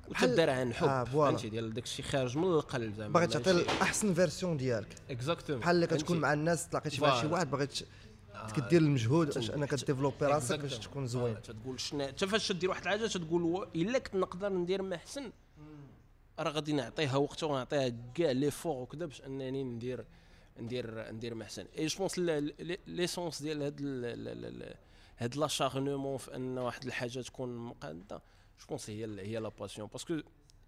وتدار 0.09 0.51
عن 0.51 0.75
حب 0.75 0.89
آه،. 0.89 1.05
فهمتي؟ 1.05 1.49
ديال 1.49 1.75
داك 1.75 1.85
الشيء 1.85 2.05
خارج 2.05 2.37
من 2.39 2.45
القلب 2.45 2.95
زعما 2.95 3.12
باغي 3.12 3.27
تعطي 3.27 3.51
الأحسن 3.51 4.14
version 4.14 4.57
ديالك. 4.57 4.95
exactement 5.11 5.61
بحال 5.61 5.75
اللي 5.77 5.87
كتكون 5.87 6.19
مع 6.21 6.33
الناس 6.33 6.69
تلاقيتي 6.69 7.01
مع 7.01 7.21
شي. 7.21 7.27
واحد 7.27 7.51
باغي 7.51 7.67
ت- 7.67 7.87
كدير 8.57 8.81
المجهود 8.81 9.35
باش 9.35 9.51
أنك 9.51 9.75
développer 9.75 10.27
راسك 10.27 10.59
باش. 10.59 10.79
تكون 10.79 11.07
زوين. 11.07 11.35
آه، 11.37 11.41
تتقول 11.41 11.81
شنا 11.81 12.07
حتى 12.07 12.27
فاش 12.27 12.49
تدير 12.49 12.71
واحد 12.71 12.83
الحاجة 12.83 13.07
تتقول 13.07 13.43
و- 13.43 13.67
إلا 13.75 13.99
كنت 13.99 14.14
نقدر 14.14 14.49
ندير 14.53 14.83
ما 14.83 14.97
أحسن 14.97 15.33
راه 16.39 16.51
غادي 16.51 16.72
نعطيها 16.72 17.16
وقتها 17.16 17.47
ونعطيها 17.47 17.93
كاع 18.14 18.30
l'effort 18.31 18.77
وكذا 18.76 19.07
باش 19.07 19.22
انني 19.22 19.64
ندير 19.64 20.05
ندير 20.59 21.12
ندير 21.12 21.34
ما 21.34 21.45
احسن 21.45 21.66
et 21.79 21.87
je 21.87 21.99
pense 21.99 22.19
l'essence 22.87 23.43
ديال 23.43 23.62
هاد 23.62 24.76
هاد 25.18 25.37
l'acharnement 25.37 26.17
في 26.16 26.37
أن 26.37 26.59
واحد 26.59 26.84
الحاجة 26.84 27.20
تكون 27.20 27.57
مقادة 27.57 28.22
je 28.61 28.67
pense 28.69 28.91
هي 28.91 29.20
هي 29.20 29.37
la 29.39 29.49
passion 29.49 29.89
parce 29.89 30.09
que 30.09 30.21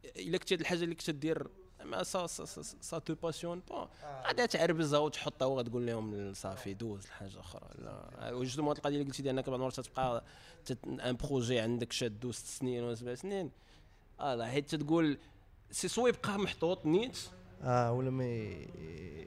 إلا 0.05 0.39
كنتي 0.39 0.55
هاد 0.55 0.61
الحاجة 0.61 0.85
اللي 0.85 0.95
كنت 0.95 1.11
دير 1.11 1.49
ما 1.85 2.03
ça 2.03 2.27
ça 2.27 2.45
ça, 2.45 2.63
ça 2.81 2.99
te 2.99 3.15
passionne 3.15 3.63
pas 3.71 3.89
غادي 4.27 4.47
تعربزها 4.47 4.99
وتحطها 4.99 5.47
وغتقول 5.47 5.87
لهم 5.87 6.35
صافي 6.35 6.75
دوز 6.75 7.07
لحاجه 7.07 7.41
أخرى. 7.41 7.69
لا. 7.79 8.33
وجدوا 8.33 8.71
هاد 8.71 8.77
القضية 8.77 8.97
اللي 8.97 9.07
قلتي 9.07 9.23
ديال 9.23 9.39
أنك 9.39 9.51
بعض 9.51 9.55
المرات 9.55 9.81
تبقى 9.81 10.25
un 10.85 11.17
projet 11.17 11.59
عندك 11.59 11.93
شادو 11.93 12.33
ست 12.33 12.47
سنين 12.47 12.85
ولا 12.85 12.95
سبع 12.95 13.15
سنين. 13.15 13.51
آه 14.21 14.35
لا. 14.35 14.47
حيت 14.47 14.75
تقول 14.75 15.19
سي 15.71 15.89
سوا 15.89 16.09
يبقى 16.09 16.39
محطوط 16.39 16.87
نيت. 16.87 17.19
آه 17.63 17.93
ولا 17.93 18.11
ما 18.11 18.25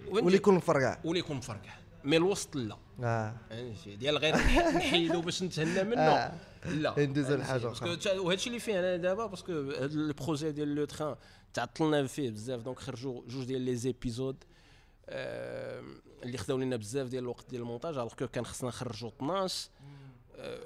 ولا 0.09 0.35
يكون 0.35 0.55
مفرقع. 0.55 0.97
ولا 1.03 1.19
يكون 1.19 1.37
مفرقع. 1.37 1.73
mais 2.03 2.17
الوسط 2.17 2.55
لا. 2.55 2.77
آه. 3.03 3.35
فهمتي 3.49 3.95
ديال 3.95 4.17
غير 4.17 4.35
نحيدو 4.75 5.21
باش 5.21 5.43
نتهنى 5.43 5.83
منه. 5.83 6.01
آه. 6.01 6.31
لا. 6.65 6.95
ندوزو 6.99 7.27
فهمتي؟ 7.27 7.41
لحاجة 7.43 7.67
parce 7.67 7.79
que 7.79 7.86
أخرى. 7.85 7.95
تا- 7.97 8.19
وهادشي 8.19 8.47
اللي 8.49 8.59
فيه 8.59 8.79
أنا 8.79 8.95
دابا 8.97 9.25
parce 9.26 9.42
que 9.42 9.51
هاد 9.51 9.91
ال 9.91 10.00
projet 10.00 10.51
ديال 10.51 10.75
le 10.76 10.86
train 10.86 11.15
تعطلنا 11.53 12.07
فيه 12.07 12.29
بزاف. 12.31 12.61
donc 12.61 12.80
خرجوا 12.79 13.21
جوج 13.27 13.43
ديال 13.45 13.61
les 13.61 13.76
épisodes 13.76 14.43
آه، 15.09 15.83
اللي 16.23 16.37
خداو 16.37 16.57
لنا 16.57 16.75
بزاف 16.75 17.07
ديال 17.07 17.23
الوقت 17.23 17.49
ديال 17.49 17.61
المونتاج. 17.61 17.93
alors 17.97 18.13
كان 18.13 18.45
خصنا 18.45 18.69
نخرجوا 18.69 19.09
12 19.09 19.69
آه، 19.69 20.11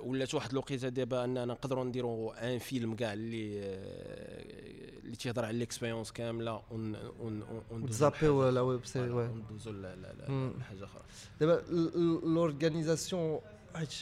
ولات 0.04 0.34
واحد 0.36 0.52
الوقيته 0.52 0.90
دابا 0.90 1.24
اننا 1.24 1.46
نقدروا 1.46 1.84
نديروا 1.84 2.54
un 2.54 2.60
film 2.60 2.96
كاع 2.96 3.14
اللي 3.14 3.60
آه، 3.64 5.00
اللي 5.04 5.16
تيهضر 5.16 5.46
على 5.46 5.58
l'expérience 5.58 6.12
كاملة 6.12 6.62
ون 6.72 6.96
ون 7.72 7.86
تزابي 7.90 8.28
ولا 8.28 8.62
web 8.62 8.86
série 8.86 9.10
oui 9.10 9.28
ندوزو 9.28 9.72
لا 9.72 9.96
لا 9.96 10.14
لا. 10.14 10.52
حاجة 10.64 10.84
أخرى. 10.84 11.02
دابا 11.40 11.64
l'organisation 12.26 13.40
حيت 13.76 13.94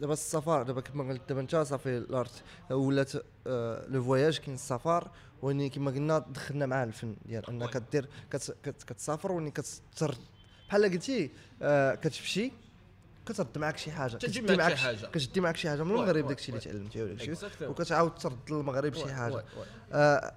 دابا 0.00 0.12
السفر 0.12 0.62
دابا 0.62 0.80
كما 0.80 1.08
قلت 1.12 1.22
دابا 1.28 1.40
انت 1.40 1.56
صافي 1.56 1.98
الـ 1.98 2.09
art 2.09 2.42
ولات 2.70 3.12
آه، 3.46 3.86
le 3.88 4.02
voyage 4.04 4.38
كاين 4.38 4.54
السفر 4.54 5.10
واني 5.42 5.68
كما 5.68 5.90
قلنا 5.90 6.18
دخلنا 6.18 6.66
معاه 6.66 6.84
الفن 6.84 7.16
ديال 7.26 7.46
أنك 7.50 7.70
كدير 7.88 8.08
كت- 8.30 8.56
كتسافر 8.86 9.32
واني 9.32 9.50
كتر 9.50 10.14
بحال 10.68 10.84
قلتي 10.84 11.30
آه، 11.62 11.94
كتمشي 11.94 12.52
كترد 13.28 13.58
معك 13.58 13.76
شي 13.78 13.90
حاجة 13.92 14.16
تجي 14.16 14.40
كتدي 14.40 14.56
معك 14.56 14.74
شي 14.74 14.76
حاجة. 14.82 15.06
كتدي 15.06 15.40
معك 15.40 15.56
شي 15.56 15.68
حاجة 15.70 15.82
من 15.82 15.90
المغرب 15.90 16.28
داكشي 16.28 16.48
اللي. 16.52 16.60
تعلمتي 16.60 17.02
ولا 17.02 17.18
Exactly. 17.36 17.62
وكتعاود 17.62 18.14
ترد 18.14 18.38
للمغرب 18.50 18.94
شي 18.94 19.12
حاجة. 19.14 19.44
آه، 19.92 20.34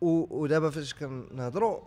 ودابا 0.00 0.70
فاش 0.70 0.94
كنهضروا 0.94 1.80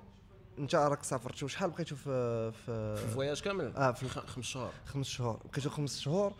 انت 0.60 0.76
راك 0.76 1.04
سافرت 1.04 1.36
شحال 1.46 1.70
بقيتو 1.70 1.96
في 1.96 2.52
في 2.52 2.70
الفواياج 3.06 3.42
كامل 3.42 3.76
آه، 3.76 3.92
في 3.92 4.08
خمس 4.10 4.46
شهور 4.46 4.72
خمس 4.86 5.08
شهور 5.08 5.40
بقيتو 5.52 5.70
خمس 5.70 6.00
شهور 6.00 6.34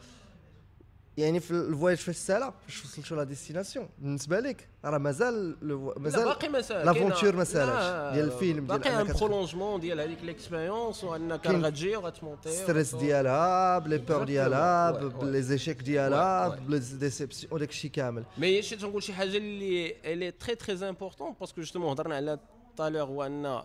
يعني 1.20 1.40
في 1.40 1.52
الـ 1.52 1.59
voyage 1.59 1.98
فاش 1.98 2.16
سالا 2.16 2.54
فاش 2.68 2.86
وصلتوا 2.86 3.18
la 3.18 3.24
destination 3.24 3.90
بالنسبة 4.00 4.40
لك 4.40 4.68
راه 4.86 4.98
مازال 4.98 5.58
مازال 5.98 6.26
باقي 6.26 6.50
ما 6.50 6.62
سال 6.62 6.86
l'aventure 6.86 7.36
ما 7.36 7.44
سالاتش 7.44 8.16
ديال 8.16 8.26
الفيلم 8.34 8.66
ديال 8.66 8.80
باقي 8.80 9.02
ان 9.02 9.14
prolongement 9.14 9.80
ديال 9.80 10.00
هذيك 10.00 10.24
l'expérience 10.24 11.04
وأنك 11.04 11.48
غتجي 11.48 11.96
وغت 11.96 12.15
monter 12.15 12.52
stress 12.52 12.96
ديالها 12.96 13.80
ب 13.80 13.84
les 13.84 13.98
peurs. 13.98 14.24
ديالها. 14.24 14.92
ب 14.92 15.04
les 15.04 15.42
échecs 15.42 15.82
ديالها. 15.82 16.48
ب 16.48 16.56
les 16.56 16.80
déceptions 16.80 17.54
وداك 17.54 17.70
الشيء 17.70 17.92
كامل 17.92 18.24
mais 18.38 18.62
شي 18.62 18.76
تنقول 18.76 19.04
شي 19.04 19.14
حاجة 19.14 19.38
اللي 19.38 19.96
اللي 20.06 20.32
très 20.32 20.56
très 20.56 20.90
important 20.90 21.36
parce 21.40 21.54
que 21.54 21.62
justement 21.62 21.90
هضرنا 21.90 22.16
على 22.16 22.40
tout 22.78 22.87
à 22.87 22.89
l'heure 22.89 23.04
هو 23.04 23.24
ان 23.24 23.62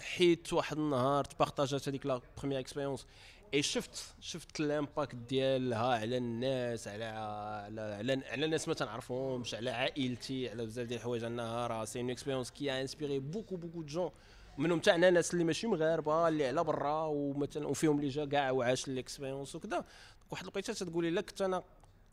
حيت 0.00 0.52
واحد 0.52 0.78
النهار 0.78 1.24
ت 1.24 1.31
partage 1.31 1.81
ات 1.81 1.88
هذيك 1.88 2.06
la 2.06 2.20
première 2.38 2.60
expérience 2.60 3.06
et 3.54 3.62
شفت 3.62 4.14
شفت 4.20 4.60
الـ 4.60 4.68
impact 4.68 5.14
ديالها 5.14 5.86
على 5.86 6.16
الناس 6.16 6.88
على 6.88 7.04
على 7.04 7.80
على, 7.80 8.22
على 8.26 8.46
ناس 8.46 8.68
ما 8.68 8.74
تنعرفهمش 8.74 9.54
على 9.54 9.70
عائلتي 9.70 10.48
على 10.48 10.66
بزاف 10.66 10.86
ديال 10.86 10.98
الحوايج 10.98 11.24
انها 11.24 11.66
راه 11.66 11.84
c'est 11.84 12.00
une 12.00 12.10
expérience 12.10 12.50
qui 12.50 12.80
inspirait 12.80 13.18
beaucoup 13.18 13.56
beaucoup 13.56 13.82
de 13.82 13.86
gens 13.86 14.10
منهم 14.58 14.78
تاع 14.78 14.96
ناس 14.96 15.32
اللي 15.32 15.44
ماشي 15.44 15.66
مغاربة 15.66 16.28
اللي 16.28 16.46
على 16.46 16.64
برا 16.64 17.04
ومثلا 17.04 17.66
وفيهم 17.66 17.98
اللي 17.98 18.08
جا 18.08 18.24
كاع 18.24 18.50
وعاش 18.50 18.88
الـ 18.88 18.94
expérience 18.94 19.54
وكذا 19.54 19.84
واحد 20.30 20.42
الوقيتة 20.42 20.72
تتقولي 20.72 21.10
لا 21.10 21.20
كنت 21.20 21.42
أنا 21.42 21.62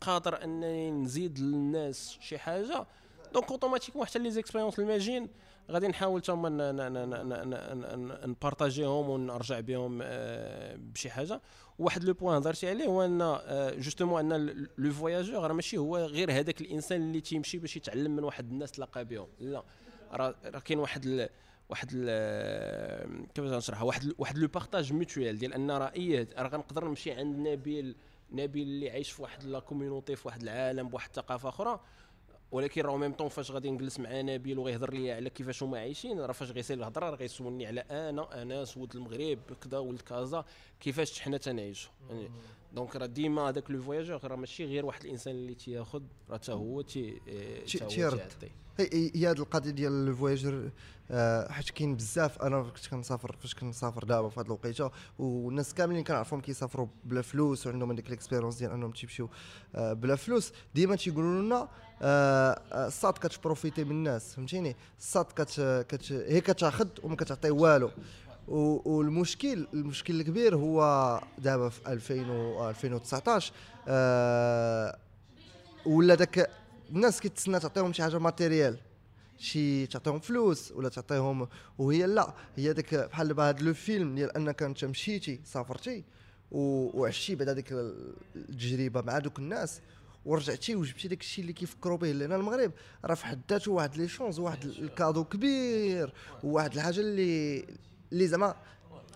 قادر 0.00 0.44
أنني 0.44 0.90
نزيد 0.90 1.38
للناس 1.38 2.18
شي 2.20 2.38
حاجة. 2.38 2.86
donc 3.34 3.50
automatiquement 3.50 4.06
حتى 4.06 4.18
les 4.18 4.30
expériences 4.30 4.78
الماجين 4.78 5.28
غادي 5.70 5.88
نحاول 5.88 6.22
ن- 6.30 8.28
ن 8.30 8.37
partager 8.37 8.94
هم 8.94 9.08
ونرجع 9.10 9.60
بهم 9.60 9.98
آه، 10.02 10.76
بشي 10.76 11.10
حاجة. 11.10 11.40
واحد 11.78 12.04
le 12.04 12.14
point 12.14 12.36
هضرتي 12.36 12.68
عليه 12.68 12.84
هو 12.86 13.04
أن 13.04 13.20
آه، 13.22 13.70
justement 13.74 14.32
أن 14.32 14.66
le 14.78 14.92
voyageur 14.92 15.42
راه 15.46 15.52
ماشي 15.52 15.78
هو 15.78 15.96
غير 15.98 16.32
هذاك 16.32 16.60
الإنسان 16.60 17.02
اللي 17.02 17.20
تيمشي 17.20 17.58
باش 17.58 17.76
يتعلم 17.76 18.16
من 18.16 18.24
واحد 18.24 18.50
الناس 18.50 18.70
تلاقى 18.70 19.04
بهم. 19.04 19.26
لا 19.40 19.62
راه 20.12 20.34
كاين 20.64 20.78
واحد 20.78 21.04
ال 21.06 21.28
واحد 21.68 21.88
ال 21.92 23.26
كيفاش 23.34 23.50
نشرحها؟ 23.50 23.82
واحد 23.82 24.02
ال- 24.02 24.14
واحد 24.18 24.38
le 24.38 24.48
partage 24.48 24.92
mutuel 24.92 25.38
ديال 25.38 25.54
أن 25.54 25.70
راه 25.70 25.92
إيه 25.92 26.28
راه 26.38 26.48
غنقدر 26.48 26.84
نمشي 26.88 27.12
عند 27.12 27.48
نبيل 27.48 27.96
نبيل 28.32 28.62
اللي 28.68 28.90
عايش 28.90 29.10
في 29.10 29.22
واحد 29.22 29.44
la 29.44 29.58
communauté 29.58 30.16
في 30.16 30.28
واحد 30.28 30.42
العالم 30.42 30.88
بواحد 30.88 31.08
الثقافه 31.08 31.48
أخرى. 31.48 31.80
ولكن 32.52 32.82
راه 32.82 32.96
même 32.96 33.12
temps 33.12 33.28
فاش 33.28 33.50
غادي 33.50 33.70
نجلس 33.70 34.00
مع 34.00 34.20
نبيل 34.20 34.58
وغيهضر 34.58 34.92
لي 34.92 35.12
على 35.12 35.30
كيفاش 35.30 35.62
هما 35.62 35.78
عايشين 35.78 36.20
راه 36.20 36.32
فاش 36.32 36.50
غيسير 36.50 36.78
الهضرة 36.78 37.10
راه 37.10 37.16
غيسولني 37.16 37.66
على 37.66 37.80
أنا 37.80 38.42
أنا 38.42 38.64
ولد 38.76 38.96
المغرب 38.96 39.38
كذا 39.60 39.78
ولد 39.78 40.00
كازا 40.00 40.44
كيفاش 40.80 41.20
حنا 41.20 41.36
تنعيشوا. 41.36 41.92
يعني 42.10 42.30
donc 42.74 42.96
راه 42.96 43.06
ديما 43.06 43.48
هذاك 43.48 43.70
le 43.70 43.82
voyageur 43.82 44.20
راه 44.24 44.36
ماشي 44.36 44.64
غير 44.64 44.86
واحد 44.86 45.04
الإنسان 45.04 45.34
اللي 45.34 45.54
تياخذ 45.54 46.02
راه 46.30 46.36
حتى 46.36 46.52
هو 46.52 46.80
تي 46.80 47.20
تيرد. 47.66 48.20
هي 48.92 49.26
هاد 49.26 49.38
القضية 49.40 49.70
ديال 49.70 50.08
الـ 50.08 50.15
voyageur 50.15 50.70
آه، 51.10 51.52
حيت 51.52 51.70
كاين 51.70 51.96
بزاف. 51.96 52.42
أنا 52.42 52.62
كنت 52.62 52.86
كنسافر 52.86 53.36
فاش 53.40 53.54
كنسافر 53.54 54.04
دابا 54.04 54.28
في 54.28 54.40
هاد 54.40 54.46
الوقيتة 54.46 54.90
والناس 55.18 55.74
كاملين 55.74 56.04
كنعرفهم 56.04 56.40
كيسافروا 56.40 56.86
بلا 57.04 57.22
فلوس 57.22 57.66
وعندهم 57.66 57.90
هذيك 57.92 58.06
الـ 58.06 58.11
expérience 58.11 58.56
ديال 58.58 58.70
أنهم 58.70 58.90
تيمشيو 58.90 59.28
آه، 59.74 59.92
بلا 59.92 60.16
فلوس. 60.16 60.52
ديما 60.74 60.96
تيقولوا 60.96 61.42
لنا 61.42 61.68
آه، 62.02 62.86
الصاد 62.86 63.12
كت 63.12 63.26
profiter 63.26 63.84
من 63.84 63.90
الناس 63.90 64.34
فهمتيني؟ 64.34 64.76
الصاد 64.98 65.24
كت, 65.24 65.60
هي 66.10 66.40
كتاخذ 66.40 66.88
وما 67.02 67.16
كتعطي 67.16 67.50
والو. 67.50 67.90
والمشكل 68.50 69.66
المشكل 69.74 70.20
الكبير 70.20 70.56
هو 70.56 71.20
دابا 71.38 71.68
في 71.68 71.92
2000 71.92 72.30
و 72.30 72.68
2019 72.70 73.52
آه، 73.88 74.98
ولا 75.86 76.14
داك 76.14 76.50
الناس 76.90 77.20
كتسنى 77.20 77.60
تعطيهم 77.60 77.92
شي 77.92 78.02
حاجة 78.02 78.18
matériel 78.18 78.78
شي 79.38 79.86
تعطيهم 79.86 80.18
فلوس 80.18 80.72
ولا 80.72 80.88
تعطيهم 80.88 81.48
وهي 81.78 82.06
لا 82.06 82.34
هي 82.56 82.72
داك 82.72 82.94
بحال 82.94 83.28
دابا 83.28 83.48
هاد 83.48 83.62
le 83.62 83.74
film 83.74 84.14
ديال 84.14 84.36
أنك 84.36 84.62
أنت 84.62 84.84
مشيتي 84.84 85.40
سافرتي 85.44 86.04
وعشتي 86.50 87.34
بعد 87.34 87.48
هذيك 87.48 87.72
التجربة 88.36 89.00
مع 89.00 89.18
دوك 89.18 89.38
الناس 89.38 89.80
ورجعتي 90.24 90.74
وجبتي 90.74 91.08
داك 91.08 91.20
الشيء 91.20 91.42
اللي 91.42 91.52
كيفكروا 91.52 91.96
به 91.96 92.12
لأن 92.12 92.32
المغرب 92.32 92.72
راه 93.04 93.14
في 93.14 93.26
حد 93.26 93.40
ذاته 93.50 93.72
واحد 93.72 93.96
les 93.96 94.08
chances 94.08 94.38
واحد 94.38 94.64
الكادو 94.64 95.24
كبير 95.24 96.12
وواحد 96.44 96.74
الحاجة 96.74 97.00
اللي 97.00 97.64
اللي 98.12 98.26
زعما 98.28 98.54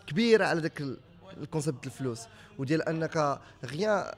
كبيرة 0.07 0.45
على 0.47 0.71
ال- 0.81 0.99
الـ 1.41 1.46
concept 1.46 1.87
الفلوس 1.87 2.21
وديال 2.59 2.83
أنك 2.83 3.39
rien 3.65 4.13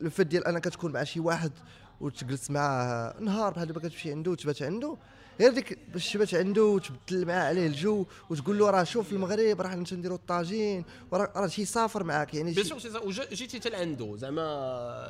لو 0.00 0.10
ديال 0.18 0.46
أنك 0.46 0.64
تكون 0.64 0.92
مع 0.92 1.04
شي 1.04 1.20
واحد 1.20 1.52
وتجلس 2.00 2.50
معاه 2.50 3.14
نهار 3.20 3.52
بحال 3.52 3.66
دابا 3.68 3.80
كتمشي 3.80 4.10
عنده 4.10 4.30
وتبات 4.30 4.62
عنده 4.62 4.96
غير 5.40 5.52
ديك 5.52 5.78
باش 5.92 6.12
تبات 6.12 6.34
عنده 6.34 6.64
وتبدل 6.64 7.26
معاه 7.26 7.48
عليه 7.48 7.66
الجو 7.66 8.06
وتقول 8.30 8.58
له 8.58 8.70
راه 8.70 8.84
شوف 8.84 9.12
المغرب 9.12 9.60
راه 9.60 9.68
حنا 9.68 9.84
تنديروا 9.84 10.16
الطاجين 10.16 10.84
وراه 11.10 11.32
راه 11.36 11.46
شي 11.46 11.64
سافر 11.64 12.04
معاك. 12.04 12.34
يعني 12.34 12.52
بيان 12.52 12.66
سور 12.66 13.02
وجيتي 13.06 13.58
حتى 13.60 13.68
لعندو 13.70 14.16
زعما 14.16 14.42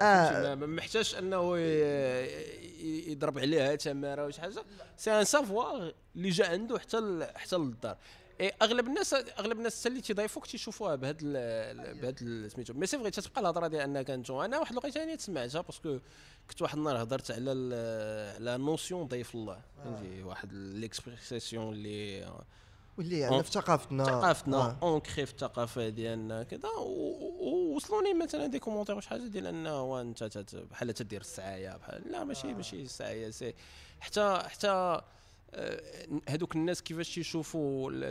آه. 0.03 0.55
ما- 0.55 0.67
محتاجش 0.67 1.15
أنه 1.15 1.59
يضرب 3.09 3.39
عليها 3.39 3.75
تمارة 3.75 4.23
ولا 4.23 4.33
شي 4.33 4.41
حاجة. 4.41 4.53
c'est 4.97 5.11
un 5.11 5.25
savoir 5.25 5.95
اللي 6.17 6.29
جا 6.31 6.47
عنده 6.49 6.79
حتى 6.79 7.27
حتى 7.37 7.57
للدار. 7.57 7.97
اي 8.41 8.53
أغلب 8.62 8.87
الناس 8.87 9.14
أغلب 9.14 9.59
الناس 9.59 9.87
اللي 9.87 10.01
تيضيفوك 10.01 10.47
تيشوفوها 10.47 10.95
بهاد 10.95 11.16
بهاد 12.01 12.49
سميتو. 12.55 12.74
mais 12.75 12.87
c'est 12.87 12.99
vrai 12.99 13.11
تتبقى 13.11 13.41
الهضرة 13.41 13.66
ديال 13.66 13.80
انك 13.80 14.11
انتو 14.11 14.43
أنا 14.43 14.59
واحد 14.59 14.72
الوقيتة 14.72 14.95
ثاني 15.01 15.18
سمعتها 15.18 15.61
parce 15.61 15.84
que 15.84 15.99
كنت 16.51 16.62
واحد 16.62 16.78
النهار 16.78 17.03
هضرت 17.03 17.30
على 17.30 17.51
على 18.37 18.59
notion 18.59 19.07
ضيف 19.07 19.35
الله. 19.35 19.61
فهمتي؟ 19.85 20.22
واحد 20.22 20.53
l'expression 20.53 21.73
اللي 21.72 22.33
واللي 22.99 23.24
عندنا 23.24 23.39
آه. 23.39 23.43
في 23.43 23.51
ثقافتنا. 23.51 24.05
ثقافتنا. 24.05 24.57
آه. 24.57 24.76
ancré 24.83 25.27
في 25.26 25.33
الثقافة 25.33 25.89
ديالنا 25.89 26.43
كذا. 26.43 26.68
ووصلوني 26.78 28.14
مثلا 28.14 28.47
des 28.47 28.59
commentaires 28.59 28.97
وشي 28.97 29.09
حاجة 29.09 29.20
ديال 29.20 29.47
أنه 29.47 29.70
هو 29.70 30.01
انت 30.01 30.55
بحال 30.70 30.95
تدير 30.95 31.20
السعاية 31.20 31.76
بحال 31.76 32.12
لا 32.12 32.24
ماشي 32.24 32.55
ماشي 32.55 32.83
السعاية 32.83 33.30
c'est. 33.31 33.55
حتى 34.01 34.43
حتى 34.47 34.68
آه، 34.68 35.05
هذوك 36.29 36.57
الناس 36.57 36.83
كيفاش 36.83 37.19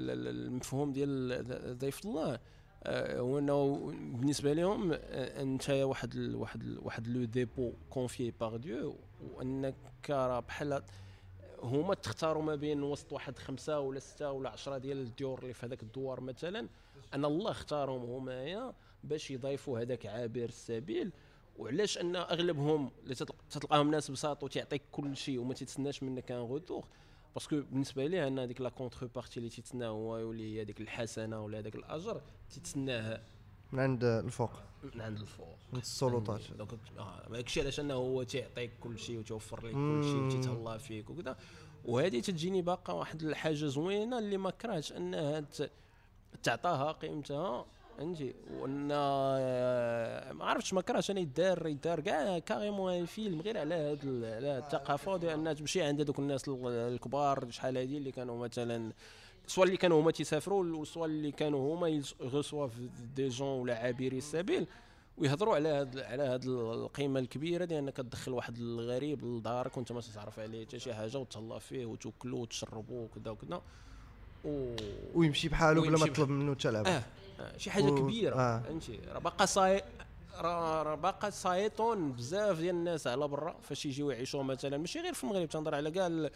ال- 0.07 0.27
المفهوم 0.27 0.91
ديال 0.91 1.77
ضيف 1.77 2.05
الله؟ 2.05 2.39
آه، 2.83 3.19
هو 3.19 3.39
إنه 3.39 3.75
بالنسبة 3.91 4.53
لهم 4.53 4.91
آه، 4.93 5.41
أنت 5.41 5.69
واحد 5.69 6.13
ال 6.15 6.35
واحد 6.35 6.63
ال 6.63 6.79
واحد 6.79 7.07
le 7.07 7.23
dépôt 7.25 7.73
confié 7.89 8.31
par 8.31 8.57
Dieu 8.57 8.95
وأنك 9.33 9.75
راه 10.09 10.39
بحال 10.39 10.83
هما 11.63 11.93
تختاروا 11.93 12.43
ما 12.43 12.55
بين 12.55 12.83
وسط 12.83 13.13
واحد 13.13 13.37
خمسة 13.39 13.79
ولا 13.79 13.99
ستة 13.99 14.31
ولا 14.31 14.49
عشرة 14.49 14.77
ديال 14.77 14.97
الديور 14.97 15.39
اللي 15.41 15.53
في 15.53 15.65
هذاك 15.65 15.83
الدوار 15.83 16.21
مثلا. 16.21 16.67
ان 17.13 17.25
الله 17.25 17.51
اختارهم 17.51 18.09
همايا 18.09 18.73
باش 19.03 19.31
يضيفوا 19.31 19.79
هذاك 19.79 20.05
عابر 20.05 20.43
السبيل. 20.45 21.11
وعلاش؟ 21.57 21.97
أن 21.97 22.15
أغلبهم 22.15 22.91
اللي 23.03 23.15
تتلق- 23.15 23.43
تتلقاهم 23.49 23.91
ناس 23.91 24.11
بساط 24.11 24.43
وتعطيك 24.43 24.81
كل 24.91 25.17
شيء 25.17 25.39
وما 25.39 25.53
تتسناش 25.53 26.03
منك 26.03 26.31
أن 26.31 26.37
retour 26.37 26.85
parce 27.33 27.51
que 27.51 27.61
بالنسبة 27.71 28.07
ليه 28.07 28.27
ان 28.27 28.39
هذيك 28.39 28.61
la 28.61 28.69
contrepartie 28.69 29.37
اللي 29.37 29.49
تيتسناه 29.49 29.87
هو 29.87 30.17
يولي 30.17 30.55
هي 30.55 30.61
هذيك 30.61 30.81
الحسنة 30.81 31.43
ولا 31.43 31.59
هذاك 31.59 31.75
الأجر 31.75 32.21
تتسناه 32.49 33.21
من 33.71 33.79
عند 33.79 34.03
الفوق. 34.03 34.51
من 34.95 35.01
عند 35.01 35.19
الفوق. 35.19 35.55
من 35.73 35.79
السلطات. 35.79 36.41
donc 36.57 36.69
آه 36.97 37.27
داكشي 37.29 37.61
علاش 37.61 37.79
أنه 37.79 37.93
هو 37.93 38.23
تيعطيك 38.23 38.71
كل 38.79 38.99
شيء 38.99 39.19
وتوفر 39.19 39.65
لك 39.65 39.73
كل 39.73 40.03
شيء. 40.03 40.25
وتيتهلا 40.25 40.77
فيك 40.77 41.09
وكذا. 41.09 41.37
وهذه 41.85 42.19
تتجيني 42.19 42.61
باقا 42.61 42.93
واحد 42.93 43.23
الحاجة 43.23 43.65
زوينة 43.65 44.19
اللي 44.19 44.37
ما 44.37 44.49
كرهتش 44.49 44.91
أنها 44.91 45.45
تعطاها 46.43 46.91
قيمتها. 46.91 47.65
فهمتي 47.97 48.33
وأن 48.59 48.89
آه، 48.91 50.31
ما 50.33 50.45
عرفتش 50.45 50.73
ما 50.73 50.81
كرهتش 50.81 51.11
أنا 51.11 51.19
يدار 51.19 51.67
يدار 51.67 51.99
كاع 51.99 52.39
carrément 52.39 52.93
un 52.93 53.05
film 53.05 53.41
غير 53.41 53.57
على 53.57 53.75
هاد 53.75 54.05
على 54.23 54.57
الثقافة 54.57 55.17
ديال 55.17 55.31
أنها 55.31 55.53
تمشي 55.53 55.81
عند 55.81 56.01
هذوك 56.01 56.19
الناس 56.19 56.47
ال- 56.47 56.67
الكبار 56.67 57.47
شحال 57.49 57.77
هادي 57.77 57.97
اللي 57.97 58.11
كانوا 58.11 58.37
مثلا 58.45 58.91
سواء 59.47 59.65
اللي 59.67 59.77
كانوا 59.77 60.01
هما 60.01 60.11
تيسافروا 60.11 60.85
سواء 60.85 61.05
اللي 61.05 61.31
كانوا 61.31 61.75
هما 61.75 61.87
يغسواف 62.21 62.71
دي 63.15 63.27
جون 63.27 63.59
ولا 63.61 63.75
عابري 63.77 64.17
السبيل 64.17 64.67
ويهضروا 65.17 65.55
على 65.55 65.69
هاد 65.69 65.99
على 65.99 66.23
هاد 66.23 66.45
القيمة 66.45 67.19
الكبيرة 67.19 67.65
ديال 67.65 67.79
أنك 67.79 67.97
تدخل 67.97 68.31
واحد 68.31 68.57
الغريب 68.57 69.25
لدارك 69.25 69.77
وأنت 69.77 69.91
ما 69.91 70.01
تعرف 70.15 70.39
عليه 70.39 70.65
حتى 70.65 70.79
شي 70.79 70.93
حاجة 70.93 71.17
وتهلا 71.17 71.59
فيه 71.59 71.85
وتاكلو 71.85 72.37
وتشربو 72.37 73.03
وكذا 73.03 73.31
وكذا. 73.31 73.61
و 74.45 74.75
ويمشي 75.15 75.49
بحاله 75.49 75.81
بلا 75.81 75.97
ما 75.99 76.05
تطلب 76.07 76.29
منه 76.29 76.55
حتى 76.55 76.71
لعبه 76.71 76.89
آه، 76.89 77.03
شي 77.57 77.71
حاجة 77.71 77.83
و- 77.83 77.95
كبيرة 77.95 78.35
آه. 78.35 78.59
فهمتي 78.59 78.99
راه 79.13 79.19
باقا 79.19 79.45
صاي 79.45 79.83
راه 80.37 80.95
باقا 80.95 81.29
صايطون 81.29 82.11
بزاف 82.11 82.57
ديال 82.59 82.75
الناس 82.75 83.07
على 83.07 83.27
برا 83.27 83.55
فاش 83.61 83.85
يجيو 83.85 84.11
يعيشوا 84.11 84.43
مثلا 84.43 84.77
ماشي 84.77 84.99
غير 84.99 85.13
في 85.13 85.23
المغرب 85.23 85.49
تنهضر 85.49 85.75
على 85.75 85.91
كاع 85.91 86.29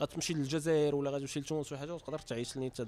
غتمشي 0.00 0.34
للجزائر 0.34 0.94
ولا 0.94 1.10
غتمشي 1.10 1.40
لتونس 1.40 1.72
ولا 1.72 1.80
حاجة 1.80 1.94
وتقدر 1.94 2.18
تعيش 2.18 2.50
حتى 2.58 2.86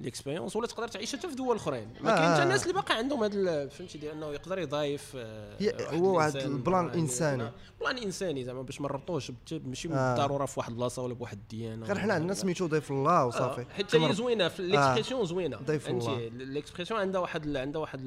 l'expérience 0.00 0.56
ولا 0.56 0.66
تقدر 0.66 0.88
تعيش 0.88 1.16
حتى 1.16 1.28
في 1.28 1.34
دول 1.34 1.56
أخرين 1.56 1.88
ما 2.00 2.12
آه. 2.12 2.16
كاين 2.18 2.34
حتى 2.34 2.42
الناس 2.42 2.62
اللي 2.62 2.74
باقا 2.74 2.94
عندهم 2.94 3.24
هذا 3.24 3.68
فهمتي 3.68 3.98
ديال 3.98 4.12
أنه 4.12 4.26
يقدر 4.26 4.58
يضايف 4.58 5.12
آه، 5.16 5.56
هو 5.94 6.16
واحد 6.16 6.36
الـ 6.36 6.47
plan. 6.47 7.00
يعني- 7.20 7.50
plan 7.80 7.98
انساني 7.98 8.44
زعما 8.44 8.62
باش 8.62 8.80
ما 8.80 8.88
نربطوش 8.88 9.32
ماشي 9.52 9.88
آه. 9.88 10.14
بالضرورة 10.14 10.46
في 10.46 10.60
واحد 10.60 10.70
البلاصة 10.70 11.02
ولا 11.02 11.14
بواحد 11.14 11.38
الديانة 11.38 11.86
غير 11.86 11.98
حنا 11.98 12.14
عندنا 12.14 12.34
سميتو 12.34 12.66
ضيف 12.66 12.90
الله 12.90 13.26
وصافي 13.26 13.60
آه، 13.60 13.64
حتى 13.64 13.98
هي 14.06 14.12
زوينة 14.12 14.48
في 14.48 14.62
l'expression 14.62 15.24
زوينة 15.24 15.56
ضيف 15.56 15.88
الله. 15.88 16.28
l'expression 16.28 17.00
عندها 17.00 17.20
واحد 17.20 17.56
عندها 17.56 17.80
واحد 17.80 18.00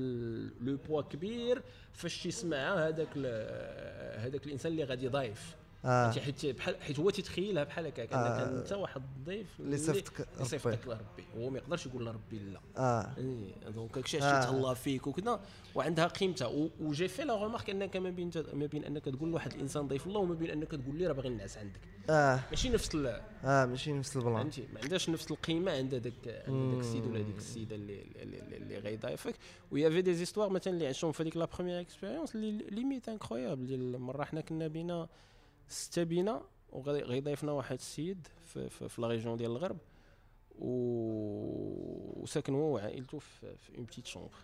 le 0.62 0.78
poids 0.88 1.02
كبير 1.02 1.64
فاش 1.94 2.24
تسمعها 2.24 2.88
هذاك 2.88 3.18
هذاك 4.18 4.46
الإنسان 4.46 4.72
اللي 4.72 4.84
غادي 4.84 5.08
ضايف 5.08 5.56
فهمتي 5.88 6.22
حيت 6.22 6.46
بحال 6.46 6.76
حيت 6.82 7.00
هو 7.00 7.10
تيتخيلها 7.10 7.64
بحال 7.64 7.86
هكاك 7.86 8.14
آه. 8.14 8.18
انك 8.44 8.58
انت 8.58 8.72
واحد 8.74 9.02
الضيف 9.18 9.48
اللي 9.60 9.78
صيفطك 9.78 10.28
اللي. 10.34 10.46
صيفطك 10.46 10.88
لربي. 10.88 11.26
هو 11.38 11.50
ما 11.50 11.58
يقدرش 11.58 11.86
يقول 11.86 12.06
لربي 12.06 12.40
لا. 12.40 12.60
آه. 12.78 13.14
إيه، 13.18 13.70
donc 13.70 13.98
آه. 13.98 14.00
علاش 14.00 14.12
تهلا 14.46 14.74
فيك 14.74 15.08
وكذا 15.08 15.40
وعندها 15.76 16.08
قيمتها. 16.08 16.48
و 16.80 16.85
j'ai 16.85 17.08
fait 17.08 17.24
la 17.24 17.34
remarque 17.34 17.70
أنك 17.70 17.98
ما 17.98 18.10
بين 18.10 18.32
ما 18.54 18.66
بين 18.66 18.84
أنك 18.84 19.06
تقول 19.06 19.30
لواحد 19.30 19.54
الإنسان 19.54 19.88
ضيف 19.88 20.08
الله 20.08 20.20
وما 20.20 20.34
بين 20.36 20.50
أنك 20.50 20.68
تقول 20.72 20.96
لي 20.98 21.08
راه 21.08 21.14
باغي 21.14 21.30
نعس 21.30 21.58
عندك. 21.58 21.80
آه. 22.10 22.40
ماشي 22.52 22.70
نفس 22.70 22.96
ال- 22.96 23.22
آه 23.44 23.66
ماشي 23.66 23.94
نفس 23.94 24.18
ال 24.18 24.21
plan. 24.21 24.36
فهمتي؟ 24.42 24.68
ما 24.74 24.80
عندهاش 24.84 25.10
نفس 25.10 25.32
القيمة 25.32 25.72
عند 25.72 25.96
داك 25.96 26.14
عند 26.48 26.72
داك 26.76 26.80
السيد 26.80 27.06
ولا 27.06 27.22
ديك 27.22 27.38
السيدة 27.38 27.76
اللي 27.76 28.02
اللي, 28.22 28.40
اللي, 28.40 28.58
اللي 28.58 28.78
غيضايفك 28.80 29.36
و 29.72 29.81
y 29.81 29.90
avait 29.90 30.14
des 30.14 30.23
histoires 30.23 30.50
مثلا 30.50 30.74
اللي 30.74 30.88
عشتهم 30.88 31.12
في 31.12 31.24
هذيك 31.24 31.38
la 31.38 31.46
première 31.46 31.82
expérience 31.82 32.36
اللي 32.36 32.52
limite 32.72 33.10
incroyable 33.10 33.66
ديال 33.66 34.00
مرة 34.00 34.24
حنا 34.24 34.42
كنا 34.42 34.68
بينا 34.68 35.08
ستة 35.68 36.04
بينا 36.04 36.42
وغيضيفنا 36.70 37.52
واحد 37.52 37.76
السيد 37.76 38.28
في, 38.46 38.70
في, 38.70 38.90
في 38.90 39.02
la 39.02 39.08
région 39.08 39.38
ديال 39.38 39.52
الغرب. 39.52 39.78
و... 40.60 40.68
وساكن 42.22 42.54
هو 42.54 42.76
وعائلته 42.76 43.20
في, 43.20 43.56
في 43.56 43.78
une 43.78 43.86
petite 43.86 44.06
chambre 44.06 44.38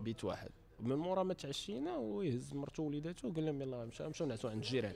بيت 0.00 0.24
واحد. 0.24 0.50
من 0.80 0.96
مورا 0.96 1.22
ما 1.22 1.34
تعشينا 1.34 1.90
هو 1.90 2.22
يهز 2.22 2.54
مرته 2.54 2.82
ووليداته 2.82 3.28
وقال 3.28 3.46
لهم 3.46 3.62
يلاه 3.62 3.84
نمشيو 3.84 4.06
نمشيو 4.06 4.26
نعسو 4.26 4.48
عند 4.48 4.62
الجيران. 4.62 4.94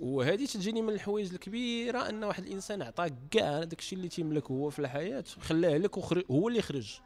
وهذه 0.00 0.44
تجيني 0.46 0.82
من 0.82 0.92
الحوايج 0.92 1.32
الكبيرة 1.32 2.08
أن 2.08 2.24
واحد 2.24 2.44
الإنسان 2.46 2.82
عطاك 2.82 3.14
كاع 3.30 3.64
داك 3.64 3.78
الشيء 3.78 3.98
اللي 3.98 4.08
تيملك 4.08 4.50
هو 4.50 4.70
في 4.70 4.78
الحياة 4.78 5.24
خلاه 5.40 5.76
لك 5.76 5.96
وخرج 5.96 6.24
هو 6.30 6.48
اللي 6.48 6.62
خرج. 6.62 7.00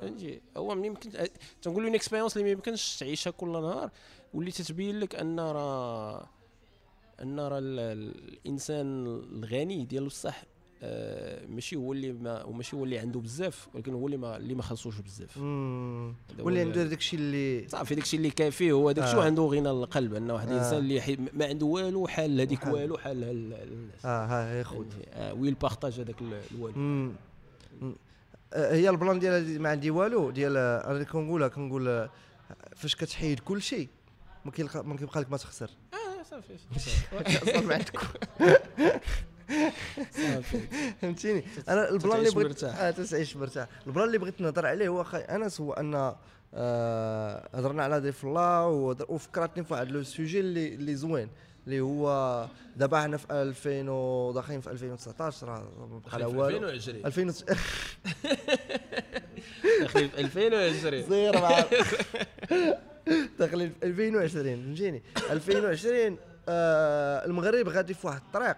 فهمتي؟ 0.00 0.40
هو 0.56 0.74
ما 0.74 0.86
يمكن 0.86 1.10
تنقول 1.62 1.84
une 1.84 1.94
expérience 1.94 2.36
اللي 2.36 2.44
ما 2.44 2.50
يمكنش 2.50 2.98
تعيشها 2.98 3.30
كل 3.30 3.52
نهار 3.52 3.90
واللي 4.34 4.50
تتبين 4.50 5.00
لك 5.00 5.14
أن 5.14 5.40
راه 5.40 6.28
أن 7.22 7.40
راه 7.40 7.58
ال- 7.58 8.12
الإنسان 8.44 9.06
الغني 9.32 9.84
ديال 9.84 10.06
بصح 10.06 10.42
آه 10.84 11.46
ماشي 11.46 11.76
هو 11.76 11.92
اللي 11.92 12.12
ما 12.12 12.44
وماشي 12.44 12.76
هو 12.76 12.84
اللي 12.84 12.98
عنده 12.98 13.20
بزاف 13.20 13.68
ولكن 13.74 13.94
هو 13.94 14.06
اللي 14.06 14.16
ما 14.16 14.36
اللي 14.36 14.54
ما 14.54 14.62
خاصوش 14.62 14.98
بزاف 15.00 15.36
واللي 15.36 16.14
اللي- 16.38 16.60
عنده 16.60 16.84
داك 16.84 16.98
الشيء 16.98 17.18
اللي 17.18 17.68
صافي 17.68 17.94
داكشي 17.94 18.16
اللي 18.16 18.30
كافيه 18.30 18.72
هو 18.72 18.92
داكشي 18.92 19.12
آه. 19.14 19.18
وعنده 19.18 19.42
غنى 19.42 19.70
القلب 19.70 20.14
أن 20.14 20.30
واحد 20.30 20.48
آه. 20.48 20.52
الإنسان 20.52 20.78
اللي 20.78 21.00
حي- 21.00 21.18
ما 21.32 21.46
عنده 21.46 21.66
والو 21.66 22.06
حال 22.06 22.40
هذيك. 22.40 22.66
والو 22.66 22.98
حال 22.98 23.24
الناس 23.24 24.06
آه 24.06 24.26
ها 24.26 24.58
هي 24.58 24.64
خوت 24.64 24.86
آه 25.12 25.34
ويل 25.34 25.54
بارطاج 25.54 26.00
هذاك 26.00 26.22
ال- 26.22 26.40
الوالو. 26.54 27.12
آه، 28.54 28.74
هي 28.74 28.88
البلان 28.90 29.18
ديالها 29.18 29.38
دي- 29.38 29.58
ما 29.58 29.68
عندي 29.68 29.90
والو 29.90 30.30
ديال 30.30 30.56
آه، 30.56 30.90
أنا 30.90 31.04
كنقولها 31.04 31.48
كنقول 31.48 31.88
آه، 31.88 32.10
فاش 32.76 32.96
كتحيد 32.96 33.40
كل 33.40 33.62
شيء 33.62 33.88
ما 34.44 34.50
كيبقى 34.96 35.20
لك 35.20 35.30
ما 35.30 35.36
تخسر 35.36 35.70
صافي 36.32 36.56
أصلا 36.76 37.60
ما 37.60 37.74
عندكم 37.74 38.06
صافي. 40.12 40.60
فهمتيني؟ 41.02 41.44
أنا 41.68 41.88
ال 41.90 41.96
plan 41.96 42.18
اللي 42.18 42.30
بغيت. 42.30 42.64
آه 42.64 42.90
تتعيش 42.90 43.36
مرتاح. 43.36 43.68
ال 43.86 43.90
plan 43.90 44.06
اللي 44.06 44.18
بغيت 44.18 44.40
نهضر 44.40 44.66
عليه 44.66 44.88
هو 44.88 45.00
أخي 45.02 45.18
أنس 45.18 45.60
هو 45.60 45.72
أن 45.72 46.14
آه، 46.54 47.48
هضرنا 47.54 47.82
على 47.84 47.98
ضيف 48.00 48.24
الله 48.24 48.66
وفكرتني 49.08 49.64
في 49.64 49.72
واحد 49.72 49.90
le 49.90 50.02
sujet 50.02 50.40
اللي 50.40 50.74
اللي 50.74 50.94
زوين 50.94 51.28
اللي 51.66 51.80
هو 51.80 52.46
دابا 52.76 53.00
حنا 53.02 53.16
في 53.16 53.26
2000 53.32 53.88
وداخلين 53.90 54.60
في 54.60 54.70
2019 54.70 55.48
راه 55.48 55.68
بقى 56.06 56.18
لا 56.18 56.26
والو. 56.26 56.68
2020 56.68 57.06
2000 57.06 57.44
داخلين 59.80 60.08
في 60.08 60.20
2020 60.20 61.02
صغير 61.08 61.34
في 63.38 63.72
2020 63.82 64.64
فهمتيني؟ 64.64 65.02
2020 65.30 66.16
آه 66.48 67.24
المغرب 67.26 67.68
غادي 67.68 67.94
في 67.94 68.06
واحد 68.06 68.20
الطريق. 68.20 68.56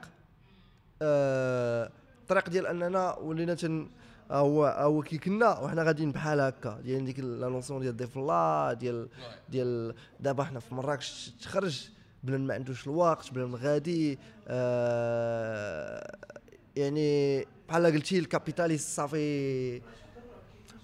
آه 1.03 1.90
الطريق 2.22 2.49
ديال 2.49 2.66
أننا 2.66 3.14
ولينا 3.14 3.55
تن 3.55 3.88
هو 4.30 4.66
هو 4.66 5.03
كي 5.03 5.18
كنا 5.18 5.59
وحنا 5.59 5.82
غاديين 5.82 6.12
بحال 6.12 6.40
هكا. 6.40 6.80
ديال 6.84 7.05
ديك 7.05 7.18
لا 7.20 7.49
ديال 7.80 7.97
ضيف 7.97 8.16
الله 8.16 8.72
ديال 8.72 9.09
ديال 9.49 9.95
دابا 10.20 10.45
حنا 10.45 10.61
في 10.61 10.74
مراكش 10.74 11.30
تخرج. 11.42 11.88
بنادم 12.24 12.47
ما 12.47 12.55
عندوش 12.55 12.86
الوقت 12.86 13.32
بنادم 13.32 13.55
غادي. 13.57 14.18
آه 14.49 16.16
يعني 16.76 17.45
بحال 17.68 17.86
قلتي 17.86 18.18
ال 18.18 18.25
capitaliste 18.25 18.96
صافي 18.97 19.82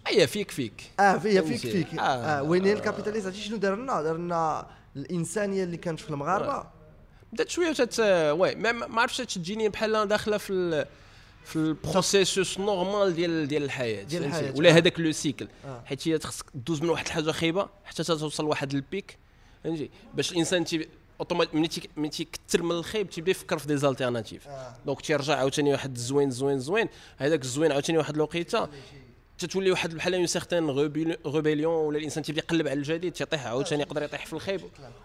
اي 0.09 0.27
فيك 0.27 0.51
فيك 0.51 0.83
آه 1.01 1.19
فيا 1.19 1.41
فيك. 1.43 1.57
فيك 1.59 1.95
آه. 1.95 2.03
آه, 2.03 2.43
وين 2.43 2.65
هي 2.65 2.73
ال 2.73 2.77
capitalisme 2.77 3.27
عرفتي 3.27 3.43
شنو 3.43 3.57
دار 3.57 3.77
لنا 3.77 4.03
دار 4.03 4.17
لنا 4.17 4.67
الانسانيه 4.97 5.65
اللي 5.65 5.77
كانت 5.77 6.01
في 6.01 6.11
المغاربه 6.11 6.65
بدات 7.33 7.51
شوية 7.51 7.73
تت 7.73 8.01
oui 8.01 8.55
ما 8.55 9.01
عرفتش 9.03 9.35
تجيني 9.35 9.69
بحال 9.69 10.09
داخله 10.09 10.39
في 10.39 10.53
ال... 10.53 10.87
في 11.45 11.57
ال 11.57 11.67
processus 11.67 12.59
normal 12.59 13.15
ديال 13.15 13.49
ديال 13.49 13.63
الحياة 13.63 14.03
ديال؟ 14.03 14.25
الحياة، 14.25 14.53
ولا 14.57 14.69
آه. 14.71 14.73
هذاك 14.73 15.01
le 15.01 15.13
cycle 15.13 15.49
آه. 15.67 15.83
حيت 15.87 16.09
هي 16.09 16.19
خصك 16.19 16.47
دوز 16.55 16.83
من 16.83 16.89
واحد 16.89 17.07
الحاجة 17.07 17.31
خايبه 17.31 17.69
حتى 17.85 18.05
توصل 18.05 18.45
لواحد 18.45 18.75
ال 18.75 18.86
pic 18.86 19.19
فهمتي 19.65 19.91
باش 20.15 20.33
الانسان 20.33 20.65
تي 20.65 20.89
automat 21.21 21.55
ملي 21.55 21.69
تي- 21.69 21.89
ملي 21.97 22.09
تيكثر 22.09 22.63
من 22.63 22.71
الخايب 22.71 23.11
تيبدا 23.11 23.31
يفكر 23.31 23.59
في 23.59 23.67
des 23.67 23.77
alternatives 23.77 24.49
آه. 24.49 24.75
donc 24.87 25.01
تيرجع 25.01 25.37
عاوتاني 25.37 25.73
واحد 25.73 25.95
الزوين 25.97 26.31
زوين 26.31 26.59
زوين 26.61 26.89
هذاك 27.19 27.43
الزوين 27.43 27.73
عاوتاني 27.73 27.99
واحد 27.99 28.15
الوقيته 28.15 28.69
تتولي 29.41 29.71
واحد 29.71 29.95
بحال 29.95 30.15
une 30.15 30.27
certaine 30.27 30.71
rébellion 31.27 31.75
ولا 31.87 31.99
الإنسان 31.99 32.23
تيبدا 32.23 32.43
يقلب 32.43 32.69
على 32.69 32.79
الجديد 32.79 33.13
تيطيح 33.13 33.47
عاوتاني 33.47 33.83
يقدر 33.83 34.03
يطيح 34.03 34.27
في 34.27 34.33
الخايب 34.33 34.61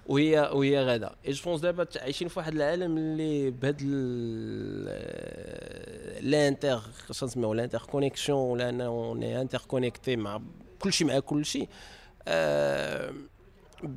وهي 0.08 0.40
وهي 0.54 0.84
غادا 0.84 1.16
et 1.28 1.32
je 1.32 1.44
pense 1.46 1.62
دابا 1.62 1.88
عايشين 2.02 2.28
في 2.28 2.40
واحد 2.40 2.54
العالم 2.56 2.98
اللي 2.98 3.52
بهاد 3.52 3.82
ال- 5.06 6.32
l'inter 6.32 6.80
خاص 7.08 7.24
نسميو 7.24 7.54
l'interconnexion 7.54 8.40
ولا 8.62 8.86
on 8.86 9.42
est 9.42 9.62
interconnectés 9.68 10.16
مع 10.16 10.42
كلشي 10.80 11.06
مع 11.06 11.20
كلشي. 11.20 11.68
آه، 12.28 13.14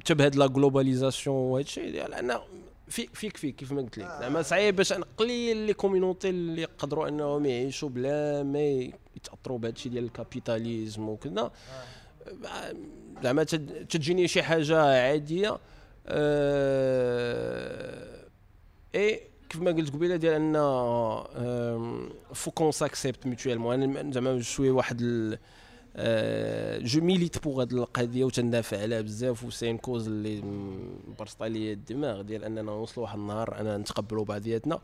حتى 0.00 0.14
بهاد 0.14 0.36
la 0.36 0.46
globalisation 0.46 1.36
وهاد 1.36 1.64
الشيء 1.64 1.92
لأن 2.08 2.38
فيك 2.88 3.14
فيك 3.14 3.36
فيك 3.36 3.56
كيف 3.56 3.72
ما 3.72 3.82
قلت 3.82 3.98
لك. 3.98 4.04
زعما 4.20 4.42
صعيب 4.42 4.76
باش 4.76 4.92
قليل 4.92 5.56
les 5.56 5.74
communautés 5.74 6.28
اللي 6.28 6.62
يقدروا 6.62 7.08
أنهم 7.08 7.46
يعيشوا 7.46 7.88
بلا 7.88 8.42
ما 8.42 8.90
يتاثروا 9.18 9.58
بهذا 9.58 9.74
الشيء 9.74 9.92
ديال 9.92 10.04
ال 10.04 10.13
capitalisme 10.13 11.08
وكذا. 11.08 11.50
زعما 13.22 13.44
تد- 13.44 13.86
تجيني 13.86 14.28
شي 14.28 14.42
حاجة 14.42 14.82
عادية 14.82 15.58
أه 16.88 18.24
اي 18.94 19.20
كيف 19.48 19.60
ما 19.62 19.70
قلت 19.70 19.92
قبيلة 19.92 20.16
ديال 20.16 20.34
أن 20.34 20.54
faut 22.34 22.50
qu'on 22.50 22.72
s'accepte 22.72 23.26
mutuellement 23.26 23.82
أنا 23.96 24.12
زعما 24.12 24.40
شوية 24.42 24.70
واحد 24.70 25.02
آه، 26.00 26.78
je 26.78 27.00
milite 27.00 27.42
pour 27.44 27.60
هاد 27.60 27.72
القضية 27.72 28.24
وتندافع 28.24 28.80
عليها 28.82 29.00
بزاف 29.00 29.44
و 29.44 29.48
c'est 29.48 29.67
une 29.67 29.78
cause 29.78 30.06
اللي 30.08 30.40
مبرسطه 31.08 31.46
لي 31.46 31.72
الدماغ 31.72 32.22
ديال 32.22 32.44
أننا 32.44 32.62
نوصلوا 32.62 33.06
واحد 33.06 33.18
النهار 33.18 33.60
أنا 33.60 33.76
نتقبلوا 33.78 34.24
بعضياتنا 34.24 34.80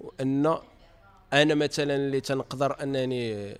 وان 0.00 0.56
أنا 1.32 1.54
مثلا 1.54 1.96
اللي 1.96 2.20
تنقدر 2.20 2.82
أنني 2.82 3.56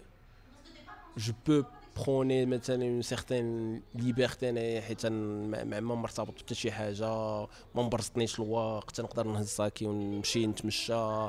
je 1.19 1.33
peux 1.47 1.63
prôner 1.97 2.47
مثلا 2.47 2.85
une 2.85 3.03
certaine 3.03 3.81
liberté 3.95 4.49
انايا 4.51 4.81
حيت 4.81 5.07
ما 5.07 5.81
مرتبط 5.81 6.39
حتى 6.39 6.55
شي 6.55 6.73
حاجة 6.73 7.07
ما 7.75 7.83
مبرزطنيش 7.83 8.41
الوقت 8.41 9.01
نقدر 9.01 9.27
نهز 9.27 9.49
ساكي 9.49 9.87
ونمشي 9.87 10.47
نتمشى. 10.47 11.29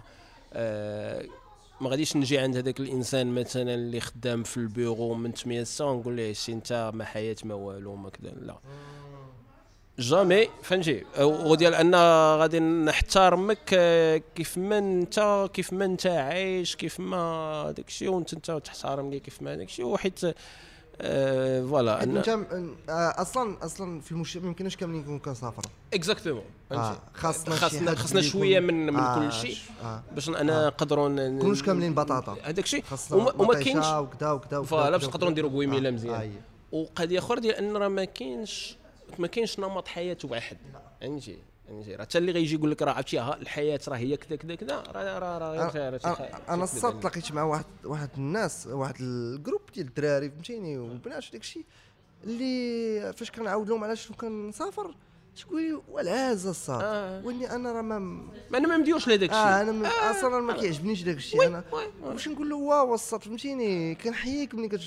آه 0.54 1.26
ما 1.82 1.90
غاديش 1.90 2.18
نجي 2.18 2.40
عند 2.40 2.58
هذاك 2.58 2.80
الإنسان 2.80 3.36
مثلا 3.36 3.74
اللي 3.74 4.00
خدام 4.00 4.44
في 4.44 4.58
البيرو 4.58 5.14
من 5.14 5.32
8 5.32 5.64
ساعه 5.64 5.92
ونقول 5.92 6.18
له 6.18 6.34
شي 6.34 6.54
أنت 6.54 6.92
ما 6.94 7.06
حياة 7.06 7.36
ما 7.44 7.54
والو 7.54 7.96
ما 7.96 8.10
كذا 8.10 8.30
لا. 8.30 8.60
jamais 10.00 10.48
فهمتي 10.64 11.04
وديال 11.20 11.76
أن 11.76 11.96
غادي 12.40 12.60
نحترمك 12.60 13.74
آه، 13.74 14.22
كيف 14.36 14.58
ما 14.58 14.78
انت 14.78 15.50
كيف 15.54 15.74
ما 15.74 15.86
انت 15.86 16.08
عايش 16.08 16.76
كيف 16.76 17.00
ما 17.00 17.74
داكشي 17.78 18.08
وانت 18.08 18.34
انت 18.34 18.52
تحترمني 18.52 19.20
كيف 19.20 19.42
ما 19.42 19.56
داكشي 19.56 19.84
وحيت 19.84 20.20
آه 21.02 21.62
voilà 21.62 22.04
انت 22.04 22.28
آه، 22.28 23.22
أصلا 23.22 23.66
أصلا 23.66 24.02
في 24.02 24.12
المجتمع 24.12 24.44
ما 24.44 24.48
يمكنش 24.48 24.76
كاملين 24.76 25.02
نكونوا 25.02 25.20
كنسافروا 25.20 25.72
exactement 25.94 26.44
آه، 26.72 26.98
خاصنا 27.14 27.56
خاصنا 27.56 27.96
خاصنا 27.96 28.22
شوية 28.22 28.60
من 28.60 28.86
من 28.86 29.00
آه، 29.00 29.20
كل 29.20 29.34
شيء 29.34 29.58
آه. 29.84 30.04
باش 30.16 30.30
أنا 30.30 30.66
آه. 30.66 30.68
نقدروا 30.68 31.10
نكونوش 31.10 31.64
كاملين 31.64 31.94
بطاطا 31.94 32.38
هذاك 32.44 32.66
الشيء 32.66 32.84
وما, 33.12 33.54
كاينش 33.54 33.86
وكذا 33.86 34.32
وكذا 34.32 34.62
voilà 34.62 34.98
باش 34.98 35.08
نقدروا 35.08 35.32
نديروا. 35.32 35.52
قويميله 35.52 35.90
آه، 35.90 35.92
مزيان. 35.92 36.14
آه،. 36.14 36.30
وقضية 36.72 37.20
أخرى 37.20 37.42
ديال 37.42 37.56
أن 37.56 37.78
راه 37.78 37.88
ما 37.88 38.06
كاينش 38.06 38.77
ما 39.20 39.28
كاينش 39.28 39.60
نمط 39.60 39.88
حياه 39.88 40.18
واحد 40.24 40.58
فهمتي 41.02 41.38
فهمتي 41.68 41.96
راه 41.96 42.02
حتى 42.02 42.18
اللي 42.18 42.32
غيجي 42.32 42.56
يقول 42.56 42.72
لك 42.72 42.82
راه 42.82 42.92
عرفتي 42.92 43.22
الحياة 43.22 43.80
راه 43.88 43.96
هي 43.98 44.18
كذا 44.18 44.36
كذا 44.36 44.56
كذا 44.56 44.84
راه 44.88 45.20
راه 45.20 45.38
راه 45.38 45.68
غير 45.70 45.94
راه 46.06 46.30
أنا 46.50 46.64
الصاد. 46.64 47.00
تلاقيت 47.00 47.32
مع 47.32 47.44
واحد 47.44 47.66
واحد 47.84 48.10
الناس 48.18 48.68
واحد 48.68 48.96
ال 49.00 49.09
groupe 49.09 49.62
ديال 49.74 49.88
الدراري 49.88 50.30
فهمتيني 50.30 50.78
والبنات 50.78 51.28
وداك 51.30 51.42
الشيء 51.42 51.66
اللي 52.24 53.14
فاش 53.14 53.32
كنعاود 53.32 53.70
لهم 53.70 53.84
علاش 53.84 54.12
كنسافر 54.12 54.96
تقول 55.42 55.62
لي 55.62 55.82
والعازه 55.92 56.50
الصاد 56.50 56.82
آه. 56.84 57.26
واني 57.26 57.52
أنا 57.56 57.72
راه 57.72 57.82
ما 57.82 57.98
أنا 58.58 58.68
ما 58.68 58.78
مديوش 58.78 59.08
لهذاك 59.08 59.30
الشيء 59.30 59.42
آه 59.44 59.62
أنا 59.62 59.72
م- 59.72 59.86
أصلا 59.86 60.40
ما 60.42 60.54
كيعجبنيش 60.54 61.02
داك 61.04 61.16
الشيء 61.18 61.46
أنا. 61.48 61.64
واش 62.04 62.28
نقول 62.28 62.50
له 62.50 62.56
واو 62.56 62.94
الصاد 62.94 63.22
فهمتيني 63.24 63.96
كنحييك 63.96 64.56
ملي 64.56 64.68
كت 64.68 64.82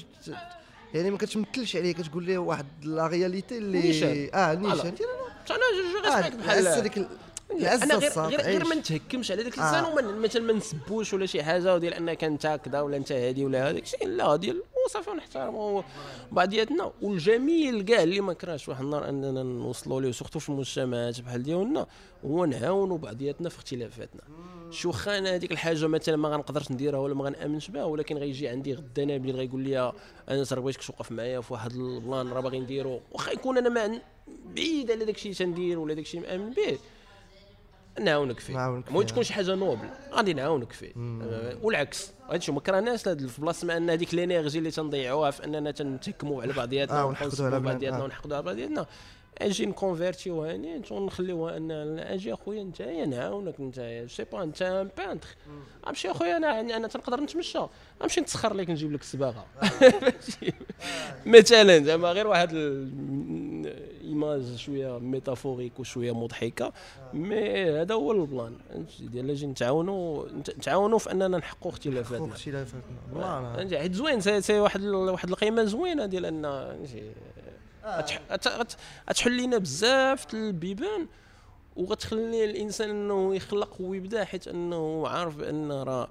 يعني 0.95 1.11
ما 1.11 1.19
كتمثلش 1.19 1.77
عليه 1.77 1.93
كتقول 1.93 2.25
ليه 2.25 2.39
واحد 2.39 2.67
la 2.83 3.07
réalité 3.07 3.59
اللي 3.59 3.79
نيشان. 3.79 4.31
آه. 4.35 4.55
نيشان 4.55 4.95
أنا 5.51 5.59
je 5.93 6.09
آه 6.09 6.21
respecte 6.21 6.37
بحال 6.37 6.83
ديك 6.83 7.07
أنا 7.51 7.95
غير 7.95 8.13
غير, 8.13 8.41
غير 8.41 8.65
ما. 8.65 8.75
نتهكمش 8.75 9.31
على 9.31 9.43
ذاك 9.43 9.59
آه. 9.59 9.71
الانسان 9.71 9.93
وما 9.93 10.19
مثلا 10.19 10.43
ما 10.43 10.53
نسبوش 10.53 11.15
ولا 11.15 11.27
شي 11.27 11.43
حاجة 11.43 11.75
وديال 11.75 11.95
انك 11.95 12.25
انت 12.25 12.61
كذا 12.65 12.81
ولا 12.81 12.97
أنت 12.97 13.13
هادي 13.13 13.45
ولا 13.45 13.71
هذاك 13.71 13.83
الشيء 13.83 14.09
لا 14.09 14.37
ديال 14.37 14.63
وصافي 14.87 15.11
ونحترموا 15.11 15.83
بعضياتنا 16.33 16.93
والجميل 17.03 17.83
كاع 17.83 18.03
اللي 18.03 18.21
ما 18.21 18.33
كرهش 18.33 18.69
واحد 18.69 18.85
النهار 18.85 19.09
أننا 19.09 19.43
نوصلوا 19.43 20.01
ليه 20.01 20.13
surtout 20.13 20.39
في 20.39 20.49
المجتمعات 20.49 21.21
بحال 21.21 21.43
ديالنا 21.43 21.87
هو 22.25 22.45
نعاونوا 22.45 22.99
بعضياتنا 22.99 23.49
في 23.49 23.59
اختلافاتنا 23.59 24.23
شو 24.71 24.89
واخا 24.89 25.19
أنا 25.19 25.35
هذيك 25.35 25.53
الحاجة 25.53 25.87
مثلا 25.87 26.17
ما 26.17 26.29
غنقدرش 26.29 26.73
نديرها 26.73 26.99
ولا 26.99 27.15
ما 27.15 27.25
غنأمنش 27.25 27.71
بها 27.71 27.85
ولكن 27.85 28.17
غيجي 28.17 28.49
عندي 28.49 28.75
غدا 28.75 29.05
نبيل 29.05 29.37
غيقول 29.37 29.61
لي 29.61 29.93
أنا 30.29 30.45
بغيتك 30.51 30.83
توقف 30.83 31.13
معايا 31.13 31.41
في 31.41 31.53
واحد 31.53 31.73
ال 31.73 31.84
plan 31.84 32.29
راه 32.29 32.41
باغي 32.41 32.61
نديرو. 32.61 33.01
واخا 33.13 33.33
يكون 33.33 33.59
أنا 33.59 33.69
ما 33.69 34.01
بعيد 34.55 34.91
على 34.91 35.05
داك 35.05 35.15
الشيء 35.15 35.33
تندير 35.33 35.79
ولا 35.79 35.95
داك 35.95 36.05
الشيء 36.05 36.21
مأمن 36.21 36.53
به 36.53 36.79
نعاونك 38.01 38.41
فيه. 38.41 38.83
فيه. 38.83 39.03
تكون 39.03 39.23
شي 39.23 39.33
حاجة 39.33 39.55
noble 39.55 39.89
غادي 40.13 40.35
نعاونك 40.35 40.73
فيه. 40.73 40.93
آه، 40.97 41.57
والعكس 41.63 42.11
هادشي 42.31 42.53
ما 42.53 42.61
كرهناش 42.61 43.03
في 43.03 43.41
بلاصه 43.41 43.67
ما 43.67 43.77
أن 43.77 43.91
هذيك 43.91 44.15
ال 44.15 44.20
énergie 44.20 44.59
اللي 44.59 44.71
تنضيعوها 44.71 45.31
في 45.31 45.45
أننا 45.45 45.71
تنتهكموا 45.71 46.43
على 46.43 46.53
بعضياتنا 46.53 47.01
آه، 47.01 47.07
ونحقدوا 47.07 47.47
على 47.47 47.57
نسبوا 47.57 47.59
بنات، 47.59 47.73
بعضياتنا 47.73 48.01
آه. 48.01 48.05
ونحقدوا 48.05 48.37
على 48.37 48.45
بعضياتنا. 48.45 48.87
أجي 49.41 49.67
نكونفيرتيو 49.67 50.45
هاني 50.45 50.83
ونخليوها 50.91 51.57
ان 51.57 51.71
أجي 51.99 52.33
اخويا 52.35 52.63
انت 52.63 52.83
نعاونك 52.83 53.55
انت 53.61 54.05
سي 54.09 54.25
با 54.25 54.43
انت 54.43 54.63
ان 54.63 54.89
بانتر. 54.99 55.29
امشي 55.89 56.11
اخويا 56.11 56.37
أنا 56.37 56.61
أنا 56.61 56.89
تنقدر 56.89 57.21
نتمشى. 57.21 57.59
نمشي 58.03 58.21
نتسخر 58.21 58.55
لك 58.55 58.71
نجيب 58.71 58.93
لك 58.93 59.01
الصباغه 59.01 59.47
مثلا 61.27 61.79
زعما 61.85 62.13
غير 62.13 62.27
واحد 62.27 62.55
ايماج 64.05 64.57
شوية 64.57 64.99
ميتافوريك 64.99 65.81
وشوية 65.81 66.13
مضحكة 66.15 66.73
مي 67.15 67.71
هذا 67.71 67.95
هو 67.95 68.13
البلان. 68.13 68.59
ديال 69.01 69.31
أجي 69.31 69.47
نتعاونوا 69.47 70.27
نتعاونوا 70.39 70.99
في 70.99 71.13
اننا 71.13 71.39
نحققوا 71.39 71.71
اختلافاتنا. 71.73 72.33
اختلافاتنا. 72.33 72.83
والله. 73.13 73.57
فهمتي 73.57 73.79
حيت 73.79 73.93
زوين 73.95 74.21
سي 74.41 74.61
واحد 74.61 74.85
واحد 74.85 75.29
القيمة 75.29 75.65
زوينة 75.65 76.07
ديال 76.07 76.27
ان 76.27 76.45
غتحل 79.11 79.33
لينا 79.33 79.59
بزاف 79.59 80.35
البيبان 80.35 81.07
وغتخلي 81.77 82.45
الإنسان 82.45 82.91
إنه 82.91 83.35
يخلق 83.35 83.77
ويبدأ 83.81 84.25
حيت 84.25 84.49
إنه 84.49 85.09
عارف 85.09 85.37
بأن 85.37 85.73
راه 85.73 86.09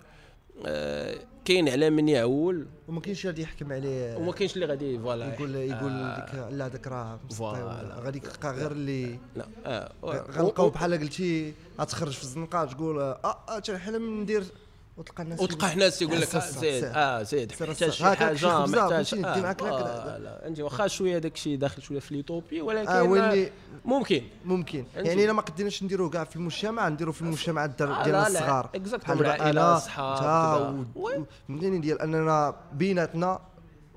آه، 0.66 1.16
كاين 1.46 1.70
على 1.70 1.90
من 1.90 2.10
يعول. 2.10 2.68
وما 2.88 3.02
كاينش 3.02 3.26
اللي 3.28 3.42
يحكم 3.42 3.74
عليه 3.74 4.18
وما 4.18 4.32
كاينش 4.32 4.56
اللي 4.56 4.66
غادي 4.66 5.00
voilà 5.00 5.34
يقول 5.34 5.56
يقول 5.56 5.92
آه، 5.92 6.16
ديك 6.16 6.36
لا 6.36 6.66
هذاك 6.66 6.88
راه 6.88 7.20
غادي 8.00 8.18
يلقى 8.18 8.52
غير 8.52 8.72
اللي 8.72 9.20
لا 9.36 9.92
غنلقاو 10.04 10.70
بحال 10.70 11.00
قلتي 11.00 11.54
غتخرج 11.80 12.12
في 12.12 12.24
الزنقة 12.24 12.66
تقول 12.66 13.00
آه 13.00 13.60
تنحلم 13.60 14.22
ندير 14.22 14.44
وتلقى 15.00 15.24
الناس 15.24 15.40
وتلقى 15.40 15.76
ناس 15.76 16.02
يقول 16.02 16.22
لك 16.22 16.36
آه، 16.36 16.40
زيد 16.40 16.84
آه 16.84 17.24
زيد 17.24 17.52
حتى 17.52 17.92
شي 17.92 18.04
حاجة 18.04 18.66
محتاج 18.66 19.16
ندي 19.16 19.42
لا 19.42 20.20
لا 20.20 20.48
انت 20.48 20.60
آه، 20.60 20.64
واخا 20.64 20.88
شوية 20.88 21.18
داك 21.18 21.34
الشيء 21.34 21.58
داخل 21.58 21.82
شوية 21.82 22.00
في 22.00 22.16
l'utopie 22.16 22.62
ولكن 22.62 22.90
آه،, 22.90 23.02
آه 23.02 23.50
ممكن. 23.86 24.24
ممكن. 24.46 24.86
يعني 24.96 25.24
إلا 25.24 25.34
ما 25.34 25.42
قدرناش 25.42 25.84
نديروه 25.84 26.10
كاع 26.10 26.24
في 26.24 26.36
المجتمع 26.36 26.90
نديروه 26.90 27.14
في 27.14 27.22
المجتمع 27.22 27.66
ديال 27.66 28.16
الصغار. 28.16 28.70
بحال 28.74 29.22
العائله 29.22 29.78
الصحاب 29.78 30.86
ديال 31.82 32.02
أننا 32.02 32.56
بيناتنا 32.74 33.40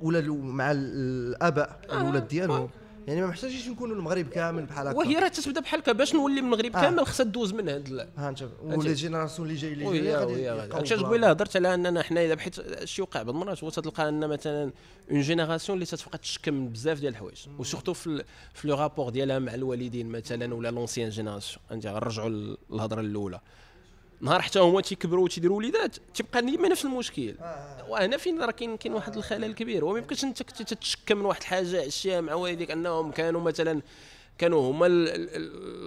ولا 0.03 0.20
مع 0.32 0.70
الأباء 0.70 1.80
الأولاد 1.84 2.28
ديالهم. 2.28 2.68
يعني 3.09 3.20
ما 3.20 3.26
محتاجينش 3.26 3.68
نكونوا 3.68 3.96
المغرب 3.96 4.28
كامل 4.28 4.66
بحال 4.66 4.86
هكا. 4.88 4.96
وهي 4.98 5.14
راه 5.16 5.28
تتبدا 5.28 5.61
بحال 5.61 5.80
هكا 5.80 5.92
باش 5.92 6.14
نولي 6.14 6.40
من 6.40 6.46
المغرب 6.46 6.76
آه. 6.76 6.80
كامل 6.80 7.07
خصها 7.07 7.24
دوز 7.24 7.53
من 7.53 7.68
هاد 7.68 8.09
ها 8.16 8.28
انت 8.28 8.44
ولا 8.62 8.92
génération 8.94 9.48
اللي 9.48 9.61
جاي 9.61 9.72
اللي 9.72 10.14
غادي 10.16 10.34
بلا- 10.34 11.07
قبيلة 11.09 11.30
هضرت 11.30 11.57
على 11.57 11.74
أننا 11.74 12.03
حنا 12.03 12.24
اذا 12.24 12.34
بحيت 12.34 12.59
الشيء 12.59 13.05
وقع 13.05 13.22
بعض 13.22 13.34
المرات 13.34 13.64
هو 13.64 13.70
تلقى 13.70 14.09
أن 14.09 14.28
مثلا 14.28 14.72
une 15.11 15.20
génération 15.20 15.74
اللي 15.76 15.86
تتبقى 15.86 16.18
تشكم 16.18 16.68
بزاف 16.68 17.00
ديال 17.00 17.12
الحوايج. 17.12 17.38
و 17.59 17.63
surtout 17.63 17.92
في 17.92 18.07
ال- 18.07 18.24
في 18.55 18.68
le 18.68 18.74
rapport 18.76 19.11
ديالها 19.11 19.38
مع 19.38 19.55
الوالدين 19.55 20.09
مثلا 20.09 20.55
ولا 20.55 20.70
l'ancienne 20.70 21.09
génération 21.11 21.59
انت 21.72 21.86
غنرجعوا 21.86 22.28
للهضرة 22.70 23.00
الأولى. 23.00 23.40
نهار 24.22 24.42
حتى 24.42 24.58
هما 24.58 24.80
تيكبروا 24.80 25.24
وتيديروا 25.24 25.56
وليدات. 25.56 25.96
تيبقى 26.14 26.42
ديما 26.42 26.68
نفس 26.68 26.84
المشكل. 26.84 27.34
وهنا 27.88 28.16
فين 28.16 28.42
راه 28.42 28.50
كاين 28.50 28.76
كاين 28.76 28.94
واحد 28.94 29.16
الخلل 29.16 29.54
كبير. 29.54 29.84
وما 29.84 29.98
يمكنش 29.98 30.24
أنت 30.24 30.42
كنت 30.42 30.62
تتشكى 30.62 31.14
من 31.14 31.24
واحد 31.24 31.40
الحاجة 31.40 31.84
عشتيها 31.86 32.20
مع 32.20 32.34
والديك 32.34 32.70
أنهم 32.70 33.10
كانوا 33.10 33.40
مثلا 33.40 33.80
كانوا 34.39 34.70
هما 34.70 34.87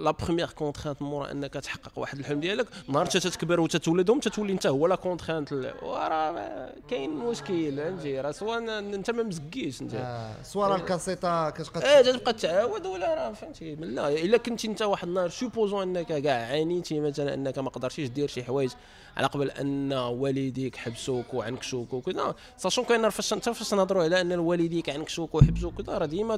la 0.02 0.10
première 0.10 0.50
contrainte 0.50 1.02
مورا 1.02 1.30
انك 1.30 1.54
تحقق 1.54 1.98
واحد 1.98 2.18
الحلم 2.18 2.40
ديالك. 2.40 2.66
نهار 2.88 3.06
تتكبر 3.06 3.60
وتتولدهم 3.60 4.20
تتولي 4.20 4.52
انت 4.52 4.66
هو 4.66 4.86
la 4.86 4.94
contrainte 4.94 5.52
وراه 5.82 6.72
كاين 6.90 7.10
مشكل 7.16 7.76
فهمتي 7.76 8.20
راه 8.20 8.30
سواء 8.30 8.58
ن- 8.60 8.68
انت 8.94 9.10
ما 9.10 9.22
مزكيش 9.22 9.82
انت. 9.82 9.94
آه، 9.94 10.42
صوره 10.42 10.76
الكاسيطه 10.76 11.50
كتبقى 11.50 11.96
إيه 12.00 12.12
تبقى 12.12 12.32
تعاود 12.32 12.86
ولا 12.86 13.14
راه 13.14 13.32
فهمتي. 13.32 13.76
من 13.76 13.94
لا 13.94 14.08
إلا 14.08 14.36
كنتي 14.38 14.66
انت 14.68 14.82
واحد 14.82 15.08
النهار 15.08 15.28
supposons 15.28 15.82
انك 15.82 16.06
كاع 16.22 16.46
عانيتي 16.46 17.00
مثلا 17.00 17.34
انك 17.34 17.58
ما 17.58 17.70
قدرتيش 17.70 18.08
دير 18.08 18.28
شي 18.28 18.44
حوايج 18.44 18.70
على 19.16 19.26
قبل 19.26 19.50
أن 19.50 19.92
والديك 19.92 20.76
حبسوك 20.76 21.34
وعنكشوك 21.34 21.92
وكذا. 21.92 22.34
sachant 22.56 22.84
كاين 22.84 23.02
راه 23.04 23.08
فاش 23.10 23.32
انت 23.32 23.48
فاش 23.48 23.74
نهضروا 23.74 24.02
على 24.04 24.20
أن 24.20 24.38
والديك 24.38 24.90
عنكشوك 24.90 25.34
وحبسوك 25.34 25.78
وكذا 25.80 25.98
راه 25.98 26.06
ديما 26.06 26.36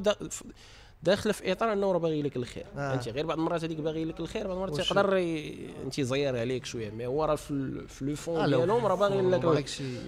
داخله 1.03 1.33
في 1.33 1.51
اطار 1.51 1.73
انه 1.73 1.91
راه 1.91 1.97
باغي 1.99 2.21
لك 2.21 2.35
الخير 2.35 2.65
آه. 2.77 2.91
فهمتي 2.91 3.11
غير 3.11 3.25
بعض 3.25 3.37
المرات 3.37 3.63
هذيك 3.63 3.77
باغي 3.79 4.05
لك 4.05 4.19
الخير 4.19 4.47
بعض 4.47 4.55
المرات 4.57 4.79
ي- 5.17 5.69
انت 5.85 5.99
يزير 5.99 6.37
عليك 6.39 6.65
شوية 6.65 6.89
mais 6.89 7.05
هو 7.07 7.25
راه 7.25 7.35
في 7.35 7.53
le 8.01 8.11
آه، 8.11 8.15
fond 8.15 8.45
لا، 8.45 8.57
ديالهم 8.57 8.85
راه 8.85 8.95
باغي 8.95 9.21
لك 9.21 9.23
ما 9.23 9.37
باغي 9.37 9.65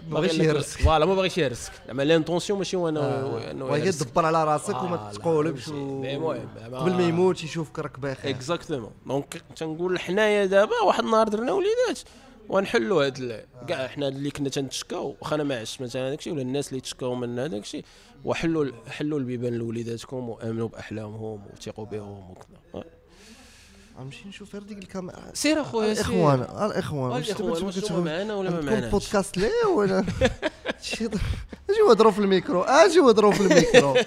باغيش 0.09 0.39
يهرسك. 0.39 0.81
voilà 0.85 1.05
ما 1.05 1.15
باغيش 1.15 1.37
يهرسك 1.37 1.71
زعما 1.87 2.03
l'intention 2.03 2.57
ماشي 2.59 2.77
هو 2.77 2.89
انه 2.89 2.99
وهي 3.65 3.81
يهرسك. 3.81 4.05
تدبر 4.05 4.25
على 4.25 4.43
راسك 4.43 4.83
وما 4.83 4.95
آه، 4.95 5.11
لا، 5.11 5.17
تقولبش 5.19 5.63
فهمتي. 5.65 5.81
و- 5.81 6.01
mais 6.01 6.15
المهم، 6.15 6.47
ما- 6.71 6.79
قبل 6.79 6.91
ما 6.93 7.03
يموت 7.07 7.43
يشوفك 7.43 7.79
راك 7.79 7.99
بخير 7.99 8.31
exactement 8.35 8.91
donc 9.05 9.41
تنقول 9.55 9.99
حنايا 9.99 10.45
دابا 10.45 10.81
واحد 10.87 11.03
النهار 11.03 11.27
درنا 11.27 11.51
وليدات 11.51 11.99
ونحلوا 12.51 13.05
هاد 13.05 13.45
كاع 13.67 13.87
حنا 13.87 14.07
اللي 14.07 14.31
كنا 14.31 14.49
تنتشكاو 14.49 15.15
واخا 15.21 15.35
أنا 15.35 15.43
ما 15.43 15.59
عشت 15.59 15.81
مثلا 15.81 16.07
هذاك 16.07 16.19
الشيء 16.19 16.33
ولا 16.33 16.41
الناس 16.41 16.69
اللي 16.69 16.81
تشكاو 16.81 17.15
من 17.15 17.39
هذاك 17.39 17.61
الشيء 17.61 17.85
وحلوا 18.25 18.71
حلوا 18.87 19.19
البيبان 19.19 19.53
لوليداتكم 19.53 20.29
وآمنوا 20.29 20.67
بأحلامهم 20.67 21.41
وثقوا 21.53 21.85
بهم 21.85 22.31
وكذا. 22.31 22.83
غنمشي 23.99 24.27
نشوف 24.27 24.53
غير 24.53 24.63
ديك 24.63 24.77
الكاميرا. 24.77 25.19
سير 25.33 25.61
أخويا 25.61 25.93
سير. 25.93 26.05
الإخوان 26.05 26.41
الإخوان 26.71 27.11
واش 27.11 27.91
معانا 27.91 28.35
ولا 28.35 28.49
ما 28.49 28.61
معناش؟ 28.61 28.91
بودكاست 28.91 29.37
ليه؟ 29.37 29.65
ولا 29.75 29.99
أجي 31.69 31.81
وهضروا 31.87 32.11
في 32.11 32.19
الميكرو 32.19 32.61
أجي 32.61 32.99
وهضروا 32.99 33.31
في 33.31 33.41
الميكرو. 33.41 33.93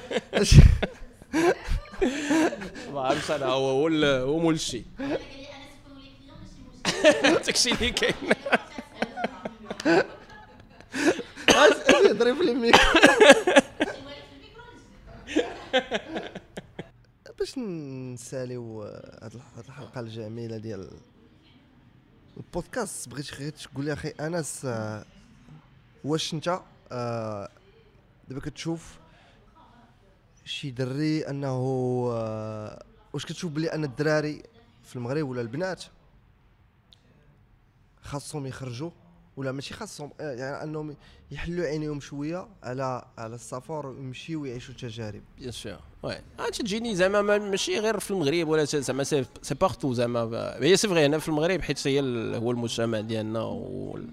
ما 2.93 3.01
عرفتش 3.01 3.31
أنا 3.31 3.47
هو 3.47 3.89
هو 3.89 4.39
مول 4.39 4.55
الشيء 4.55 4.85
اللي 6.87 7.91
كاين 7.91 8.15
هضري 12.11 12.35
في 12.35 12.41
الميكرو 12.41 12.81
باش 17.39 17.59
نساليو 17.59 18.83
هاد 18.83 19.35
الح- 19.35 19.57
هاد 19.57 19.65
الحلقة 19.65 20.01
الجميلة 20.01 20.57
ديال 20.57 20.91
البودكاست 22.37 23.09
بغيت 23.09 23.35
غير 23.35 23.53
تقول 23.53 23.85
لي 23.85 23.93
أخي 23.93 24.09
أنس 24.09 24.67
واش 26.05 26.35
أنت 26.35 26.61
آه، 26.93 27.49
دابا 28.29 28.41
كتشوف 28.41 28.99
شي 30.45 30.71
دري 30.71 31.29
أنه 31.29 31.49
آه، 32.13 32.83
واش 33.13 33.27
كتشوف 33.27 33.53
بلي 33.53 33.73
أن 33.73 33.85
الدراري 33.85 34.43
في 34.85 34.97
المغرب 34.97 35.29
ولا 35.29 35.41
البنات 35.41 35.85
خاصهم 38.05 38.47
يخرجوا 38.47 38.91
ولا 39.37 39.53
ماشي 39.53 39.75
خاصهم؟ 39.75 40.11
آه، 40.21 40.33
يعني 40.33 40.63
أنهم 40.65 40.97
يحلوا 41.31 41.67
عينيهم 41.67 42.01
شوية 42.01 42.49
على 42.63 43.05
على 43.19 43.35
السفر 43.35 43.87
ويمشيو 43.87 44.43
ويعيشوا 44.43 44.75
تجارب. 44.75 45.23
bien 45.39 45.51
sûr 45.51 45.77
oui 46.03 46.17
تجيني 46.53 46.95
زعما 46.95 47.23
ما- 47.23 47.39
ماشي 47.39 47.79
غير 47.79 47.99
في 48.01 48.11
المغرب 48.11 48.49
ولا 48.49 48.65
زعما 48.65 49.05
c'est 49.05 49.25
partout 49.61 49.93
زعما. 49.93 50.55
هي 50.63 50.77
c'est 50.77 50.89
vrai 50.89 51.07
هنا 51.07 51.19
في 51.19 51.29
المغرب 51.29 51.63
حيت 51.63 51.87
هي 51.87 52.01
هو 52.37 52.51
المجتمع 52.51 53.01
ديالنا 53.01 53.41
وال- 53.43 54.11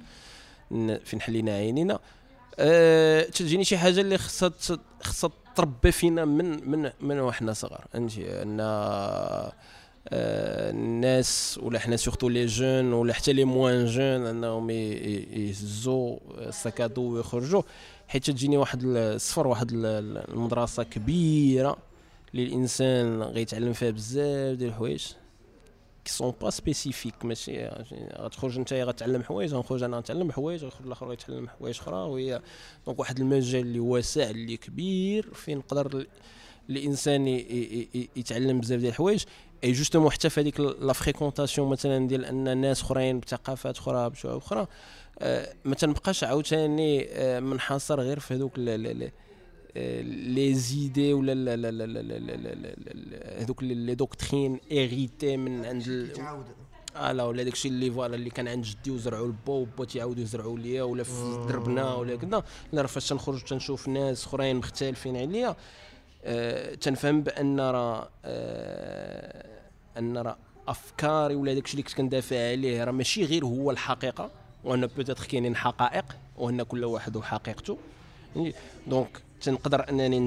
فين 1.05 1.21
حلينا 1.21 1.51
عينينا. 1.51 1.99
أه 2.59 3.21
تجيني 3.23 3.63
شي 3.63 3.77
حاجة 3.77 4.01
اللي 4.01 4.17
خصها 4.17 4.51
خصها 5.03 5.31
تربى 5.55 5.91
فينا 5.91 6.25
من 6.25 6.69
من 6.71 6.91
من 7.01 7.19
وحنا 7.19 7.53
صغار. 7.53 7.85
فهمتي؟ 7.93 8.41
أن 8.41 8.57
الناس 10.07 11.59
ولا 11.63 11.79
حنا 11.79 11.95
surtout 11.97 12.29
les 12.29 12.45
jeunes 12.45 12.93
ولا 12.93 13.13
حتى 13.13 13.33
les 13.33 13.45
moins 13.45 13.85
jeunes 13.85 14.01
انهم 14.25 14.69
يهزوا 14.69 16.17
ال 16.37 16.45
sac 16.45 16.69
à 16.69 16.77
dos 16.77 17.01
ويخرجوا 17.01 17.61
حيت 18.07 18.29
تجيني 18.31 18.57
واحد 18.57 18.83
السفر 18.85 19.47
واحد 19.47 19.71
ال- 19.71 19.85
ال- 19.85 20.31
المدرسة 20.33 20.83
كبيره 20.83 21.77
اللي 22.31 22.43
الانسان 22.43 23.21
غيتعلم 23.23 23.73
فيها 23.73 23.89
بزاف 23.91 24.57
ديال 24.57 24.69
الحوايج 24.69 25.05
qui 26.05 26.11
sont 26.11 26.33
pas 26.41 26.49
spécifiques 26.49 27.25
ماشي 27.25 27.65
غتخرج 28.17 28.57
انت 28.57 28.73
غتعلم 28.73 29.23
حوايج 29.23 29.53
غنخرج 29.53 29.83
أنا 29.83 29.99
نتعلم 29.99 30.31
حوايج 30.31 30.63
غيخرج 30.63 30.85
الآخر 30.85 31.07
غيتعلم 31.07 31.47
حوايج 31.47 31.79
أخرى 31.79 31.95
وهي 31.95 32.41
donc 32.85 32.99
واحد 32.99 33.19
المجال 33.19 33.61
اللي 33.61 33.79
واسع 33.79 34.29
اللي 34.29 34.57
كبير 34.57 35.33
فين 35.33 35.57
يقدر 35.57 35.97
ال- 35.99 36.07
الانسان 36.69 37.27
يتعلم 38.15 38.59
بزاف 38.59 38.79
ديال 38.79 38.89
الحوايج 38.91 39.23
et 39.63 39.71
justement 39.71 40.11
حتى 40.11 40.29
في 40.29 40.41
هذيك 40.41 40.59
la 40.59 40.93
fréquentation 40.93 41.69
مثلا 41.69 42.07
ديال 42.07 42.25
ان 42.25 42.57
ناس 42.57 42.81
اخرين 42.81 43.19
بثقافات 43.19 43.77
أخرى 43.77 44.09
بشعوب 44.09 44.37
أخرى 44.37 44.67
ما 45.65 45.75
تنبقاش 45.77 46.23
عاوتاني 46.23 47.07
منحصر 47.39 47.99
غير 48.01 48.19
في 48.19 48.33
هذوك 48.33 48.59
les 49.75 50.53
idées 50.53 51.13
ولا 51.13 51.53
هذوك 53.41 53.63
les 53.63 53.95
doctrines 53.95 54.59
héritées 54.71 55.37
من 55.37 55.65
عند 55.65 56.11
الا 56.95 57.23
ولا 57.23 57.43
داكشي 57.43 57.67
اللي 57.67 57.91
voilà 57.91 58.15
اللي 58.15 58.29
كان 58.29 58.47
عند 58.47 58.65
جدي 58.65 58.91
وزرعوا 58.91 59.27
لبا 59.27 59.53
وبا 59.53 59.85
تيعاودوا 59.85 60.23
يزرعوا 60.23 60.59
ليا 60.59 60.83
ولا 60.83 61.03
في 61.03 61.45
دربنا 61.49 61.93
ولا 61.93 62.15
كذا 62.15 62.43
لا 62.73 62.87
فاش 62.87 63.09
تنخرج 63.09 63.43
تنشوف 63.43 63.87
ناس 63.87 64.25
اخرين 64.25 64.55
مختلفين 64.55 65.17
عليا 65.17 65.55
تنفهم 66.81 67.21
بأن 67.21 67.59
راه 67.59 68.09
آه 68.25 69.59
أن 69.97 70.17
راه 70.17 70.37
أفكاري 70.67 71.35
ولا 71.35 71.53
داكشي 71.53 71.73
اللي 71.73 71.83
كنت 71.83 71.93
كندافع 71.93 72.49
عليه 72.51 72.83
راه 72.83 72.91
ماشي 72.91 73.25
غير 73.25 73.45
هو 73.45 73.71
الحقيقة 73.71 74.31
وأن 74.63 74.87
peut-être 74.87 75.25
كاينين 75.25 75.55
حقائق 75.55 76.05
وأن 76.37 76.63
كل 76.63 76.85
واحد 76.85 77.15
وحقيقته. 77.15 77.77
donc 78.87 79.21
تنقدر 79.41 79.89
أنني 79.89 80.19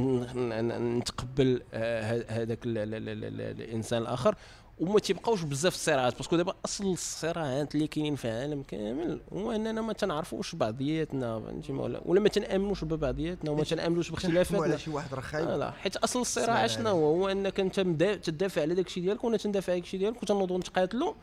نتقبل 0.99 1.63
آه، 1.75 2.25
هذاك 2.29 2.59
الإنسان 2.65 4.03
الآخر. 4.03 4.35
وما 4.79 4.99
تيبقاوش 4.99 5.43
بزاف 5.43 5.75
الصراعات 5.75 6.17
parce 6.17 6.29
que 6.29 6.37
دابا 6.37 6.55
أصل 6.65 6.93
الصراعات 6.93 7.75
اللي 7.75 7.87
كاينين 7.87 8.17
في 8.17 8.25
العالم 8.25 8.63
كامل 8.63 9.21
هو 9.33 9.53
اننا 9.53 9.81
ما 9.81 9.93
تنعرفوش 9.93 10.55
بعضياتنا 10.55 11.41
فهمتي؟ 11.41 11.73
ولا, 11.73 12.01
ولا 12.05 12.21
ما 12.21 12.29
تنأمنوش 12.29 12.85
ببعضياتنا 12.85 13.51
وما 13.51 13.65
تنأمنوش 13.65 14.11
باختلافاتنا 14.11 14.63
على 14.63 14.79
شي 14.79 14.91
واحد 14.91 15.15
راه 15.15 15.21
خايب 15.21 15.49
لا 15.49 15.71
حيت 15.71 15.97
أصل 15.97 16.21
الصراع 16.21 16.67
شنو 16.67 16.89
هو 16.91 17.07
هو 17.07 17.29
أنك 17.29 17.61
أنت 17.61 17.81
تدافع 18.23 18.63
على 18.63 18.75
داك 18.75 18.87
الشيء 18.87 19.03
ديالك 19.03 19.25
وأنا 19.25 19.37
تندافع 19.37 19.73
على 19.73 19.81
داك 19.81 19.87
الشيء 19.87 20.01
ديالك 20.01 20.23
وتنوضوا 20.23 20.59
نتقاتلوا. 20.59 21.15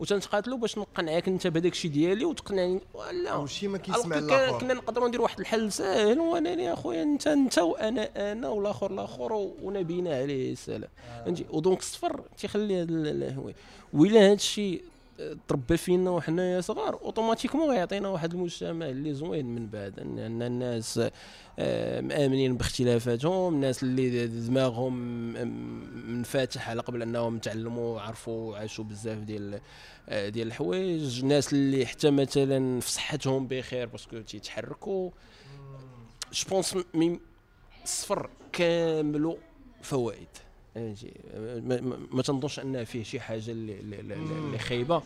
وتنتقاتلوا 0.00 0.58
باش 0.58 0.78
نقنعك 0.78 1.28
انت 1.28 1.46
بهذاك 1.46 1.72
الشيء 1.72 1.90
ديالي 1.90 2.24
وتقنعني. 2.24 2.80
ولا 2.94 3.34
وشي 3.34 3.68
ما 3.68 3.78
كيسمع 3.78 4.18
الآخر. 4.18 4.58
كنا 4.58 4.74
نقدروا 4.74 5.08
نديروا 5.08 5.24
واحد 5.24 5.40
الحل 5.40 5.72
ساهل 5.72 6.18
وأنا 6.18 6.72
اخويا 6.72 7.02
انت 7.02 7.26
أنت 7.26 7.58
وأنا 7.58 8.32
أنا 8.32 8.48
والآخر 8.48 8.90
الآخر 8.90 9.32
ونبينا 9.62 10.16
عليه. 10.16 10.52
السلام 10.52 10.88
فهمتي؟ 11.24 11.44
آه. 11.52 11.56
ودونك 11.56 11.78
الصفر 11.78 12.20
تيخلي 12.38 12.82
وإلا 13.94 14.20
هذا 14.26 14.32
الشيء 14.32 14.82
تربى 15.48 15.76
فينا 15.76 16.10
وحنايا 16.10 16.60
صغار. 16.60 16.94
أوتوماتيكمون 16.94 17.70
غيعطينا 17.70 18.08
واحد 18.08 18.34
المجتمع 18.34 18.88
اللي 18.88 19.14
زوين 19.14 19.46
من 19.46 19.66
بعد. 19.66 19.98
ان 19.98 20.42
الناس 20.42 21.00
آه، 21.58 22.00
مآمنين 22.00 22.56
باختلافاتهم 22.56 23.54
الناس 23.54 23.82
اللي 23.82 24.26
دماغهم 24.26 24.94
منفتح 26.10 26.70
على 26.70 26.82
قبل 26.82 27.02
أنهم 27.02 27.38
تعلموا 27.38 27.94
وعرفوا 27.94 28.50
وعاشوا 28.50 28.84
بزاف 28.84 29.18
ديال 29.18 29.60
آه، 30.08 30.28
ديال 30.28 30.46
الحوايج. 30.46 31.20
الناس 31.20 31.52
اللي 31.52 31.86
حتى 31.86 32.10
مثلا 32.10 32.80
في 32.80 32.90
صحتهم 32.90 33.46
بخير 33.46 33.86
parce 33.86 34.07
que 34.07 34.20
تيتحركوا. 34.20 35.10
je 36.32 36.48
pense 36.50 36.76
السفر 37.84 38.30
كاملو 38.52 39.38
فوائد. 39.82 40.28
فهمتي 40.74 41.12
ما 42.12 42.22
تنظنش 42.22 42.60
أن 42.60 42.84
فيه 42.84 43.02
شي 43.02 43.20
حاجة 43.20 43.50
اللي 43.50 44.00
اللي 44.00 44.58
خايبة. 44.58 45.02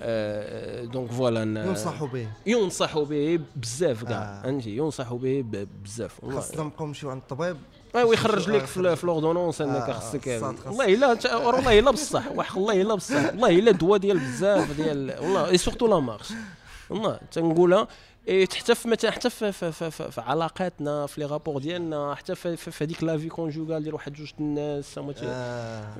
آه 0.00 0.84
donc 0.84 1.10
voilà 1.10 1.64
ينصحوا 1.64 2.08
به. 2.08 2.28
ينصحوا 2.46 3.04
به 3.04 3.40
بزاف 3.56 4.04
كاع. 4.04 4.22
آه. 4.22 4.42
فهمتي 4.42 4.70
آه. 4.70 4.84
ينصحوا 4.84 5.18
به 5.18 5.44
بزاف. 5.84 6.24
خاصنا 6.24 6.64
نبقاو 6.64 6.86
نمشيو 6.86 7.10
عند 7.10 7.20
الطبيب. 7.20 7.56
اي 7.96 8.02
ويخرج 8.02 8.50
لك 8.50 8.64
في 8.64 8.80
l'ordonnance 9.06 9.60
أنك 9.60 9.88
آه 9.88 9.92
خصك 9.92 10.26
والله 10.66 10.94
إلا 10.94 11.36
والله 11.36 11.78
إلا 11.78 11.90
بصح 11.90 12.32
وحق 12.32 12.58
الله 12.58 12.80
إلا 12.80 12.94
بصح 12.94 13.24
والله 13.24 13.48
إلا 13.48 13.70
دواء 13.70 13.98
ديال 13.98 14.18
بزاف 14.18 14.76
ديال 14.76 15.14
والله 15.20 15.56
surtout 15.56 15.86
la 15.86 16.00
marche 16.00 16.32
والله 16.90 17.20
تنقولها 17.32 17.88
إيه 18.28 18.46
حتى 18.46 18.74
في 18.74 18.88
مثلا 18.88 19.10
حتى 19.10 19.30
في, 19.30 19.52
في, 19.52 19.72
في, 19.72 19.90
في, 19.90 20.10
في 20.10 20.20
علاقاتنا 20.20 21.06
في 21.06 21.20
les 21.20 21.26
rapports 21.26 21.60
ديالنا 21.60 22.14
حتى 22.14 22.34
في, 22.34 22.56
في, 22.56 22.70
في 22.70 22.84
هذيك 22.84 23.02
la 23.02 23.12
vie 23.12 23.28
conjugale 23.28 23.82
ديال 23.82 23.94
واحد 23.94 24.12
جوج 24.12 24.32
الناس 24.40 24.90
فهمتي؟ 24.90 25.24
آه. 25.24 25.98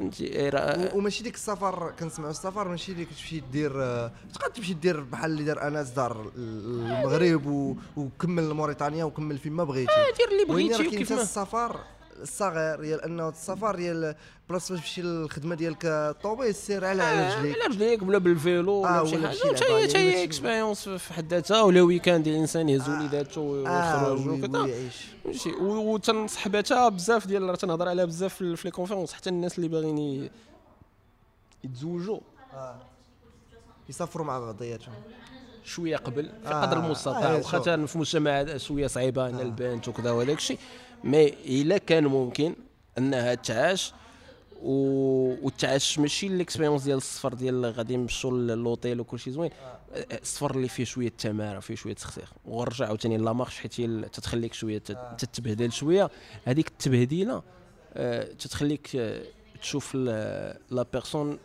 وماشي 0.94 1.22
ديك 1.22 1.34
السفر 1.34 1.92
كنسمعوا 2.00 2.30
السفر 2.30 2.68
ماشي 2.68 2.92
اللي 2.92 3.04
تمشي 3.04 3.42
دير 3.52 3.70
تقدر 4.34 4.48
تمشي 4.54 4.74
دير 4.74 5.00
بحال 5.00 5.30
اللي 5.30 5.44
دار 5.44 5.68
أنس 5.68 5.88
دار 5.88 6.32
المغرب 6.36 7.76
وكمل 7.96 8.54
موريتانيا 8.54 9.04
وكمل 9.04 9.38
فين 9.38 9.52
ما 9.52 9.64
بغيتي. 9.64 9.92
آه 9.92 10.16
دير 10.16 10.28
اللي 10.28 10.44
بغيتي 10.44 10.86
وكيف 10.88 11.12
السفر 11.12 11.80
الصغير 12.22 12.80
ديال 12.80 13.02
أنه 13.02 13.28
السفر 13.28 13.76
ديال 13.76 14.14
بلاصة 14.48 14.74
باش 14.74 14.80
تمشي 14.84 15.02
للخدمة 15.02 15.54
ديالك 15.54 15.84
الطوبيس 15.84 16.56
سير 16.56 16.84
على 16.84 17.02
آه 17.02 17.38
رجليك. 17.38 17.56
على 17.56 17.74
رجليك 17.74 18.02
ولا 18.02 18.18
بال 18.18 18.36
vélo 18.36 18.72
ولا 18.72 19.00
آه 19.00 19.04
شي 19.04 19.26
حاجة. 19.26 19.36
حتى 19.56 19.98
هي 19.98 20.24
expérience 20.24 20.88
في 20.88 21.14
حد 21.14 21.34
ذاتها 21.34 21.62
ولا 21.62 21.82
weekend 21.82 22.28
الانسان 22.28 22.68
يهز 22.68 22.88
آه. 22.88 22.98
وليداتو 22.98 23.40
ويخرج 23.40 24.28
وكذا. 24.28 24.68
ماشي. 25.24 25.50
وتنصح 25.60 26.52
بها 26.52 26.88
بزاف 26.88 27.26
ديال 27.26 27.56
تنهضر 27.56 27.88
عليها 27.88 28.04
بزاف 28.04 28.34
في 28.34 28.60
les 28.64 28.70
conférences 28.70 29.12
حتى 29.12 29.30
الناس 29.30 29.58
اللي 29.58 29.68
باغيين 29.68 30.30
يتزوجوا 31.64 32.20
آه. 32.54 32.76
يسافروا 33.88 34.26
مع 34.26 34.38
بعضياتهم. 34.38 34.94
شوية 35.64 35.96
قبل 35.96 36.30
في 36.44 36.48
قدر 36.48 36.76
آه. 36.76 36.86
المستطاع 36.86 37.30
آه 37.32 37.36
واخا 37.36 37.86
في 37.86 37.98
مجتمع 37.98 38.56
شوية 38.56 38.86
صعيبة 38.86 39.26
آه. 39.26 39.42
البنت 39.42 39.88
وكذا 39.88 40.10
وداك 40.10 40.36
الشيء 40.36 40.58
mais 41.04 41.28
الا 41.28 41.78
كان 41.78 42.06
ممكن 42.06 42.54
أنها 42.98 43.34
تعاش 43.34 43.92
و... 44.62 45.46
وتعاش 45.46 45.98
ماشي 45.98 46.26
ال 46.26 46.31
expérience 46.31 46.82
ديال 46.82 46.96
السفر 46.96 47.34
ديال 47.34 47.66
غادي 47.66 47.96
نمشوا 47.96 48.30
للوطيل 48.30 49.00
وكل 49.00 49.18
شيء 49.18 49.32
زوين. 49.32 49.50
السفر 49.94 50.54
اللي 50.54 50.68
فيه 50.68 50.84
شوية 50.84 51.12
تمارة 51.18 51.60
فيه 51.60 51.74
شوية 51.74 51.94
تمرميخ 51.94 52.32
ونرجع 52.44 52.86
عاوتاني 52.86 53.16
la 53.16 53.32
marche 53.32 53.58
حيت 53.58 53.80
تتخليك 54.12 54.54
شوية 54.54 54.78
تتبهدل 55.18 55.72
شوية. 55.72 56.10
هذيك 56.44 56.68
التبهديلة 56.68 57.42
آه، 57.94 58.22
تتخليك 58.24 58.96
آه، 58.96 59.22
تشوف 59.62 59.94
la 59.94 60.86
personne 60.92 61.38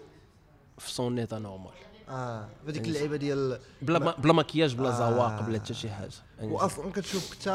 في 0.77 0.91
son 0.91 1.19
état 1.19 1.39
normal 1.39 1.71
آه. 2.09 2.47
هذيك 2.67 2.87
اللعيبة 2.87 3.15
ديال 3.15 3.59
بلا 3.81 3.99
ما 3.99 4.11
بلا 4.11 4.33
مكياج 4.33 4.75
بلا 4.75 4.89
آه. 4.89 4.97
زواق 5.11 5.41
بلا 5.41 5.59
حتى 5.59 5.73
شي 5.73 5.89
حاجة. 5.89 6.01
يعني 6.03 6.26
واصلا 6.41 6.91
كتشوف 6.91 7.31
حتى 7.31 7.49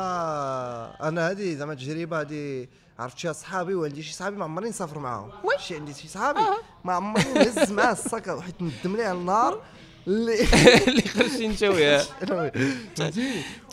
أنا 1.03 1.30
هذه 1.30 1.55
زعما 1.55 1.74
تجربة 1.74 2.20
هذه 2.20 2.66
عرفت 2.99 3.18
شي 3.18 3.33
صحابي 3.33 3.74
وعندي 3.74 4.03
شي 4.03 4.14
صحابي 4.14 4.37
ما 4.37 4.45
عمرني 4.45 4.68
نسافر 4.68 4.99
معاهم. 4.99 5.30
شي 5.59 5.76
عندي 5.76 5.95
شي 5.95 6.09
صحابي. 6.09 6.41
ما 6.85 6.93
عمرني 6.93 7.33
نهز 7.33 7.72
معاه 7.72 7.93
الصاك 7.93 8.26
وحيت 8.28 8.55
ندم 8.62 8.97
ليه 8.97 9.12
النار. 9.12 9.62
اللي 10.07 10.35
اللي 10.89 11.03
خرجتي 11.03 11.47
انت 11.47 11.62
وياه. 11.62 12.05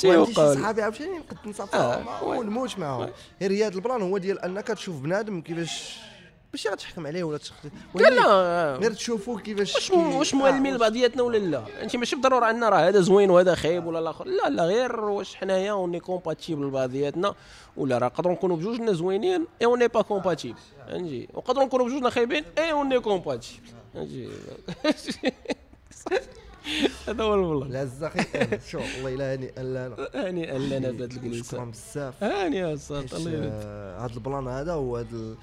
وعندي 0.06 0.34
شي 0.34 0.34
صحابي 0.36 0.82
عاوتاني 0.82 1.18
نقد 1.18 1.48
نسافر 1.48 1.78
آه. 1.78 2.04
معاهم 2.04 2.38
ونموت 2.38 2.80
معاهم. 2.80 3.10
غير 3.42 3.68
هذا 3.68 3.76
البلان 3.76 4.02
هو 4.02 4.18
ديال 4.18 4.40
أنك 4.40 4.68
تشوف 4.68 4.96
بنادم 4.96 5.42
كيفاش 5.42 5.98
ماشي 6.54 6.70
غتحكم 6.70 7.08
عليه 7.08 7.24
ولا 7.24 7.38
تخطي 7.38 7.70
لا 7.96 8.10
لا 8.10 8.76
غير 8.76 8.94
تشوفوا 8.94 9.40
كيفاش 9.40 9.76
واش 9.76 9.92
واش 9.92 10.34
موالمين 10.34 10.74
لبعضياتنا 10.76 11.24
ولا 11.24 11.38
لا؟ 11.38 11.64
انت 11.84 11.96
ماشي 11.96 12.16
بالضرورة 12.16 12.50
ان 12.50 12.64
راه 12.64 12.78
هذا 12.88 13.00
زوين 13.02 13.30
وهذا 13.30 13.56
خايب 13.56 13.86
ولا 13.86 14.00
الآخر. 14.00 14.28
لا 14.28 14.50
لا 14.50 14.64
غير 14.64 15.00
واش 15.00 15.36
حنايا 15.36 15.72
on 15.72 16.00
est 16.00 16.14
compatibles 16.14 16.68
لبعضياتنا 16.68 17.36
ولا 17.78 17.98
راه 17.98 18.06
نقدروا 18.08 18.34
نكونوا 18.34 18.56
بجوجنا 18.58 18.94
زوينين 18.94 19.46
et 19.62 19.66
on 19.66 19.88
est 19.88 19.95
pas 19.95 20.02
compatibles 20.02 20.60
فهمتي 20.88 21.28
ونقدروا 21.34 21.66
نكونوا 21.66 21.86
بجوجنا 21.86 22.10
خايبين 22.10 22.44
et 22.58 22.72
on 22.72 23.00
est 23.00 23.13
compatibles 23.13 23.62
فهمتي 23.94 24.30
هذا 27.08 27.24
هو 27.24 27.32
والله 27.32 27.66
العز 27.66 28.04
أخي 28.04 28.60
شو 28.70 28.80
الله 28.80 29.14
إلا 29.14 29.34
هانئا 29.34 29.64
لنا 29.64 30.10
هانئا 30.16 30.58
لنا 30.58 30.92
بهذا 30.92 31.06
الجلسه 31.06 31.44
شكرا 31.52 31.66
بزاف. 31.66 32.24
هاني 32.24 32.74
الصوت 32.74 33.14
الله 33.14 33.32
يبارك 33.32 33.52
هذا 34.00 34.14
البلان 34.16 34.48
هذا 34.48 34.74
وهذا 34.74 35.36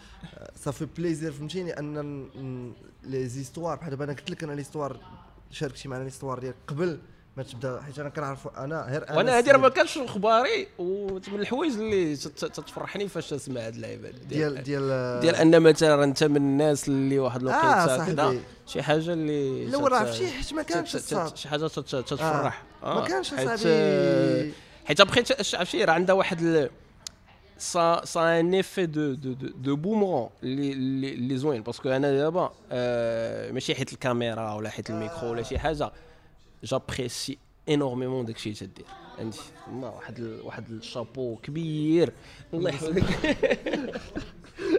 صافي 0.64 0.86
plaisir 0.96 1.32
فهمتيني؟ 1.32 1.78
أن 1.78 2.72
les 3.04 3.26
histoires 3.28 3.76
بحال 3.76 3.90
دابا 3.90 4.04
أنا 4.04 4.12
قلت 4.12 4.30
لك 4.30 4.44
أنا 4.44 4.52
l'histoire 4.52 4.96
شاركتي 5.50 5.88
معنا 5.88 6.04
l'histoire 6.04 6.38
ديال 6.38 6.54
قبل. 6.66 6.98
ما 7.36 7.42
تبدا 7.42 7.80
حيت 7.82 7.98
أنا 7.98 8.08
كنعرف 8.08 8.48
أنا 8.58 8.86
غير 8.90 9.04
وأنا 9.16 9.38
هذه 9.38 9.50
راه 9.50 9.58
ما 9.58 9.68
كانش 9.68 9.98
اخباري 9.98 10.68
ومن 10.78 11.40
الحوايج 11.40 11.72
اللي 11.72 12.16
تفرحني 12.66 13.08
فاش 13.08 13.30
تسمع 13.30 13.60
هذه 13.60 13.74
اللعيبة. 13.74 14.10
ديال 14.10 14.62
ديال 14.62 15.20
ديال 15.20 15.34
أن 15.34 15.62
مثلا 15.62 16.04
أنت 16.04 16.24
من 16.24 16.36
الناس 16.36 16.88
اللي 16.88 17.18
واحد 17.18 17.40
الوقيتة 17.40 17.66
آه 17.66 18.06
كذا 18.06 18.40
شي 18.66 18.82
حاجة 18.82 19.12
اللي 19.12 19.66
لا 19.66 19.78
راه 19.78 20.10
شي 20.10 20.26
حيت 20.26 20.52
ما 20.52 20.62
كانش 20.62 20.96
شي 21.34 21.48
حاجة 21.48 21.66
تتفرح. 21.66 22.62
آه. 22.82 22.94
ما 22.94 23.08
كانش 23.08 23.28
صاحبي 23.30 24.52
حيت 24.84 25.02
بقيت 25.02 25.54
عرفتي 25.54 25.84
راه 25.84 25.92
عندها 25.92 26.14
واحد 26.14 26.70
سا 27.58 28.04
سا 28.04 28.40
ان 28.40 28.54
ايفي 28.54 28.86
دو 28.86 29.14
دو 29.14 29.32
دو 29.32 29.76
بومرون 29.76 30.30
اللي 30.42 30.72
اللي 31.12 31.36
زوين. 31.36 31.62
باسكو 31.62 31.88
أنا 31.88 32.12
دابا 32.18 32.52
آه 32.72 33.52
ماشي 33.52 33.74
حيت 33.74 33.92
الكاميرا 33.92 34.54
ولا 34.54 34.70
حيت 34.70 34.90
الميكرو 34.90 35.30
ولا 35.30 35.42
شي 35.42 35.58
حاجة. 35.58 35.92
جابريسي 36.66 37.38
انورميمون 37.68 38.24
داكشي 38.24 38.48
اللي 38.48 38.60
تدير 38.60 38.86
عندي 39.18 39.36
ما 39.72 39.88
واحد 39.88 40.18
ال... 40.18 40.40
واحد 40.44 40.70
الشابو 40.70 41.36
كبير 41.36 42.12
الله 42.54 42.70
يحفظك 42.70 43.02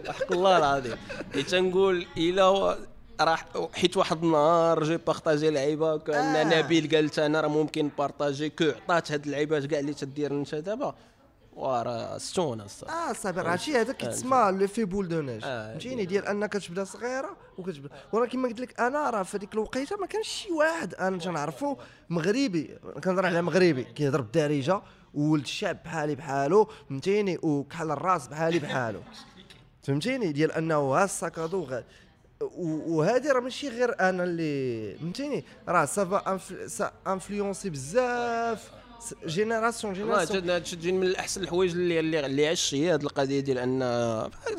حق 0.08 0.32
الله 0.32 0.56
العظيم 0.56 0.96
حيت 1.34 1.50
تنقول 1.50 2.06
الا 2.16 2.76
راح 3.20 3.46
حيت 3.72 3.96
واحد 3.96 4.24
النهار 4.24 4.84
جي 4.84 4.96
بارطاجي 4.96 5.50
لعيبه 5.50 5.98
كان 5.98 6.36
آه. 6.36 6.60
نبيل 6.60 6.96
قالت 6.96 7.18
أنا 7.18 7.40
راه 7.40 7.48
ممكن 7.48 7.90
بارطاجي 7.98 8.50
كو 8.50 8.64
عطات 8.64 9.12
هاد 9.12 9.24
اللعيبات 9.24 9.66
كاع 9.66 9.78
اللي 9.78 9.94
تدير 9.94 10.32
انت 10.32 10.54
دابا 10.54 10.94
وراه 11.58 12.18
ستون 12.18 12.60
آه 12.60 13.12
صافي 13.12 13.40
راه 13.40 13.52
هادشي 13.52 13.76
هذا 13.76 13.92
كيتسمى 13.92 14.58
l'effet 14.60 14.84
boule 14.84 15.08
de 15.08 15.20
neige. 15.20 15.42
فهمتيني؟ 15.42 16.04
ديال 16.04 16.26
أنك 16.26 16.52
تبدا 16.52 16.84
صغيرة 16.84 17.36
وكتبدا 17.58 17.90
ولكن 18.12 18.38
ما 18.38 18.48
قلت 18.48 18.60
لك 18.60 18.80
أنا 18.80 19.10
راه 19.10 19.22
في 19.22 19.36
هذيك 19.36 19.54
الوقيتة 19.54 19.96
ما 19.96 20.06
كانش 20.06 20.28
شي 20.28 20.52
واحد. 20.52 20.94
أنا 20.94 21.18
تنعرفو 21.18 21.76
مغربي 22.10 22.78
كنهضر 23.04 23.26
على 23.26 23.42
مغربي. 23.42 23.84
كيهضر 23.84 24.20
بالدارجة 24.20 24.82
ولد 25.14 25.42
الشعب 25.42 25.82
بحالي 25.84 26.14
بحالو 26.14 26.68
فهمتيني؟ 26.88 27.38
وكحل 27.42 27.90
الراس 27.90 28.28
بحالي 28.28 28.58
بحالو. 28.58 29.00
فهمتيني؟ 29.82 30.32
ديال 30.32 30.52
أنه 30.52 30.76
ها 30.76 31.04
ال 31.04 31.14
sac 31.14 31.42
à 31.42 31.52
dos 31.52 31.80
وهذه 32.40 33.32
راه 33.32 33.40
ماشي 33.40 33.68
غير 33.68 34.00
أنا 34.00 34.24
اللي 34.24 34.94
فهمتيني؟ 34.94 35.44
راه 35.68 35.84
ça 35.84 36.11
va 36.11 36.38
ça 36.66 36.92
influencé 37.06 37.70
بزاف. 37.70 38.70
génération 39.26 39.92
génération 39.92 40.62
تجي 40.62 40.92
من 40.92 41.16
احسن 41.16 41.42
الحوايج 41.42 41.70
اللي 41.72 42.00
اللي, 42.00 42.26
اللي 42.26 42.48
عشت 42.48 42.74
هي 42.74 42.92
هاد 42.92 43.02
القضية 43.02 43.40
ديال 43.40 43.58
ان 43.58 43.78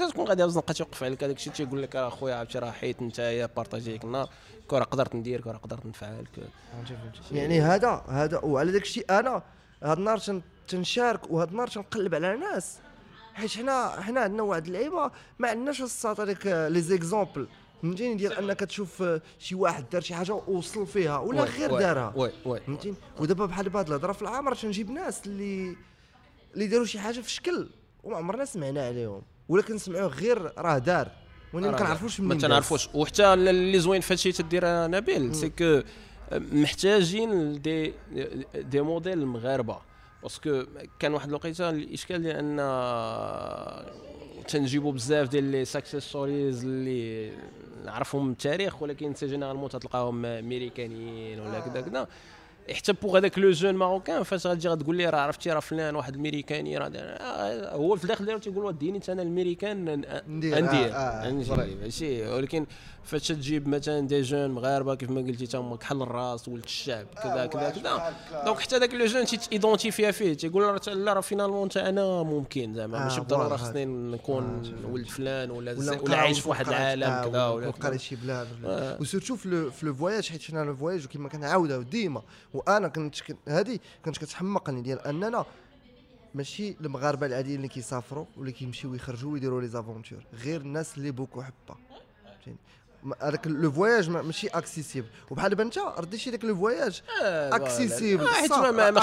تكون 0.10 0.26
غادي 0.28 0.50
زنقه 0.50 0.72
تيوقف 0.74 1.04
عليك 1.04 1.24
هذاك 1.24 1.36
الشيء 1.36 1.54
تيقول 1.54 1.82
لك 1.84 1.96
اخويا 1.96 2.36
عرفتي 2.36 2.60
راه 2.60 2.72
حيت 2.72 3.02
نتايا 3.02 3.46
partagé 3.45 3.93
لك 3.96 4.04
النار. 4.04 4.30
كون 4.68 4.80
راه 4.80 4.86
قدرت 4.86 5.16
نديرك 5.16 5.48
راه 5.48 5.58
قدرت 5.58 5.86
نفعلك 5.86 6.28
يعني 7.32 7.62
هذا 7.62 8.04
هذا 8.10 8.38
وعلى 8.40 8.72
داك 8.72 8.82
الشيء 8.82 9.06
أنا 9.10 9.44
هاد 9.84 9.98
النهار 9.98 10.18
تن- 10.18 10.42
تنشارك 10.68 11.32
وهاد 11.32 11.50
النهار 11.50 11.68
تنقلب 11.68 12.16
على 12.16 12.38
ناس. 12.38 12.78
حيت 13.34 13.52
حنا 13.58 14.02
حنا 14.02 14.20
عندنا 14.22 14.44
واحد 14.44 14.66
اللعيبة 14.68 15.12
ما 15.40 15.48
عندناش 15.50 15.82
الساط 15.82 16.20
هذاك 16.20 16.46
les 16.72 16.82
exemples 16.82 17.47
فهمتيني؟ 17.82 18.16
ديال 18.16 18.34
أنك 18.34 18.60
تشوف 18.60 19.02
آه، 19.02 19.22
شي 19.40 19.56
واحد 19.56 19.86
دار 19.92 20.02
شي 20.02 20.14
حاجة 20.16 20.34
ووصل 20.34 20.88
فيها 20.88 21.18
ولا 21.18 21.42
وي- 21.42 21.48
غير 21.50 21.70
دارها. 21.80 22.14
oui 22.16 22.32
oui 22.45 22.60
فهمتيني؟ 22.60 22.96
ودابا 23.20 23.46
بحال 23.46 23.70
بهاد 23.70 23.88
الهضرة 23.88 24.12
في 24.14 24.22
العامر 24.22 24.56
تنجيب 24.56 24.92
ناس 24.92 25.28
اللي 25.28 25.76
اللي 26.54 26.68
داروا 26.68 26.86
شي 26.86 27.00
حاجة 27.00 27.20
في 27.20 27.32
شكل 27.32 27.70
وما 28.04 28.18
عمرنا 28.18 28.46
سمعنا 28.46 28.86
عليهم. 28.88 29.22
ولا 29.50 29.64
كنسمعوه 29.64 30.08
غير 30.08 30.52
راه 30.58 30.78
دار. 30.78 31.12
ولكن 31.54 31.68
ما 31.68 31.74
راه 31.74 31.80
كنعرفوش 31.80 32.20
ما 32.20 32.26
منين 32.28 32.38
تنعرفوش. 32.38 32.90
وحتى 32.94 33.34
اللي 33.34 33.80
زوين 33.80 34.02
في 34.02 34.14
هادشي 34.14 34.32
تدير 34.32 34.62
نبيل. 34.66 35.36
c'est 35.36 35.50
que 35.50 35.82
محتاجين 36.32 37.62
des 37.62 37.93
des 38.56 38.82
modèles 38.82 39.26
مغاربة. 39.26 39.78
parce 40.24 40.49
que 40.49 40.64
كان 41.00 41.14
واحد 41.14 41.28
الوقيتة 41.28 41.70
الإشكال 41.70 42.22
ديال 42.22 42.36
أن 42.36 42.60
تنجيبوا 44.48 44.92
بزاف 44.92 45.28
ديال 45.30 45.44
les 45.43 45.66
success 45.66 46.04
stories 46.04 46.64
اللي 46.64 47.32
نعرفهم 47.86 48.26
من 48.26 48.32
التاريخ 48.32 48.82
ولكن 48.82 49.14
c'est 49.14 49.28
généralement 49.28 49.70
تلقاهم 49.70 50.26
أمريكانيين 50.26 51.40
ولا 51.40 51.60
كذا 51.60 51.82
كذا. 51.82 52.08
حتى 52.74 52.93
pour 52.93 53.18
هذاك 53.17 53.39
le 53.39 53.52
jeune 53.52 53.76
marocain 53.76 54.24
فاش 54.24 54.47
غتجي 54.47 54.67
غتقول 54.67 54.95
لي 54.95 55.09
راه 55.09 55.20
عرفتي 55.20 55.51
راه 55.51 55.59
فلان 55.59 55.95
واحد 55.95 56.15
الميريكاني 56.15 56.78
راه 56.78 56.91
آه، 56.95 57.76
هو 57.76 57.95
في 57.95 58.03
الداخل 58.03 58.26
ديالو 58.26 58.39
تيقول 58.39 58.65
وديني 58.65 58.97
انت 58.97 59.09
أنا 59.09 59.22
الميريكان 59.22 60.01
ندير، 60.28 60.57
آه، 60.57 60.61
ندير 60.61 60.95
آه،. 60.95 61.32
ماشي 61.82 62.28
ولكن 62.28 62.65
فاش 63.03 63.28
تجيب 63.28 63.67
مثلا 63.67 64.07
des 64.08 64.22
jeunes 64.22 64.52
مغاربة 64.51 64.95
كيف 64.95 65.09
ما 65.09 65.22
قلتي 65.22 65.47
تما 65.47 65.76
كحل 65.76 66.01
الراس 66.01 66.47
ولد 66.47 66.63
الشعب 66.63 67.05
كذا 67.24 67.45
كذا 67.45 67.70
كذا 67.70 68.13
donc 68.45 68.60
حتى 68.59 68.78
ذاك 68.78 68.93
le 68.93 69.06
jeune 69.06 69.26
تي 69.26 69.40
identifier 69.40 70.12
فيه 70.11 70.34
تيقول 70.34 70.63
راه 70.63 70.93
لا 70.93 71.13
راه 71.13 71.22
finalement 71.22 71.70
حتى 71.70 71.89
أنا 71.89 72.24
ممكن 72.24 72.74
زعما 72.74 73.03
ماشي 73.03 73.20
بالضروره. 73.20 73.57
خصني 73.57 73.86
نكون 73.86 74.74
ولد 74.91 75.07
فلان 75.07 75.51
ولا 75.51 75.99
ولا 76.03 76.17
عايش 76.17 76.39
في 76.39 76.49
واحد 76.49 76.67
العالم 76.67 77.30
كذا 77.30 77.47
ولا 77.47 77.72
كذا. 77.72 77.97
شي 77.97 78.15
بلاد. 78.15 78.47
و 79.02 79.06
surtout 79.06 79.36
في 79.36 79.49
le 79.50 79.72
في 79.72 79.86
le 79.86 79.93
voyage 79.93 80.30
حيت 80.30 80.43
حنا 80.43 80.59
le 80.60 80.76
voyage 80.76 81.06
وكما 81.05 81.30
كنعاودها 81.30 81.78
ديما 81.78 82.22
وأنا 82.60 82.88
كنت 82.88 83.22
كن- 83.22 83.38
هذه 83.47 83.80
كنت 84.05 84.18
كتحمقني 84.18 84.82
ديال 84.82 84.99
اننا 85.07 85.45
ماشي 86.36 86.76
المغاربة 86.82 87.26
العاديين 87.26 87.55
اللي 87.57 87.68
كيسافروا 87.68 88.26
واللي 88.38 88.51
كيمشيو 88.51 88.93
يخرجوا 88.93 89.32
ويديروا 89.34 89.62
les 89.62 89.68
aventures 89.68 90.20
غير 90.34 90.62
الناس 90.62 90.97
اللي 90.97 91.12
beaucoup 91.12 91.41
حبة. 91.41 91.76
فهمتيني؟ 92.26 92.57
هذاك 93.22 93.47
le 93.47 93.72
voyage 93.72 94.10
ما- 94.10 94.22
ماشي 94.22 94.47
accessible 94.47 95.08
وبحال 95.32 95.49
دابا 95.49 95.64
انت 95.64 95.78
رديتي 95.78 96.32
داك 96.32 96.45
le 96.45 96.56
voyage 96.56 97.02
آه، 97.24 97.49
accessible. 97.49 98.22
آه، 98.22 98.34
حيت 98.34 98.51
ما- 98.72 98.91
ما 98.91 99.01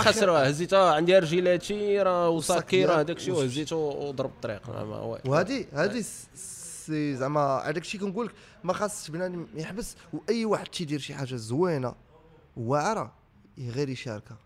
هزيتها 0.51 0.95
عندي 0.95 1.19
رجيلاتي 1.19 2.03
راه 2.03 2.29
وساكي 2.31 2.85
راه 2.85 3.03
داك 3.03 3.17
الشيء 3.17 3.35
وهزيته 3.35 3.77
وضرب 3.77 4.31
الطريق. 4.31 4.63
وهذه 5.27 5.67
هذه 5.73 6.05
c'est 6.35 7.17
زعما 7.17 7.41
هذاك 7.65 7.83
الشيء 7.83 8.01
كنقول 8.01 8.27
لك 8.27 8.33
ما 8.65 8.73
خاصش 8.73 9.11
بنادم 9.11 9.47
يحبس 9.55 9.97
وأي 10.13 10.45
واحد 10.45 10.67
تيدير 10.67 11.01
شي 11.01 11.15
حاجة 11.15 11.37
زوينة 11.37 11.95
واعرة. 12.57 13.13
غير 13.59 13.89
يشاركها 13.89 14.39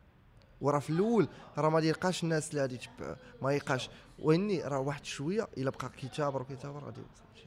وراه 0.61 0.79
في 0.79 0.91
الأول 0.91 1.29
راه 1.59 1.69
ما 1.69 1.81
يلقاش 1.81 2.23
الناس 2.25 2.51
اللي 2.51 2.61
غادي 2.61 2.75
يتبعوه 2.75 3.17
ما 3.43 3.53
يلقاش. 3.53 3.91
وإني 4.19 4.63
راه 4.63 4.79
واحد 4.79 5.05
شوية 5.05 5.49
إلا 5.59 5.71
بقى 5.71 5.91
كيتابر 6.01 6.43
وكيتابر 6.43 6.85
غادي 6.85 7.01
يوصل. 7.01 7.47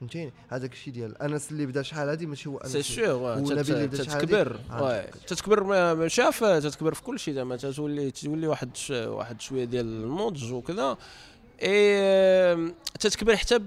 فهمتيني؟ 0.00 0.32
هذاك 0.48 0.72
الشيء 0.72 0.92
ديال 0.92 1.22
أنس 1.22 1.50
اللي 1.50 1.66
بدا 1.66 1.82
شحال 1.82 2.08
هذه 2.08 2.26
ماشي 2.26 2.48
هو 2.48 2.58
أنس. 2.58 2.72
سي 2.72 2.82
سيغ 2.82 3.36
ونبيل 3.36 3.58
اللي 3.58 3.86
بدا 3.86 4.02
شحال 4.02 4.16
هادي. 4.16 4.26
تتكبر. 4.26 4.60
آه، 4.70 5.10
تتكبر. 5.26 5.64
ما 5.94 6.08
شاف 6.08 6.44
تتكبر 6.44 6.94
في 6.94 7.02
كل 7.02 7.18
شيء 7.18 7.34
زعما. 7.34 7.56
تولي 7.56 8.10
تولي 8.10 8.46
واحد 8.46 8.70
واحد 8.90 9.40
شوية 9.40 9.64
ديال 9.64 9.86
النضج 9.86 10.52
وكذا. 10.52 10.96
اي 11.62 12.74
تتكبر 13.00 13.36
حتى 13.36 13.58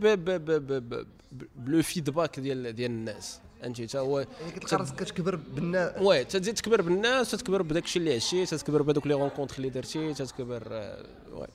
ب 1.55 1.64
le 1.64 1.81
feedback 1.81 2.39
ديال 2.39 2.75
ديال 2.75 2.91
الناس. 2.91 3.39
فهمتي 3.61 3.87
تا 3.87 3.99
هو 3.99 4.19
يعني 4.19 4.51
كتلقى 4.55 4.77
راسك 4.77 4.95
كتكبر 4.95 5.35
بالنا 5.35 5.93
oui 5.99 6.23
تزيد 6.23 6.53
تكبر 6.55 6.81
بالناس 6.81 7.31
تتكبر 7.31 7.61
بداك 7.61 7.83
الشيء 7.83 8.01
اللي 8.01 8.15
عشتي 8.15 8.45
تتكبر 8.45 8.81
بهذوك 8.81 9.07
les 9.07 9.13
rencontres 9.13 9.55
اللي 9.57 9.69
درتي 9.69 10.13
تتكبر 10.13 10.63
آه، 10.71 11.03
oui. 11.33 11.47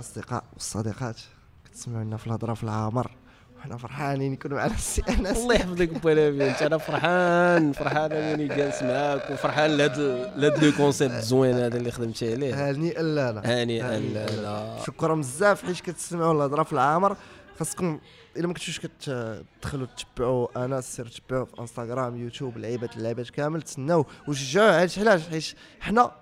أصدقاء 0.00 0.44
والصديقات 0.52 1.16
كتسمعوا 1.64 2.04
لنا 2.04 2.16
في 2.16 2.26
الهضرة 2.26 2.54
في 2.54 2.64
العامر 2.64 3.10
وحنا 3.58 3.76
فرحانين 3.76 4.32
يكونوا 4.32 4.56
معنا 4.56 4.74
السي 4.74 5.02
انس 5.08 5.38
الله 5.38 5.54
يحفظك 5.54 5.88
بولا 5.88 6.50
أنت 6.50 6.62
أنا 6.62 6.78
فرحان 6.78 7.72
فرحان 7.72 8.12
انني 8.12 8.48
جالس 8.48 8.82
معاك 8.82 9.30
وفرحان 9.30 9.76
لهذا 9.76 10.32
لهذا 10.36 10.66
le 10.66 10.72
concept 10.76 11.14
الزوين 11.14 11.54
هذا 11.54 11.76
اللي 11.76 11.90
خدمتي 11.90 12.32
عليه. 12.32 12.68
هانيئا 12.68 13.02
لنا 13.02 13.42
هانئا 13.44 13.98
لا 13.98 14.76
شكرا 14.86 15.14
بزاف 15.14 15.64
حيت 15.64 15.80
كتسمعوا 15.80 16.32
الهضرة 16.32 16.62
في 16.62 16.72
العامر. 16.72 17.16
خاصكم 17.58 18.00
إلا 18.38 18.46
ما 18.46 18.54
كنتوش 18.54 18.80
كتدخلوا 18.80 19.86
تتبعوا 19.96 20.64
أنا 20.64 20.80
سير 20.80 21.08
تتبعوا 21.08 21.44
في 21.44 21.60
إنستغرام 21.60 22.16
يوتيوب 22.16 22.58
لعيبة 22.58 22.90
اللعبات 22.96 23.30
كامل. 23.30 23.62
تسناو 23.62 24.06
وشجعوا 24.28 24.72
علاش 24.72 24.98
علاش؟ 24.98 25.28
حيت 25.28 25.44
حنا 25.80 26.12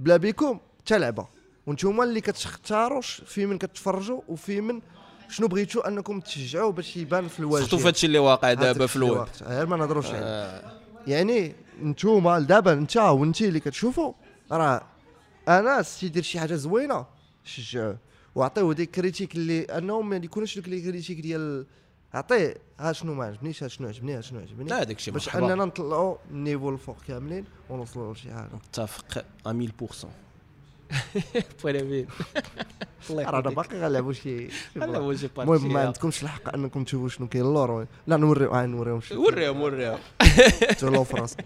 بلا 0.00 0.16
بيكم 0.16 0.60
حتى 0.80 0.98
لعبة. 0.98 1.28
وأنتم 1.66 2.02
اللي 2.02 2.20
كتختاروا 2.20 3.00
في 3.00 3.46
من 3.46 3.58
كتفرجوا 3.58 4.20
وفي 4.28 4.60
من 4.60 4.80
شنو 5.28 5.48
بغيتوا 5.48 5.88
أنكم 5.88 6.20
تشجعوا 6.20 6.72
باش 6.72 6.96
يبان 6.96 7.28
في 7.28 7.40
الواجهة. 7.40 7.60
surtout 7.60 7.78
في 7.78 7.88
هادشي 7.88 8.06
اللي 8.06 8.18
واقع 8.18 8.52
دابا 8.52 8.86
في 8.86 8.96
الويب. 8.96 9.26
غير 9.42 9.66
ما 9.66 9.76
نهضروش 9.76 10.06
عليه. 10.06 10.18
آه. 10.22 10.72
يعني 11.06 11.54
نتوما 11.82 12.38
دابا 12.38 12.72
انت 12.72 12.96
وانت 12.96 13.42
اللي 13.42 13.60
كتشوفوا 13.60 14.12
راه 14.52 14.82
انس 15.48 16.00
تيدير 16.00 16.22
شي 16.22 16.40
حاجة 16.40 16.54
زوينة 16.54 17.06
شجعوه 17.44 17.98
وعطيوه 18.36 18.74
ديك 18.74 18.90
critique 18.90 19.34
اللي 19.34 19.62
أنهم 19.62 20.08
ما 20.08 20.16
يكونوش 20.16 20.56
دوك 20.56 20.68
les 20.68 20.80
critiques 20.80 21.20
ديال 21.20 21.66
عطيه 22.14 22.54
ها 22.78 22.92
شنو 22.92 23.14
ما 23.14 23.24
عجبنيش 23.24 23.62
ها 23.62 23.68
شنو 23.68 23.88
عجبني 23.88 24.16
ها 24.16 24.20
شنو 24.20 24.40
عجبني. 24.40 24.68
لا 24.68 24.82
هذاك 24.82 24.96
الشيء 24.96 25.14
باش 25.14 25.36
أننا 25.36 25.64
نطلعوا 25.64 26.16
ال 26.30 26.36
niveau 26.36 26.70
الفوق 26.70 26.96
كاملين 27.08 27.44
ونوصلوا 27.70 28.14
لشي 28.14 28.30
حاجة. 28.30 28.48
متفق 28.54 29.24
100% 29.46 29.50
بولا 31.62 31.82
بين 31.82 32.06
الله 33.10 33.22
راه 33.22 33.28
أنا 33.28 33.38
يحفظك 33.38 33.56
باقي 33.56 33.80
غنلعبوا 33.80 34.12
شي 34.12 34.50
شي 34.50 34.54
لا 34.76 34.86
بلاصة. 34.86 35.00
واجي 35.06 35.28
المهم 35.38 35.72
ما 35.72 35.80
عندكمش 35.80 36.22
الحق 36.22 36.54
أنكم 36.54 36.84
تشوفوا 36.84 37.08
شنو 37.08 37.28
كاين 37.28 37.44
اللور. 37.44 37.86
لا 38.06 38.16
نوريو 38.16 38.54
آه 38.54 38.66
نوريهم 38.66 39.00
شي 39.00 39.16
وريهم 39.16 39.60
وريهم. 39.60 39.98
تولوا 40.80 41.04
في 41.04 41.16
راسكم 41.16 41.44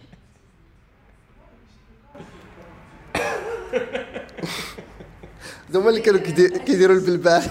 هما 5.74 5.88
اللي 5.90 6.00
كانوا 6.00 6.20
كيديروا 6.66 6.96
البلبال 6.96 7.42